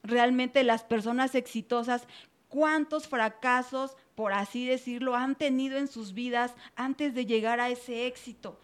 Realmente 0.02 0.64
las 0.64 0.82
personas 0.82 1.36
exitosas, 1.36 2.02
¿cuántos 2.48 3.06
fracasos, 3.06 3.96
por 4.16 4.32
así 4.32 4.66
decirlo, 4.66 5.14
han 5.14 5.36
tenido 5.36 5.78
en 5.78 5.86
sus 5.86 6.14
vidas 6.14 6.52
antes 6.74 7.14
de 7.14 7.26
llegar 7.26 7.60
a 7.60 7.70
ese 7.70 8.08
éxito? 8.08 8.58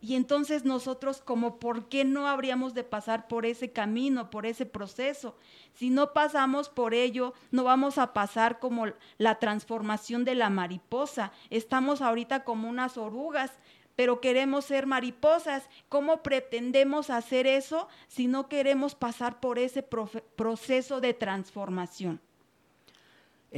Y 0.00 0.14
entonces 0.14 0.64
nosotros 0.64 1.22
como, 1.22 1.58
¿por 1.58 1.88
qué 1.88 2.04
no 2.04 2.28
habríamos 2.28 2.74
de 2.74 2.84
pasar 2.84 3.28
por 3.28 3.46
ese 3.46 3.72
camino, 3.72 4.30
por 4.30 4.44
ese 4.44 4.66
proceso? 4.66 5.36
Si 5.72 5.88
no 5.90 6.12
pasamos 6.12 6.68
por 6.68 6.92
ello, 6.92 7.32
no 7.50 7.64
vamos 7.64 7.96
a 7.98 8.12
pasar 8.12 8.58
como 8.58 8.86
la 9.18 9.38
transformación 9.38 10.24
de 10.24 10.34
la 10.34 10.50
mariposa. 10.50 11.32
Estamos 11.48 12.02
ahorita 12.02 12.44
como 12.44 12.68
unas 12.68 12.98
orugas, 12.98 13.52
pero 13.96 14.20
queremos 14.20 14.66
ser 14.66 14.86
mariposas. 14.86 15.68
¿Cómo 15.88 16.22
pretendemos 16.22 17.08
hacer 17.08 17.46
eso 17.46 17.88
si 18.06 18.26
no 18.26 18.48
queremos 18.48 18.94
pasar 18.94 19.40
por 19.40 19.58
ese 19.58 19.82
proceso 19.82 21.00
de 21.00 21.14
transformación? 21.14 22.20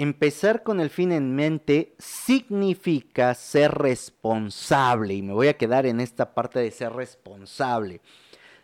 Empezar 0.00 0.62
con 0.62 0.78
el 0.78 0.90
fin 0.90 1.10
en 1.10 1.34
mente 1.34 1.96
significa 1.98 3.34
ser 3.34 3.72
responsable 3.72 5.14
y 5.14 5.22
me 5.22 5.32
voy 5.32 5.48
a 5.48 5.56
quedar 5.56 5.86
en 5.86 5.98
esta 5.98 6.34
parte 6.34 6.60
de 6.60 6.70
ser 6.70 6.92
responsable. 6.92 8.00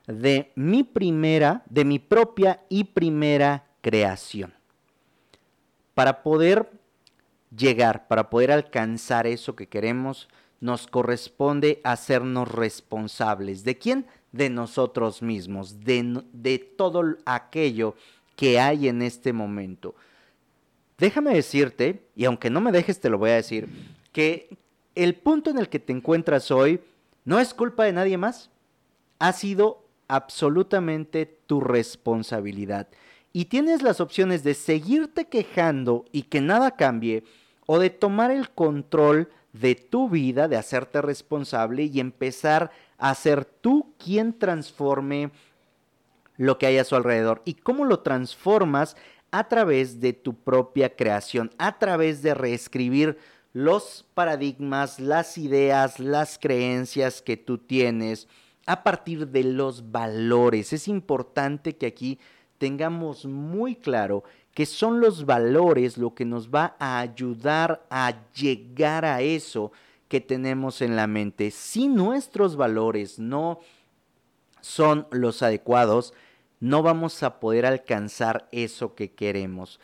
de 0.06 0.52
mi 0.54 0.84
primera, 0.84 1.64
de 1.68 1.84
mi 1.84 1.98
propia 1.98 2.60
y 2.68 2.84
primera 2.84 3.66
creación. 3.80 4.54
Para 5.94 6.22
poder 6.22 6.70
llegar, 7.50 8.06
para 8.06 8.30
poder 8.30 8.52
alcanzar 8.52 9.26
eso 9.26 9.56
que 9.56 9.66
queremos, 9.66 10.28
nos 10.60 10.86
corresponde 10.86 11.80
hacernos 11.82 12.46
responsables. 12.46 13.64
¿De 13.64 13.76
quién? 13.76 14.06
De 14.30 14.50
nosotros 14.50 15.20
mismos, 15.20 15.80
de, 15.80 16.22
de 16.32 16.60
todo 16.60 17.02
aquello 17.26 17.96
que 18.36 18.60
hay 18.60 18.86
en 18.86 19.02
este 19.02 19.32
momento. 19.32 19.96
Déjame 21.04 21.34
decirte, 21.34 22.08
y 22.16 22.24
aunque 22.24 22.48
no 22.48 22.62
me 22.62 22.72
dejes 22.72 22.98
te 22.98 23.10
lo 23.10 23.18
voy 23.18 23.28
a 23.28 23.34
decir, 23.34 23.68
que 24.10 24.56
el 24.94 25.14
punto 25.14 25.50
en 25.50 25.58
el 25.58 25.68
que 25.68 25.78
te 25.78 25.92
encuentras 25.92 26.50
hoy 26.50 26.80
no 27.26 27.38
es 27.40 27.52
culpa 27.52 27.84
de 27.84 27.92
nadie 27.92 28.16
más. 28.16 28.48
Ha 29.18 29.34
sido 29.34 29.84
absolutamente 30.08 31.26
tu 31.26 31.60
responsabilidad. 31.60 32.88
Y 33.34 33.44
tienes 33.44 33.82
las 33.82 34.00
opciones 34.00 34.44
de 34.44 34.54
seguirte 34.54 35.26
quejando 35.26 36.06
y 36.10 36.22
que 36.22 36.40
nada 36.40 36.70
cambie, 36.70 37.22
o 37.66 37.78
de 37.78 37.90
tomar 37.90 38.30
el 38.30 38.48
control 38.48 39.28
de 39.52 39.74
tu 39.74 40.08
vida, 40.08 40.48
de 40.48 40.56
hacerte 40.56 41.02
responsable 41.02 41.82
y 41.82 42.00
empezar 42.00 42.70
a 42.96 43.14
ser 43.14 43.44
tú 43.44 43.92
quien 44.02 44.32
transforme 44.38 45.32
lo 46.38 46.56
que 46.56 46.64
hay 46.64 46.78
a 46.78 46.84
su 46.84 46.96
alrededor. 46.96 47.42
¿Y 47.44 47.52
cómo 47.52 47.84
lo 47.84 48.00
transformas? 48.00 48.96
A 49.34 49.48
través 49.48 49.98
de 49.98 50.12
tu 50.12 50.36
propia 50.36 50.94
creación, 50.94 51.50
a 51.58 51.76
través 51.80 52.22
de 52.22 52.34
reescribir 52.34 53.18
los 53.52 54.06
paradigmas, 54.14 55.00
las 55.00 55.38
ideas, 55.38 55.98
las 55.98 56.38
creencias 56.38 57.20
que 57.20 57.36
tú 57.36 57.58
tienes, 57.58 58.28
a 58.64 58.84
partir 58.84 59.26
de 59.26 59.42
los 59.42 59.90
valores. 59.90 60.72
Es 60.72 60.86
importante 60.86 61.74
que 61.74 61.86
aquí 61.86 62.20
tengamos 62.58 63.26
muy 63.26 63.74
claro 63.74 64.22
que 64.52 64.66
son 64.66 65.00
los 65.00 65.26
valores 65.26 65.98
lo 65.98 66.14
que 66.14 66.24
nos 66.24 66.48
va 66.48 66.76
a 66.78 67.00
ayudar 67.00 67.84
a 67.90 68.14
llegar 68.34 69.04
a 69.04 69.20
eso 69.20 69.72
que 70.06 70.20
tenemos 70.20 70.80
en 70.80 70.94
la 70.94 71.08
mente. 71.08 71.50
Si 71.50 71.88
nuestros 71.88 72.54
valores 72.54 73.18
no 73.18 73.58
son 74.60 75.08
los 75.10 75.42
adecuados, 75.42 76.14
no 76.64 76.82
vamos 76.82 77.22
a 77.22 77.40
poder 77.40 77.66
alcanzar 77.66 78.48
eso 78.50 78.94
que 78.94 79.12
queremos. 79.12 79.80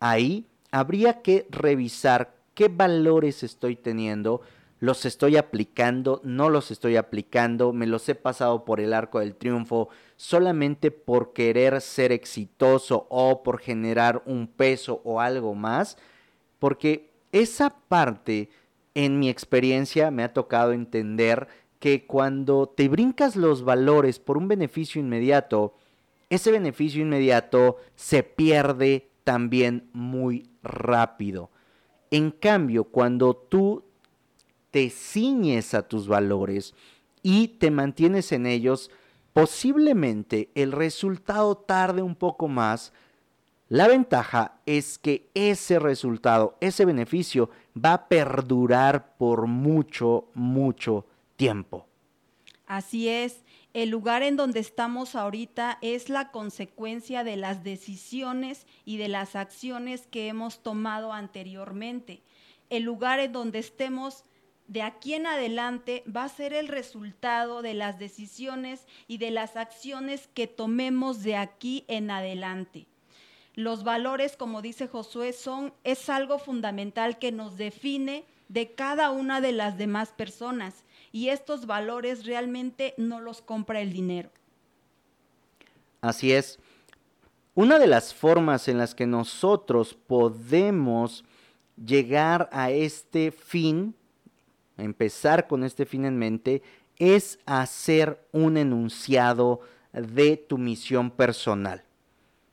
Ahí 0.00 0.46
habría 0.70 1.20
que 1.20 1.46
revisar 1.50 2.34
qué 2.54 2.68
valores 2.68 3.42
estoy 3.42 3.76
teniendo, 3.76 4.40
los 4.80 5.04
estoy 5.04 5.36
aplicando, 5.36 6.22
no 6.24 6.48
los 6.48 6.70
estoy 6.70 6.96
aplicando, 6.96 7.74
me 7.74 7.86
los 7.86 8.08
he 8.08 8.14
pasado 8.14 8.64
por 8.64 8.80
el 8.80 8.94
arco 8.94 9.20
del 9.20 9.34
triunfo 9.34 9.90
solamente 10.16 10.90
por 10.90 11.34
querer 11.34 11.82
ser 11.82 12.10
exitoso 12.10 13.06
o 13.10 13.42
por 13.42 13.60
generar 13.60 14.22
un 14.24 14.46
peso 14.46 15.02
o 15.04 15.20
algo 15.20 15.54
más, 15.54 15.98
porque 16.58 17.10
esa 17.32 17.68
parte 17.68 18.48
en 18.94 19.18
mi 19.18 19.28
experiencia 19.28 20.10
me 20.10 20.22
ha 20.22 20.32
tocado 20.32 20.72
entender 20.72 21.48
que 21.80 22.06
cuando 22.06 22.66
te 22.66 22.88
brincas 22.88 23.36
los 23.36 23.62
valores 23.62 24.18
por 24.18 24.38
un 24.38 24.48
beneficio 24.48 25.02
inmediato, 25.02 25.74
ese 26.34 26.50
beneficio 26.50 27.02
inmediato 27.02 27.78
se 27.94 28.22
pierde 28.22 29.10
también 29.24 29.88
muy 29.92 30.48
rápido. 30.62 31.50
En 32.10 32.30
cambio, 32.30 32.84
cuando 32.84 33.34
tú 33.34 33.84
te 34.70 34.90
ciñes 34.90 35.74
a 35.74 35.86
tus 35.86 36.08
valores 36.08 36.74
y 37.22 37.48
te 37.48 37.70
mantienes 37.70 38.32
en 38.32 38.46
ellos, 38.46 38.90
posiblemente 39.32 40.50
el 40.54 40.72
resultado 40.72 41.56
tarde 41.56 42.02
un 42.02 42.14
poco 42.14 42.48
más. 42.48 42.92
La 43.68 43.88
ventaja 43.88 44.60
es 44.66 44.98
que 44.98 45.30
ese 45.34 45.78
resultado, 45.78 46.56
ese 46.60 46.84
beneficio, 46.84 47.50
va 47.76 47.94
a 47.94 48.08
perdurar 48.08 49.16
por 49.16 49.46
mucho, 49.46 50.28
mucho 50.34 51.06
tiempo. 51.36 51.86
Así 52.66 53.08
es, 53.08 53.43
el 53.74 53.90
lugar 53.90 54.22
en 54.22 54.36
donde 54.36 54.60
estamos 54.60 55.16
ahorita 55.16 55.78
es 55.82 56.08
la 56.08 56.30
consecuencia 56.30 57.24
de 57.24 57.36
las 57.36 57.64
decisiones 57.64 58.68
y 58.84 58.98
de 58.98 59.08
las 59.08 59.34
acciones 59.34 60.06
que 60.06 60.28
hemos 60.28 60.62
tomado 60.62 61.12
anteriormente. 61.12 62.22
El 62.70 62.84
lugar 62.84 63.18
en 63.18 63.32
donde 63.32 63.58
estemos 63.58 64.22
de 64.68 64.82
aquí 64.82 65.14
en 65.14 65.26
adelante 65.26 66.04
va 66.04 66.22
a 66.22 66.28
ser 66.28 66.54
el 66.54 66.68
resultado 66.68 67.62
de 67.62 67.74
las 67.74 67.98
decisiones 67.98 68.86
y 69.08 69.18
de 69.18 69.32
las 69.32 69.56
acciones 69.56 70.28
que 70.34 70.46
tomemos 70.46 71.24
de 71.24 71.34
aquí 71.34 71.84
en 71.88 72.12
adelante. 72.12 72.86
Los 73.56 73.82
valores, 73.82 74.36
como 74.36 74.62
dice 74.62 74.86
Josué, 74.86 75.32
son 75.32 75.74
es 75.82 76.08
algo 76.08 76.38
fundamental 76.38 77.18
que 77.18 77.32
nos 77.32 77.56
define 77.56 78.24
de 78.48 78.72
cada 78.72 79.10
una 79.10 79.40
de 79.40 79.52
las 79.52 79.78
demás 79.78 80.12
personas 80.12 80.84
y 81.14 81.28
estos 81.30 81.66
valores 81.66 82.26
realmente 82.26 82.92
no 82.98 83.20
los 83.20 83.40
compra 83.40 83.80
el 83.80 83.94
dinero. 83.94 84.28
Así 86.02 86.32
es. 86.32 86.58
Una 87.54 87.78
de 87.78 87.86
las 87.86 88.12
formas 88.12 88.68
en 88.68 88.76
las 88.76 88.94
que 88.94 89.06
nosotros 89.06 89.94
podemos 89.94 91.24
llegar 91.76 92.50
a 92.52 92.70
este 92.70 93.30
fin 93.30 93.94
empezar 94.76 95.46
con 95.46 95.64
este 95.64 95.86
fin 95.86 96.04
en 96.04 96.18
mente, 96.18 96.62
es 96.98 97.38
hacer 97.46 98.26
un 98.32 98.56
enunciado 98.56 99.60
de 99.92 100.36
tu 100.36 100.58
misión 100.58 101.10
personal. 101.10 101.84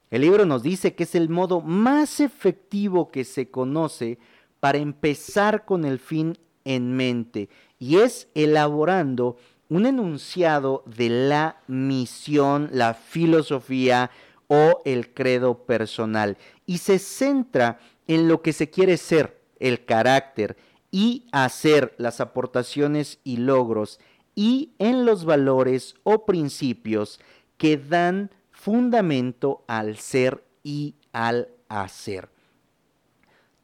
El 0.10 0.22
libro 0.22 0.46
nos 0.46 0.62
dice 0.62 0.94
que 0.94 1.04
es 1.04 1.16
el 1.16 1.30
modo 1.30 1.62
más 1.62 2.20
efectivo 2.20 3.12
que 3.12 3.24
se 3.24 3.50
conoce 3.50 4.20
para 4.60 4.78
empezar 4.78 5.66
con 5.66 5.86
el 5.86 6.00
fin 6.00 6.38
en 6.66 6.96
mente 6.96 7.50
y 7.82 7.98
es 7.98 8.28
elaborando 8.36 9.38
un 9.68 9.88
enunciado 9.88 10.84
de 10.86 11.10
la 11.10 11.58
misión, 11.68 12.70
la 12.72 12.94
filosofía 12.94 14.12
o 14.48 14.82
el 14.86 15.12
credo 15.16 15.66
personal 15.66 16.38
y 16.68 16.78
se 16.78 17.00
centra 17.00 17.80
en 18.08 18.28
lo 18.28 18.44
que 18.44 18.54
se 18.54 18.70
quiere 18.70 18.98
ser, 18.98 19.42
el 19.60 19.84
carácter, 19.84 20.58
y 20.92 21.26
hacer 21.32 21.96
las 21.98 22.22
aportaciones 22.22 23.20
y 23.24 23.38
logros 23.38 24.00
y 24.36 24.74
en 24.78 25.06
los 25.06 25.26
valores 25.26 25.96
o 26.04 26.26
principios 26.26 27.20
que 27.58 27.78
dan 27.78 28.30
fundamento 28.52 29.64
al 29.68 29.98
ser 29.98 30.44
y 30.64 30.96
al 31.14 31.48
hacer. 31.68 32.30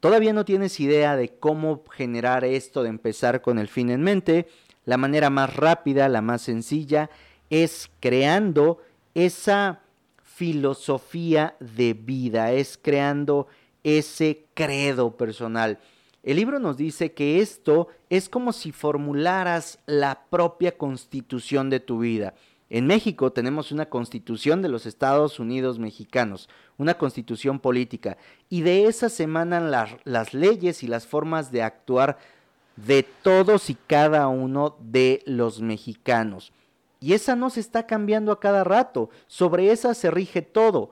Todavía 0.00 0.32
no 0.32 0.44
tienes 0.44 0.78
idea 0.78 1.16
de 1.16 1.30
cómo 1.30 1.82
generar 1.90 2.44
esto 2.44 2.82
de 2.82 2.88
empezar 2.88 3.42
con 3.42 3.58
el 3.58 3.68
fin 3.68 3.90
en 3.90 4.02
mente. 4.02 4.46
La 4.84 4.96
manera 4.96 5.28
más 5.28 5.56
rápida, 5.56 6.08
la 6.08 6.22
más 6.22 6.42
sencilla, 6.42 7.10
es 7.50 7.90
creando 8.00 8.78
esa 9.14 9.80
filosofía 10.22 11.56
de 11.58 11.94
vida, 11.94 12.52
es 12.52 12.78
creando 12.80 13.48
ese 13.82 14.46
credo 14.54 15.16
personal. 15.16 15.80
El 16.22 16.36
libro 16.36 16.60
nos 16.60 16.76
dice 16.76 17.12
que 17.12 17.40
esto 17.40 17.88
es 18.08 18.28
como 18.28 18.52
si 18.52 18.70
formularas 18.70 19.80
la 19.86 20.26
propia 20.30 20.76
constitución 20.76 21.70
de 21.70 21.80
tu 21.80 21.98
vida. 22.00 22.34
En 22.70 22.86
México 22.86 23.32
tenemos 23.32 23.72
una 23.72 23.86
constitución 23.86 24.60
de 24.60 24.68
los 24.68 24.84
Estados 24.84 25.40
Unidos 25.40 25.78
mexicanos, 25.78 26.50
una 26.76 26.94
constitución 26.94 27.60
política, 27.60 28.18
y 28.50 28.60
de 28.60 28.86
esa 28.86 29.08
se 29.08 29.22
emanan 29.22 29.70
las 29.70 30.34
leyes 30.34 30.82
y 30.82 30.86
las 30.86 31.06
formas 31.06 31.50
de 31.50 31.62
actuar 31.62 32.18
de 32.76 33.04
todos 33.22 33.70
y 33.70 33.74
cada 33.86 34.28
uno 34.28 34.76
de 34.80 35.22
los 35.24 35.62
mexicanos. 35.62 36.52
Y 37.00 37.14
esa 37.14 37.36
no 37.36 37.48
se 37.48 37.60
está 37.60 37.86
cambiando 37.86 38.32
a 38.32 38.40
cada 38.40 38.64
rato, 38.64 39.08
sobre 39.26 39.72
esa 39.72 39.94
se 39.94 40.10
rige 40.10 40.42
todo. 40.42 40.90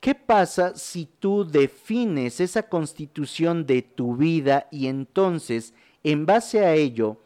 ¿Qué 0.00 0.16
pasa 0.16 0.74
si 0.74 1.06
tú 1.06 1.44
defines 1.44 2.40
esa 2.40 2.64
constitución 2.64 3.64
de 3.64 3.82
tu 3.82 4.16
vida 4.16 4.66
y 4.72 4.88
entonces, 4.88 5.74
en 6.02 6.26
base 6.26 6.64
a 6.64 6.74
ello, 6.74 7.18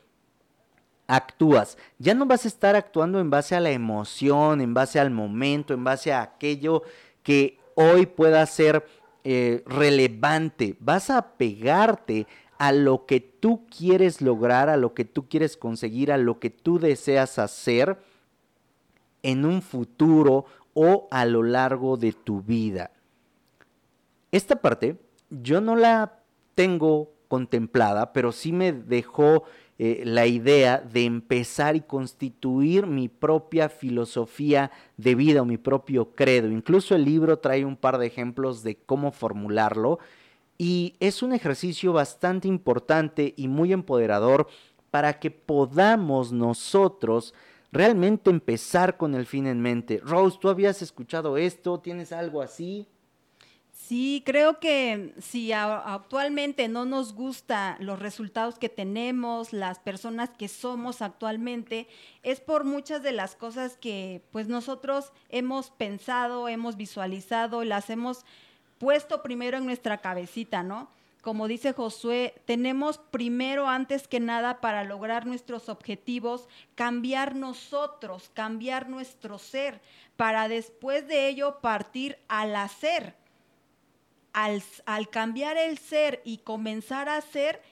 actúas? 1.07 1.79
Ya 1.99 2.15
no 2.15 2.27
vas 2.27 2.45
a 2.45 2.49
estar 2.49 2.77
actuando 2.77 3.21
en 3.21 3.31
base 3.31 3.55
a 3.55 3.61
la 3.61 3.71
emoción, 3.71 4.61
en 4.61 4.75
base 4.75 5.01
al 5.01 5.11
momento, 5.11 5.75
en 5.75 5.85
base 5.85 6.13
a 6.13 6.23
aquello 6.23 6.83
que 7.23 7.59
hoy 7.75 8.07
pueda 8.07 8.45
ser 8.47 8.87
eh, 9.25 9.63
relevante. 9.67 10.77
Vas 10.81 11.11
a 11.11 11.37
pegarte 11.37 12.27
a 12.59 12.73
lo 12.73 13.07
que 13.07 13.21
tú 13.21 13.67
quieres 13.67 14.21
lograr, 14.21 14.69
a 14.69 14.77
lo 14.77 14.95
que 14.95 15.05
tú 15.05 15.29
quieres 15.29 15.57
conseguir, 15.57 16.11
a 16.13 16.19
lo 16.19 16.39
que 16.39 16.51
tú 16.51 16.79
deseas 16.79 17.39
hacer 17.39 17.99
en 19.23 19.45
un 19.45 19.63
futuro 19.63 20.47
o 20.75 21.09
a 21.11 21.25
lo 21.25 21.43
largo 21.43 21.97
de 21.97 22.13
tu 22.13 22.43
vida. 22.43 22.91
Esta 24.31 24.57
parte 24.57 24.97
yo 25.31 25.61
no 25.61 25.77
la 25.77 26.21
tengo 26.55 27.13
contemplada, 27.29 28.13
pero 28.13 28.33
sí 28.33 28.53
me 28.53 28.73
dejó 28.73 29.45
eh, 29.79 30.03
la 30.07 30.27
idea 30.27 30.79
de 30.79 31.05
empezar 31.05 31.77
y 31.77 31.83
constituir 31.83 32.87
mi 32.87 33.09
propia 33.09 33.69
filosofía 33.69 34.71
de 34.97 35.15
vida 35.15 35.43
o 35.43 35.45
mi 35.45 35.59
propio 35.59 36.15
credo. 36.15 36.51
Incluso 36.51 36.95
el 36.95 37.05
libro 37.05 37.39
trae 37.39 37.65
un 37.65 37.77
par 37.77 37.99
de 37.99 38.07
ejemplos 38.07 38.63
de 38.63 38.77
cómo 38.77 39.13
formularlo 39.13 39.99
y 40.57 40.95
es 40.99 41.23
un 41.23 41.35
ejercicio 41.35 41.93
bastante 41.93 42.49
importante 42.49 43.35
y 43.37 43.49
muy 43.49 43.75
empoderador 43.75 44.49
para 44.91 45.19
que 45.19 45.31
podamos 45.31 46.33
nosotros 46.33 47.35
realmente 47.71 48.31
empezar 48.31 48.97
con 48.97 49.15
el 49.15 49.27
fin 49.27 49.47
en 49.47 49.61
mente. 49.61 50.01
Rose, 50.03 50.39
¿tú 50.41 50.49
habías 50.49 50.81
escuchado 50.81 51.37
esto? 51.37 51.81
¿Tienes 51.81 52.13
algo 52.13 52.41
así? 52.41 52.89
Sí, 53.87 54.25
creo 54.27 54.59
que 54.59 55.15
si 55.21 55.53
actualmente 55.53 56.67
no 56.67 56.85
nos 56.85 57.15
gusta 57.15 57.77
los 57.79 58.01
resultados 58.01 58.59
que 58.59 58.69
tenemos, 58.69 59.53
las 59.53 59.79
personas 59.79 60.31
que 60.31 60.49
somos 60.49 61.03
actualmente, 61.03 61.87
es 62.25 62.41
por 62.41 62.65
muchas 62.65 63.05
de 63.05 63.13
las 63.13 63.37
cosas 63.37 63.77
que 63.77 64.23
pues 64.33 64.49
nosotros 64.49 65.13
hemos 65.29 65.71
pensado, 65.71 66.49
hemos 66.49 66.77
visualizado, 66.77 67.63
las 67.63 67.89
hemos 67.89 68.25
puesto 68.79 69.23
primero 69.23 69.57
en 69.57 69.67
nuestra 69.67 69.99
cabecita, 69.99 70.65
¿no? 70.65 70.89
Como 71.23 71.47
dice 71.47 71.73
Josué, 71.73 72.35
tenemos 72.45 72.99
primero, 72.99 73.69
antes 73.69 74.09
que 74.09 74.19
nada, 74.19 74.61
para 74.61 74.83
lograr 74.83 75.27
nuestros 75.27 75.69
objetivos, 75.69 76.49
cambiar 76.75 77.37
nosotros, 77.37 78.33
cambiar 78.35 78.89
nuestro 78.89 79.39
ser, 79.39 79.81
para 80.17 80.49
después 80.49 81.07
de 81.07 81.29
ello 81.29 81.61
partir 81.61 82.19
al 82.27 82.57
hacer 82.57 83.15
al, 84.37 85.09
cambiar 85.09 85.57
el 85.57 85.79
ser 85.79 86.21
y 86.23 86.39
comenzar 86.39 87.09
a 87.09 87.19
ser, 87.23 87.63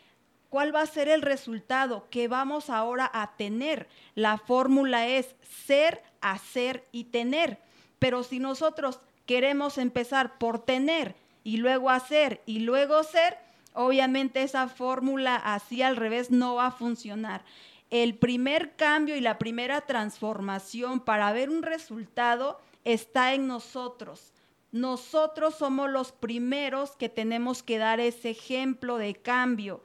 ¿cuál 0.49 0.75
va 0.75 0.81
a 0.81 0.87
ser 0.87 1.09
el 1.09 1.21
resultado 1.21 2.09
que 2.09 2.27
vamos 2.27 2.71
ahora 2.71 3.11
a 3.13 3.37
tener? 3.37 3.87
La 4.15 4.39
fórmula 4.39 5.07
es 5.07 5.37
ser, 5.67 6.03
hacer 6.23 6.89
y 6.91 7.05
tener. 7.05 7.59
Pero 7.99 8.23
si 8.23 8.39
nosotros 8.39 9.01
queremos 9.27 9.77
empezar 9.77 10.39
por 10.39 10.65
tener 10.65 11.17
y 11.45 11.59
luego 11.59 11.91
hacer 11.91 12.41
y 12.47 12.61
luego 12.61 13.03
ser, 13.03 13.37
obviamente 13.75 14.43
esa 14.43 14.69
fórmula 14.69 15.37
así 15.37 15.83
al 15.83 15.97
revés 15.97 16.31
no 16.31 16.55
va 16.55 16.69
a 16.69 16.73
funcionar. 16.73 17.45
El 17.91 18.15
primer 18.15 18.75
cambio 18.75 19.17
y 19.17 19.21
la 19.21 19.39
primera 19.39 19.83
transformación 19.83 21.01
para 21.01 21.31
ver 21.35 21.51
un 21.51 21.63
resultado 21.63 22.59
está 22.85 23.35
en 23.35 23.47
nosotros 23.47 24.33
nosotros 24.75 25.55
somos 25.55 25.89
los 25.89 26.11
primeros 26.11 26.97
que 26.97 27.09
tenemos 27.09 27.63
que 27.63 27.79
dar 27.79 28.01
ese 28.01 28.31
ejemplo 28.31 28.99
de 28.99 29.15
cambio. 29.15 29.81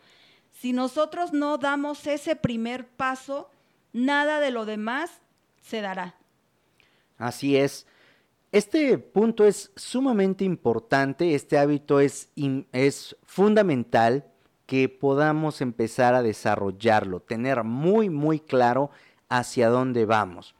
Si 0.51 0.73
nosotros 0.73 1.31
no 1.31 1.59
damos 1.59 2.07
ese 2.07 2.35
primer 2.35 2.87
paso, 2.87 3.51
nada 3.93 4.39
de 4.39 4.49
lo 4.49 4.65
demás 4.65 5.11
se 5.61 5.81
dará. 5.81 6.15
Así 7.19 7.55
es. 7.55 7.85
Este 8.51 8.97
punto 8.97 9.45
es 9.45 9.71
sumamente 9.75 10.43
importante, 10.43 11.35
este 11.35 11.59
hábito 11.59 11.99
es, 11.99 12.29
es 12.71 13.15
fundamental 13.21 14.25
que 14.65 14.89
podamos 14.89 15.61
empezar 15.61 16.15
a 16.15 16.23
desarrollarlo, 16.23 17.19
tener 17.19 17.63
muy, 17.63 18.09
muy 18.09 18.39
claro 18.39 18.89
hacia 19.29 19.69
dónde 19.69 20.05
vamos. 20.05 20.55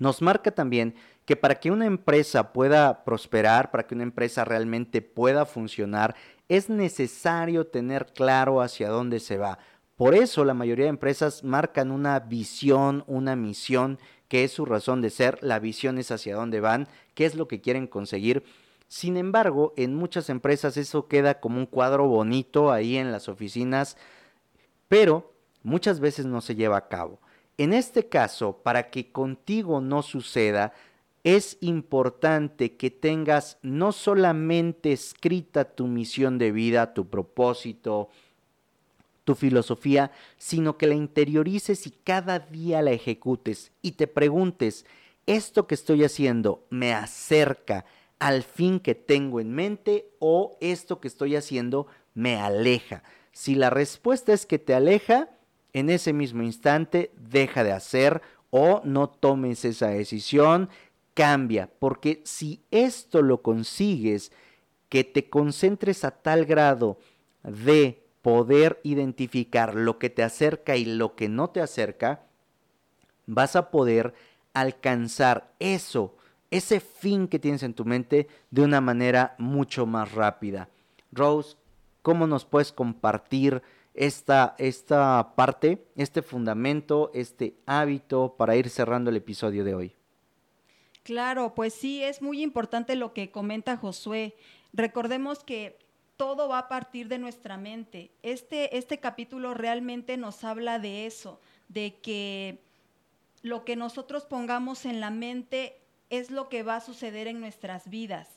Nos 0.00 0.20
marca 0.20 0.50
también 0.50 0.96
que 1.32 1.36
para 1.36 1.58
que 1.58 1.70
una 1.70 1.86
empresa 1.86 2.52
pueda 2.52 3.04
prosperar, 3.04 3.70
para 3.70 3.86
que 3.86 3.94
una 3.94 4.02
empresa 4.02 4.44
realmente 4.44 5.00
pueda 5.00 5.46
funcionar, 5.46 6.14
es 6.50 6.68
necesario 6.68 7.68
tener 7.68 8.12
claro 8.12 8.60
hacia 8.60 8.90
dónde 8.90 9.18
se 9.18 9.38
va. 9.38 9.58
Por 9.96 10.14
eso 10.14 10.44
la 10.44 10.52
mayoría 10.52 10.84
de 10.84 10.90
empresas 10.90 11.42
marcan 11.42 11.90
una 11.90 12.20
visión, 12.20 13.02
una 13.06 13.34
misión, 13.34 13.98
que 14.28 14.44
es 14.44 14.52
su 14.52 14.66
razón 14.66 15.00
de 15.00 15.08
ser, 15.08 15.38
la 15.40 15.58
visión 15.58 15.96
es 15.96 16.10
hacia 16.10 16.36
dónde 16.36 16.60
van, 16.60 16.86
qué 17.14 17.24
es 17.24 17.34
lo 17.34 17.48
que 17.48 17.62
quieren 17.62 17.86
conseguir. 17.86 18.44
Sin 18.86 19.16
embargo, 19.16 19.72
en 19.78 19.94
muchas 19.94 20.28
empresas 20.28 20.76
eso 20.76 21.08
queda 21.08 21.40
como 21.40 21.56
un 21.56 21.64
cuadro 21.64 22.08
bonito 22.08 22.70
ahí 22.70 22.98
en 22.98 23.10
las 23.10 23.30
oficinas, 23.30 23.96
pero 24.86 25.32
muchas 25.62 25.98
veces 25.98 26.26
no 26.26 26.42
se 26.42 26.56
lleva 26.56 26.76
a 26.76 26.88
cabo. 26.88 27.20
En 27.56 27.72
este 27.72 28.10
caso, 28.10 28.58
para 28.62 28.90
que 28.90 29.12
contigo 29.12 29.80
no 29.80 30.02
suceda, 30.02 30.74
es 31.24 31.56
importante 31.60 32.76
que 32.76 32.90
tengas 32.90 33.58
no 33.62 33.92
solamente 33.92 34.92
escrita 34.92 35.64
tu 35.64 35.86
misión 35.86 36.38
de 36.38 36.50
vida, 36.50 36.94
tu 36.94 37.08
propósito, 37.08 38.10
tu 39.24 39.36
filosofía, 39.36 40.10
sino 40.36 40.76
que 40.76 40.88
la 40.88 40.94
interiorices 40.94 41.86
y 41.86 41.90
cada 41.90 42.40
día 42.40 42.82
la 42.82 42.90
ejecutes 42.90 43.70
y 43.82 43.92
te 43.92 44.08
preguntes, 44.08 44.84
¿esto 45.26 45.68
que 45.68 45.76
estoy 45.76 46.02
haciendo 46.02 46.64
me 46.70 46.92
acerca 46.92 47.84
al 48.18 48.42
fin 48.42 48.80
que 48.80 48.94
tengo 48.96 49.40
en 49.40 49.52
mente 49.52 50.08
o 50.18 50.56
esto 50.60 51.00
que 51.00 51.08
estoy 51.08 51.36
haciendo 51.36 51.86
me 52.14 52.36
aleja? 52.36 53.04
Si 53.30 53.54
la 53.54 53.70
respuesta 53.70 54.32
es 54.32 54.44
que 54.44 54.58
te 54.58 54.74
aleja, 54.74 55.30
en 55.72 55.88
ese 55.88 56.12
mismo 56.12 56.42
instante 56.42 57.12
deja 57.16 57.62
de 57.64 57.72
hacer 57.72 58.20
o 58.50 58.82
no 58.84 59.08
tomes 59.08 59.64
esa 59.64 59.88
decisión 59.88 60.68
cambia, 61.14 61.70
porque 61.78 62.22
si 62.24 62.62
esto 62.70 63.22
lo 63.22 63.42
consigues, 63.42 64.32
que 64.88 65.04
te 65.04 65.30
concentres 65.30 66.04
a 66.04 66.10
tal 66.10 66.44
grado 66.44 66.98
de 67.42 68.02
poder 68.20 68.78
identificar 68.82 69.74
lo 69.74 69.98
que 69.98 70.10
te 70.10 70.22
acerca 70.22 70.76
y 70.76 70.84
lo 70.84 71.14
que 71.16 71.28
no 71.28 71.50
te 71.50 71.60
acerca, 71.60 72.26
vas 73.26 73.56
a 73.56 73.70
poder 73.70 74.14
alcanzar 74.54 75.52
eso, 75.58 76.14
ese 76.50 76.80
fin 76.80 77.26
que 77.26 77.38
tienes 77.38 77.62
en 77.62 77.74
tu 77.74 77.84
mente 77.84 78.28
de 78.50 78.62
una 78.62 78.80
manera 78.80 79.34
mucho 79.38 79.86
más 79.86 80.12
rápida. 80.12 80.68
Rose, 81.10 81.56
¿cómo 82.02 82.26
nos 82.26 82.44
puedes 82.44 82.70
compartir 82.70 83.62
esta, 83.94 84.54
esta 84.58 85.32
parte, 85.34 85.86
este 85.96 86.22
fundamento, 86.22 87.10
este 87.14 87.56
hábito 87.66 88.34
para 88.36 88.56
ir 88.56 88.68
cerrando 88.68 89.10
el 89.10 89.16
episodio 89.16 89.64
de 89.64 89.74
hoy? 89.74 89.96
Claro, 91.02 91.54
pues 91.54 91.74
sí, 91.74 92.02
es 92.02 92.22
muy 92.22 92.42
importante 92.42 92.94
lo 92.94 93.12
que 93.12 93.30
comenta 93.30 93.76
Josué. 93.76 94.34
Recordemos 94.72 95.42
que 95.42 95.78
todo 96.16 96.48
va 96.48 96.58
a 96.58 96.68
partir 96.68 97.08
de 97.08 97.18
nuestra 97.18 97.56
mente. 97.56 98.10
Este, 98.22 98.76
este 98.76 99.00
capítulo 99.00 99.54
realmente 99.54 100.16
nos 100.16 100.44
habla 100.44 100.78
de 100.78 101.06
eso, 101.06 101.40
de 101.68 101.96
que 102.00 102.60
lo 103.42 103.64
que 103.64 103.74
nosotros 103.74 104.24
pongamos 104.24 104.84
en 104.84 105.00
la 105.00 105.10
mente 105.10 105.80
es 106.10 106.30
lo 106.30 106.48
que 106.48 106.62
va 106.62 106.76
a 106.76 106.80
suceder 106.80 107.26
en 107.26 107.40
nuestras 107.40 107.90
vidas. 107.90 108.28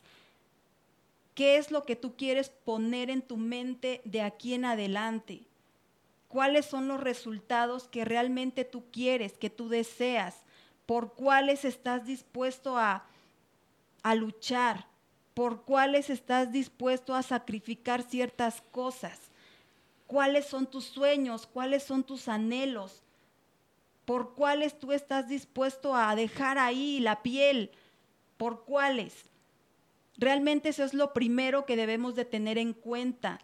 ¿Qué 1.36 1.58
es 1.58 1.70
lo 1.70 1.84
que 1.84 1.96
tú 1.96 2.16
quieres 2.16 2.50
poner 2.50 3.10
en 3.10 3.22
tu 3.22 3.38
mente 3.38 4.02
de 4.06 4.22
aquí 4.22 4.54
en 4.54 4.66
adelante? 4.66 5.42
¿Cuáles 6.30 6.66
son 6.66 6.88
los 6.88 7.02
resultados 7.02 7.88
que 7.88 8.06
realmente 8.06 8.66
tú 8.66 8.86
quieres, 8.92 9.38
que 9.38 9.50
tú 9.50 9.70
deseas? 9.70 10.45
Por 10.86 11.14
cuáles 11.14 11.66
estás 11.66 12.06
dispuesto 12.06 12.78
a, 12.78 13.06
a 14.04 14.16
luchar, 14.16 14.88
por 15.34 15.64
cuáles 15.64 16.10
estás 16.10 16.52
dispuesto 16.52 17.16
a 17.16 17.24
sacrificar 17.24 18.04
ciertas 18.04 18.62
cosas, 18.72 19.20
cuáles 20.08 20.46
son 20.46 20.68
tus 20.68 20.86
sueños, 20.86 21.48
cuáles 21.48 21.84
son 21.84 22.04
tus 22.04 22.28
anhelos, 22.28 23.02
por 24.06 24.36
cuáles 24.36 24.80
tú 24.80 24.92
estás 24.94 25.28
dispuesto 25.28 25.96
a 25.96 26.16
dejar 26.16 26.58
ahí 26.58 27.00
la 27.00 27.24
piel, 27.24 27.72
por 28.38 28.64
cuáles. 28.64 29.26
Realmente 30.18 30.70
eso 30.70 30.84
es 30.84 30.94
lo 30.94 31.14
primero 31.14 31.66
que 31.66 31.76
debemos 31.76 32.16
de 32.16 32.26
tener 32.26 32.58
en 32.58 32.74
cuenta. 32.74 33.42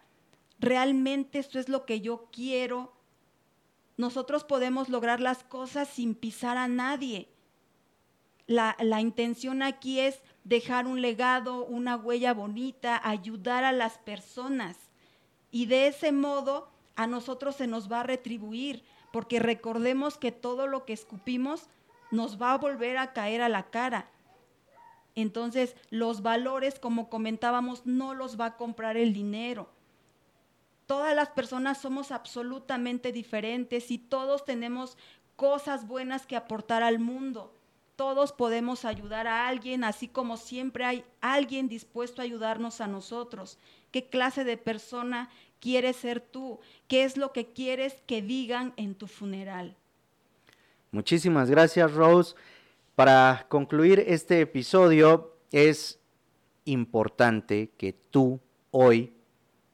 Realmente 0.58 1.40
eso 1.40 1.58
es 1.58 1.68
lo 1.68 1.84
que 1.84 2.00
yo 2.00 2.28
quiero. 2.32 2.92
Nosotros 3.96 4.44
podemos 4.44 4.88
lograr 4.88 5.20
las 5.20 5.44
cosas 5.44 5.88
sin 5.88 6.14
pisar 6.14 6.56
a 6.56 6.68
nadie 6.68 7.28
la, 8.46 9.00
intención 9.00 9.62
aquí 9.62 10.00
es 10.00 10.20
dejar 10.44 10.86
un 10.86 11.00
legado, 11.00 11.64
una 11.64 11.96
huella 11.96 12.34
bonita, 12.34 13.00
ayudar 13.02 13.64
a 13.64 13.72
las 13.72 13.98
personas. 13.98 14.76
Y 15.50 15.66
de 15.66 15.86
ese 15.86 16.12
modo 16.12 16.68
a 16.96 17.06
nosotros 17.06 17.56
se 17.56 17.66
nos 17.66 17.90
va 17.90 18.00
a 18.00 18.04
retribuir, 18.04 18.84
porque 19.12 19.38
recordemos 19.38 20.18
que 20.18 20.32
todo 20.32 20.66
lo 20.66 20.84
que 20.84 20.92
escupimos 20.92 21.68
nos 22.10 22.40
va 22.40 22.52
a 22.52 22.58
volver 22.58 22.98
a 22.98 23.12
caer 23.12 23.42
a 23.42 23.48
la 23.48 23.64
cara. 23.70 24.10
Entonces, 25.14 25.76
los 25.90 26.22
valores, 26.22 26.78
como 26.78 27.08
comentábamos, 27.08 27.84
no 27.86 28.14
los 28.14 28.40
va 28.40 28.46
a 28.46 28.56
comprar 28.56 28.96
el 28.96 29.12
dinero. 29.12 29.68
Todas 30.86 31.14
las 31.14 31.30
personas 31.30 31.80
somos 31.80 32.12
absolutamente 32.12 33.12
diferentes 33.12 33.90
y 33.90 33.98
todos 33.98 34.44
tenemos 34.44 34.96
cosas 35.36 35.86
buenas 35.86 36.26
que 36.26 36.36
aportar 36.36 36.82
al 36.82 36.98
mundo 36.98 37.54
todos 38.02 38.32
podemos 38.32 38.84
ayudar 38.84 39.28
a 39.28 39.46
alguien, 39.46 39.84
así 39.84 40.08
como 40.08 40.36
siempre 40.36 40.84
hay 40.84 41.04
alguien 41.20 41.68
dispuesto 41.68 42.20
a 42.20 42.24
ayudarnos 42.24 42.80
a 42.80 42.88
nosotros. 42.88 43.58
¿Qué 43.92 44.08
clase 44.08 44.42
de 44.42 44.56
persona 44.56 45.30
quieres 45.60 45.96
ser 45.96 46.20
tú? 46.20 46.58
¿Qué 46.88 47.04
es 47.04 47.16
lo 47.16 47.32
que 47.32 47.52
quieres 47.52 47.94
que 48.06 48.20
digan 48.20 48.72
en 48.76 48.96
tu 48.96 49.06
funeral? 49.06 49.76
Muchísimas 50.90 51.48
gracias, 51.48 51.92
Rose. 51.92 52.34
Para 52.96 53.46
concluir 53.48 54.02
este 54.06 54.40
episodio, 54.40 55.36
es 55.52 56.00
importante 56.64 57.70
que 57.76 57.92
tú 57.92 58.40
hoy 58.72 59.12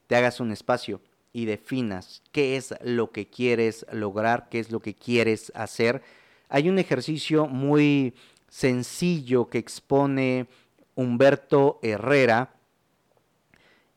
te 0.09 0.17
hagas 0.17 0.41
un 0.41 0.51
espacio 0.51 1.01
y 1.33 1.45
definas 1.45 2.23
qué 2.33 2.57
es 2.57 2.75
lo 2.83 3.13
que 3.13 3.29
quieres 3.29 3.87
lograr, 3.93 4.49
qué 4.49 4.59
es 4.59 4.73
lo 4.73 4.81
que 4.81 4.95
quieres 4.95 5.53
hacer. 5.55 6.03
Hay 6.49 6.69
un 6.69 6.79
ejercicio 6.81 7.47
muy 7.47 8.15
sencillo 8.49 9.49
que 9.49 9.59
expone 9.59 10.49
Humberto 10.95 11.79
Herrera 11.83 12.55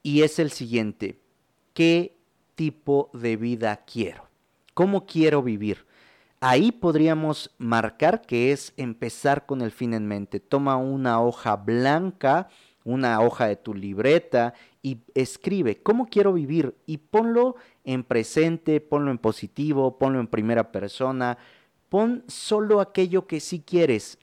y 0.03 0.21
es 0.21 0.37
el 0.37 0.51
siguiente. 0.51 1.19
¿Qué 1.73 2.17
tipo 2.55 3.09
de 3.13 3.37
vida 3.37 3.83
quiero? 3.91 4.27
¿Cómo 4.73 5.05
quiero 5.05 5.41
vivir? 5.41 5.85
Ahí 6.41 6.71
podríamos 6.71 7.51
marcar 7.57 8.23
que 8.23 8.51
es 8.51 8.73
empezar 8.75 9.45
con 9.45 9.61
el 9.61 9.71
fin 9.71 9.93
en 9.93 10.07
mente. 10.07 10.39
Toma 10.39 10.75
una 10.75 11.21
hoja 11.21 11.55
blanca, 11.55 12.49
una 12.83 13.21
hoja 13.21 13.47
de 13.47 13.55
tu 13.55 13.73
libreta 13.73 14.53
y 14.81 14.99
escribe 15.13 15.81
cómo 15.81 16.07
quiero 16.07 16.33
vivir 16.33 16.75
y 16.85 16.97
ponlo 16.97 17.55
en 17.83 18.03
presente, 18.03 18.81
ponlo 18.81 19.11
en 19.11 19.17
positivo, 19.17 19.97
ponlo 19.97 20.19
en 20.19 20.27
primera 20.27 20.71
persona, 20.71 21.37
pon 21.89 22.23
solo 22.27 22.81
aquello 22.81 23.27
que 23.27 23.39
sí 23.39 23.63
quieres, 23.65 24.17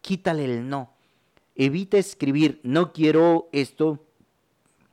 quítale 0.00 0.44
el 0.44 0.68
no. 0.68 0.92
Evita 1.56 1.98
escribir 1.98 2.60
no 2.62 2.92
quiero 2.92 3.48
esto, 3.52 4.04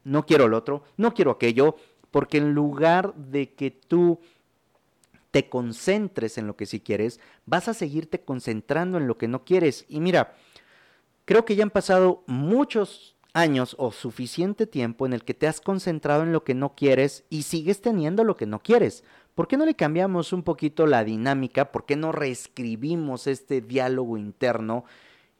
no 0.03 0.25
quiero 0.25 0.45
el 0.45 0.53
otro, 0.53 0.83
no 0.97 1.13
quiero 1.13 1.31
aquello, 1.31 1.75
porque 2.11 2.37
en 2.37 2.53
lugar 2.53 3.13
de 3.15 3.53
que 3.53 3.71
tú 3.71 4.19
te 5.31 5.49
concentres 5.49 6.37
en 6.37 6.45
lo 6.45 6.55
que 6.55 6.65
sí 6.65 6.81
quieres, 6.81 7.19
vas 7.45 7.67
a 7.67 7.73
seguirte 7.73 8.21
concentrando 8.21 8.97
en 8.97 9.07
lo 9.07 9.17
que 9.17 9.27
no 9.27 9.43
quieres. 9.45 9.85
Y 9.87 10.01
mira, 10.01 10.35
creo 11.31 11.45
que 11.45 11.55
ya 11.55 11.63
han 11.63 11.69
pasado 11.69 12.25
muchos 12.27 13.15
años 13.31 13.77
o 13.79 13.93
suficiente 13.93 14.67
tiempo 14.67 15.05
en 15.05 15.13
el 15.13 15.23
que 15.23 15.33
te 15.33 15.47
has 15.47 15.61
concentrado 15.61 16.23
en 16.23 16.33
lo 16.33 16.43
que 16.43 16.53
no 16.53 16.75
quieres 16.75 17.23
y 17.29 17.43
sigues 17.43 17.79
teniendo 17.79 18.25
lo 18.25 18.35
que 18.35 18.45
no 18.45 18.59
quieres. 18.59 19.05
¿Por 19.33 19.47
qué 19.47 19.55
no 19.55 19.65
le 19.65 19.75
cambiamos 19.75 20.33
un 20.33 20.43
poquito 20.43 20.85
la 20.87 21.05
dinámica? 21.05 21.71
¿Por 21.71 21.85
qué 21.85 21.95
no 21.95 22.11
reescribimos 22.11 23.27
este 23.27 23.61
diálogo 23.61 24.17
interno 24.17 24.83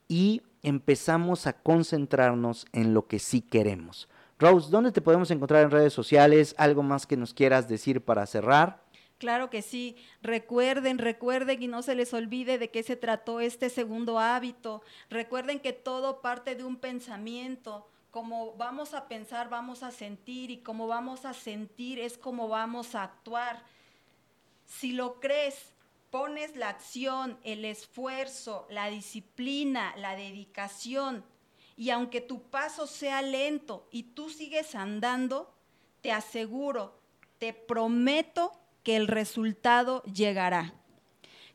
y 0.08 0.44
empezamos 0.64 1.46
a 1.46 1.62
concentrarnos 1.62 2.68
en 2.72 2.94
lo 2.94 3.08
que 3.08 3.20
sí 3.20 3.42
queremos? 3.42 4.08
Rose, 4.40 4.72
¿dónde 4.72 4.94
te 4.94 5.02
podemos 5.02 5.30
encontrar 5.30 5.62
en 5.62 5.72
redes 5.72 5.92
sociales? 5.92 6.56
¿Algo 6.58 6.84
más 6.84 7.06
que 7.06 7.18
nos 7.18 7.34
quieras 7.34 7.68
decir 7.68 8.00
para 8.00 8.26
cerrar? 8.28 8.82
Claro 9.22 9.52
que 9.52 9.62
sí. 9.62 9.96
Recuerden, 10.24 10.98
recuerden 10.98 11.62
y 11.62 11.68
no 11.68 11.84
se 11.84 11.94
les 11.94 12.12
olvide 12.12 12.58
de 12.58 12.72
qué 12.72 12.82
se 12.82 12.96
trató 12.96 13.40
este 13.40 13.70
segundo 13.70 14.18
hábito. 14.18 14.82
Recuerden 15.12 15.60
que 15.60 15.74
todo 15.74 16.22
parte 16.22 16.56
de 16.56 16.64
un 16.64 16.76
pensamiento. 16.76 17.88
Como 18.10 18.56
vamos 18.56 18.96
a 18.96 19.08
pensar, 19.08 19.48
vamos 19.48 19.84
a 19.84 19.92
sentir 19.92 20.50
y 20.50 20.58
como 20.58 20.88
vamos 20.88 21.26
a 21.26 21.36
sentir 21.36 22.00
es 22.00 22.18
como 22.18 22.48
vamos 22.48 22.96
a 22.96 23.04
actuar. 23.04 23.64
Si 24.66 24.92
lo 24.92 25.20
crees, 25.20 25.72
pones 26.10 26.56
la 26.56 26.70
acción, 26.70 27.38
el 27.44 27.64
esfuerzo, 27.64 28.66
la 28.72 28.90
disciplina, 28.90 29.94
la 29.98 30.16
dedicación 30.16 31.24
y 31.78 31.92
aunque 31.92 32.22
tu 32.22 32.42
paso 32.42 32.88
sea 32.88 33.22
lento 33.22 33.88
y 33.92 34.02
tú 34.02 34.32
sigues 34.32 34.74
andando, 34.74 35.54
te 36.02 36.12
aseguro, 36.12 37.00
te 37.38 37.54
prometo 37.54 38.58
que 38.84 38.96
el 38.96 39.08
resultado 39.08 40.04
llegará. 40.04 40.81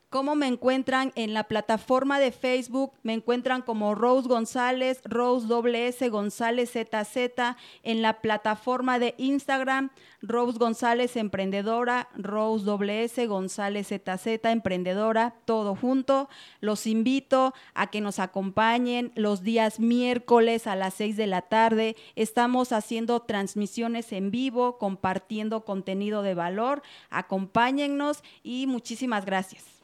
¿Cómo 0.09 0.37
me 0.37 0.47
encuentran 0.47 1.11
en 1.17 1.35
la 1.35 1.45
plataforma 1.45 2.21
de 2.21 2.31
Facebook? 2.31 2.93
Me 3.03 3.13
encuentran 3.13 3.61
como 3.63 3.97
Rose 3.97 4.29
González, 4.29 5.01
Rose 5.05 5.49
WS 5.49 6.09
González 6.11 6.71
ZZ. 6.71 7.57
En 7.83 8.03
la 8.03 8.21
plataforma 8.21 9.01
de 9.01 9.17
Instagram, 9.19 9.91
Rose 10.23 10.59
González 10.59 11.17
Emprendedora, 11.17 12.09
Rose 12.15 12.65
WS 12.65 13.27
González 13.27 13.89
ZZ 13.89 14.45
Emprendedora, 14.45 15.35
todo 15.45 15.75
junto. 15.75 16.29
Los 16.61 16.87
invito 16.87 17.53
a 17.75 17.89
que 17.89 18.01
nos 18.01 18.21
acompañen 18.21 19.11
los 19.17 19.43
días 19.43 19.81
miércoles 19.81 20.69
a 20.69 20.77
las 20.77 20.95
6 20.95 21.17
de 21.17 21.27
la 21.27 21.43
tarde. 21.43 21.97
Estamos 22.15 22.71
haciendo 22.71 23.23
transmisiones 23.23 24.13
en 24.13 24.31
vivo, 24.31 24.79
compartiendo 24.79 25.65
contenido 25.65 26.23
de 26.23 26.35
valor. 26.35 26.83
Acompáñennos 27.11 28.23
y 28.45 28.69
muchísimas 28.69 29.25
gracias. 29.25 29.76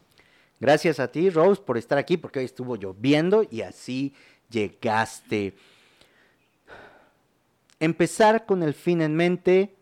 Gracias 0.63 1.01
a 1.01 1.09
ti, 1.09 1.29
Rose, 1.29 1.61
por 1.61 1.77
estar 1.77 1.99
aquí, 1.99 2.17
porque 2.17 2.39
hoy 2.39 2.45
estuvo 2.45 2.77
lloviendo 2.77 3.45
y 3.51 3.63
así 3.63 4.15
llegaste. 4.49 5.57
Empezar 7.81 8.47
con 8.47 8.63
el 8.63 8.73
fin 8.73 9.03
en 9.03 9.17
mente 9.17 9.75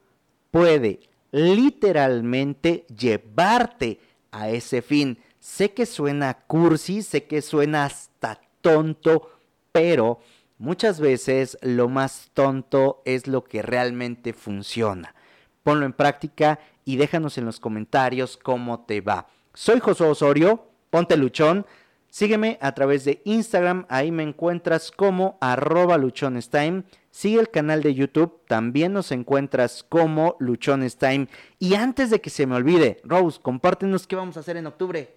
puede 0.50 1.00
literalmente 1.32 2.86
llevarte 2.98 4.00
a 4.30 4.48
ese 4.48 4.80
fin. 4.80 5.18
Sé 5.38 5.74
que 5.74 5.84
suena 5.84 6.32
cursi, 6.46 7.02
sé 7.02 7.24
que 7.24 7.42
suena 7.42 7.84
hasta 7.84 8.40
tonto, 8.62 9.32
pero 9.72 10.20
muchas 10.56 10.98
veces 10.98 11.58
lo 11.60 11.90
más 11.90 12.30
tonto 12.32 13.02
es 13.04 13.26
lo 13.26 13.44
que 13.44 13.60
realmente 13.60 14.32
funciona. 14.32 15.14
Ponlo 15.62 15.84
en 15.84 15.92
práctica 15.92 16.58
y 16.86 16.96
déjanos 16.96 17.36
en 17.36 17.44
los 17.44 17.60
comentarios 17.60 18.38
cómo 18.38 18.86
te 18.86 19.02
va. 19.02 19.28
Soy 19.52 19.78
José 19.80 20.04
Osorio, 20.04 20.69
Ponte 20.90 21.16
Luchón. 21.16 21.64
Sígueme 22.10 22.58
a 22.60 22.72
través 22.72 23.04
de 23.04 23.22
Instagram, 23.24 23.86
ahí 23.88 24.10
me 24.10 24.24
encuentras 24.24 24.90
como 24.90 25.38
arroba 25.40 25.96
luchonestime. 25.96 26.82
Sigue 27.12 27.38
el 27.38 27.50
canal 27.50 27.84
de 27.84 27.94
YouTube, 27.94 28.40
también 28.48 28.92
nos 28.92 29.12
encuentras 29.12 29.84
como 29.88 30.34
luchonestime. 30.40 31.28
Y 31.60 31.74
antes 31.74 32.10
de 32.10 32.20
que 32.20 32.30
se 32.30 32.46
me 32.46 32.56
olvide, 32.56 33.00
Rose, 33.04 33.38
compártenos 33.40 34.08
qué 34.08 34.16
vamos 34.16 34.36
a 34.36 34.40
hacer 34.40 34.56
en 34.56 34.66
octubre. 34.66 35.16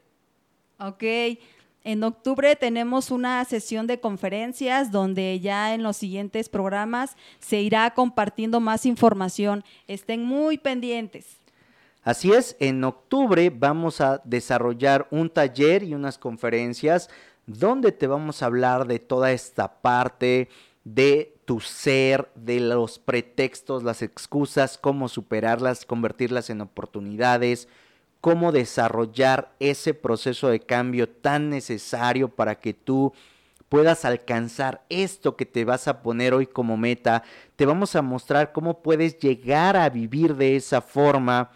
Ok, 0.78 1.03
en 1.84 2.03
octubre 2.03 2.55
tenemos 2.55 3.09
una 3.09 3.43
sesión 3.43 3.88
de 3.88 3.99
conferencias 3.99 4.91
donde 4.91 5.39
ya 5.39 5.74
en 5.74 5.82
los 5.82 5.97
siguientes 5.97 6.47
programas 6.47 7.17
se 7.39 7.61
irá 7.61 7.89
compartiendo 7.95 8.59
más 8.59 8.86
información. 8.86 9.63
Estén 9.88 10.24
muy 10.24 10.57
pendientes. 10.59 11.42
Así 12.04 12.34
es, 12.34 12.58
en 12.60 12.84
octubre 12.84 13.49
vamos 13.49 14.01
a 14.01 14.22
desarrollar 14.26 15.08
un 15.10 15.30
taller 15.30 15.84
y 15.84 15.93
unas 15.93 16.18
conferencias 16.18 17.10
donde 17.45 17.93
te 17.93 18.08
vamos 18.08 18.43
a 18.43 18.47
hablar 18.47 18.88
de 18.88 18.99
toda 18.99 19.32
esta 19.32 19.82
parte 19.82 20.49
de 20.84 21.34
tu 21.45 21.62
ser, 21.62 22.30
de 22.36 22.60
los 22.60 22.99
pretextos, 22.99 23.84
las 23.84 24.01
excusas, 24.01 24.78
cómo 24.78 25.08
superarlas, 25.08 25.86
convertirlas 25.86 26.49
en 26.49 26.60
oportunidades, 26.60 27.70
cómo 28.20 28.51
desarrollar 28.51 29.54
ese 29.62 29.93
proceso 29.93 30.49
de 30.49 30.60
cambio 30.60 31.08
tan 31.08 31.49
necesario 31.49 32.28
para 32.28 32.60
que 32.60 32.74
tú 32.74 33.14
puedas 33.70 34.04
alcanzar 34.04 34.84
esto 34.89 35.38
que 35.38 35.45
te 35.45 35.64
vas 35.64 35.88
a 35.88 36.01
poner 36.01 36.34
hoy 36.34 36.47
como 36.47 36.76
meta. 36.76 37.24
Te 37.56 37.66
vamos 37.66 37.95
a 37.95 38.01
mostrar 38.01 38.51
cómo 38.51 38.82
puedes 38.82 39.18
llegar 39.20 39.78
a 39.78 39.89
vivir 39.89 40.36
de 40.36 40.58
esa 40.58 40.82
forma 40.82 41.49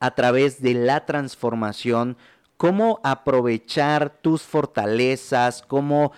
a 0.00 0.10
través 0.12 0.60
de 0.60 0.74
la 0.74 1.06
transformación, 1.06 2.16
cómo 2.56 3.00
aprovechar 3.04 4.18
tus 4.20 4.42
fortalezas, 4.42 5.62
cómo 5.62 6.12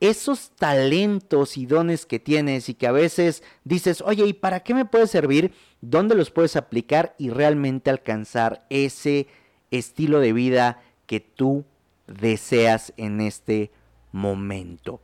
esos 0.00 0.50
talentos 0.50 1.56
y 1.56 1.66
dones 1.66 2.06
que 2.06 2.18
tienes 2.18 2.68
y 2.68 2.74
que 2.74 2.88
a 2.88 2.92
veces 2.92 3.44
dices, 3.62 4.02
oye, 4.04 4.26
¿y 4.26 4.32
para 4.32 4.60
qué 4.60 4.74
me 4.74 4.84
puede 4.84 5.06
servir? 5.06 5.54
¿Dónde 5.80 6.16
los 6.16 6.30
puedes 6.30 6.56
aplicar 6.56 7.14
y 7.18 7.30
realmente 7.30 7.88
alcanzar 7.88 8.66
ese 8.68 9.28
estilo 9.70 10.18
de 10.18 10.32
vida 10.32 10.82
que 11.06 11.20
tú 11.20 11.64
deseas 12.08 12.92
en 12.96 13.20
este 13.20 13.70
momento? 14.10 15.00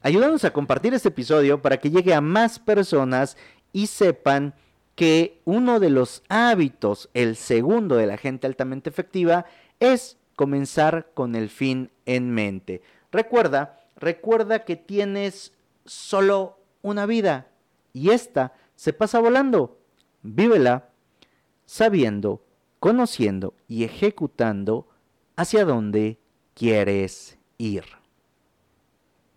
Ayúdanos 0.00 0.44
a 0.44 0.52
compartir 0.52 0.94
este 0.94 1.08
episodio 1.08 1.60
para 1.60 1.78
que 1.78 1.90
llegue 1.90 2.14
a 2.14 2.20
más 2.20 2.58
personas 2.58 3.36
y 3.72 3.88
sepan 3.88 4.54
que 4.94 5.40
uno 5.44 5.80
de 5.80 5.90
los 5.90 6.22
hábitos, 6.28 7.10
el 7.14 7.36
segundo 7.36 7.96
de 7.96 8.06
la 8.06 8.16
gente 8.16 8.46
altamente 8.46 8.90
efectiva, 8.90 9.46
es 9.80 10.16
comenzar 10.36 11.10
con 11.14 11.34
el 11.34 11.48
fin 11.48 11.90
en 12.06 12.30
mente. 12.30 12.82
Recuerda, 13.10 13.80
recuerda 13.96 14.64
que 14.64 14.76
tienes 14.76 15.52
solo 15.84 16.58
una 16.82 17.06
vida 17.06 17.48
y 17.92 18.10
esta 18.10 18.52
se 18.76 18.92
pasa 18.92 19.20
volando. 19.20 19.78
Vívela 20.22 20.88
sabiendo, 21.66 22.44
conociendo 22.80 23.54
y 23.68 23.84
ejecutando 23.84 24.88
hacia 25.36 25.64
dónde 25.64 26.18
quieres 26.54 27.38
ir. 27.58 28.03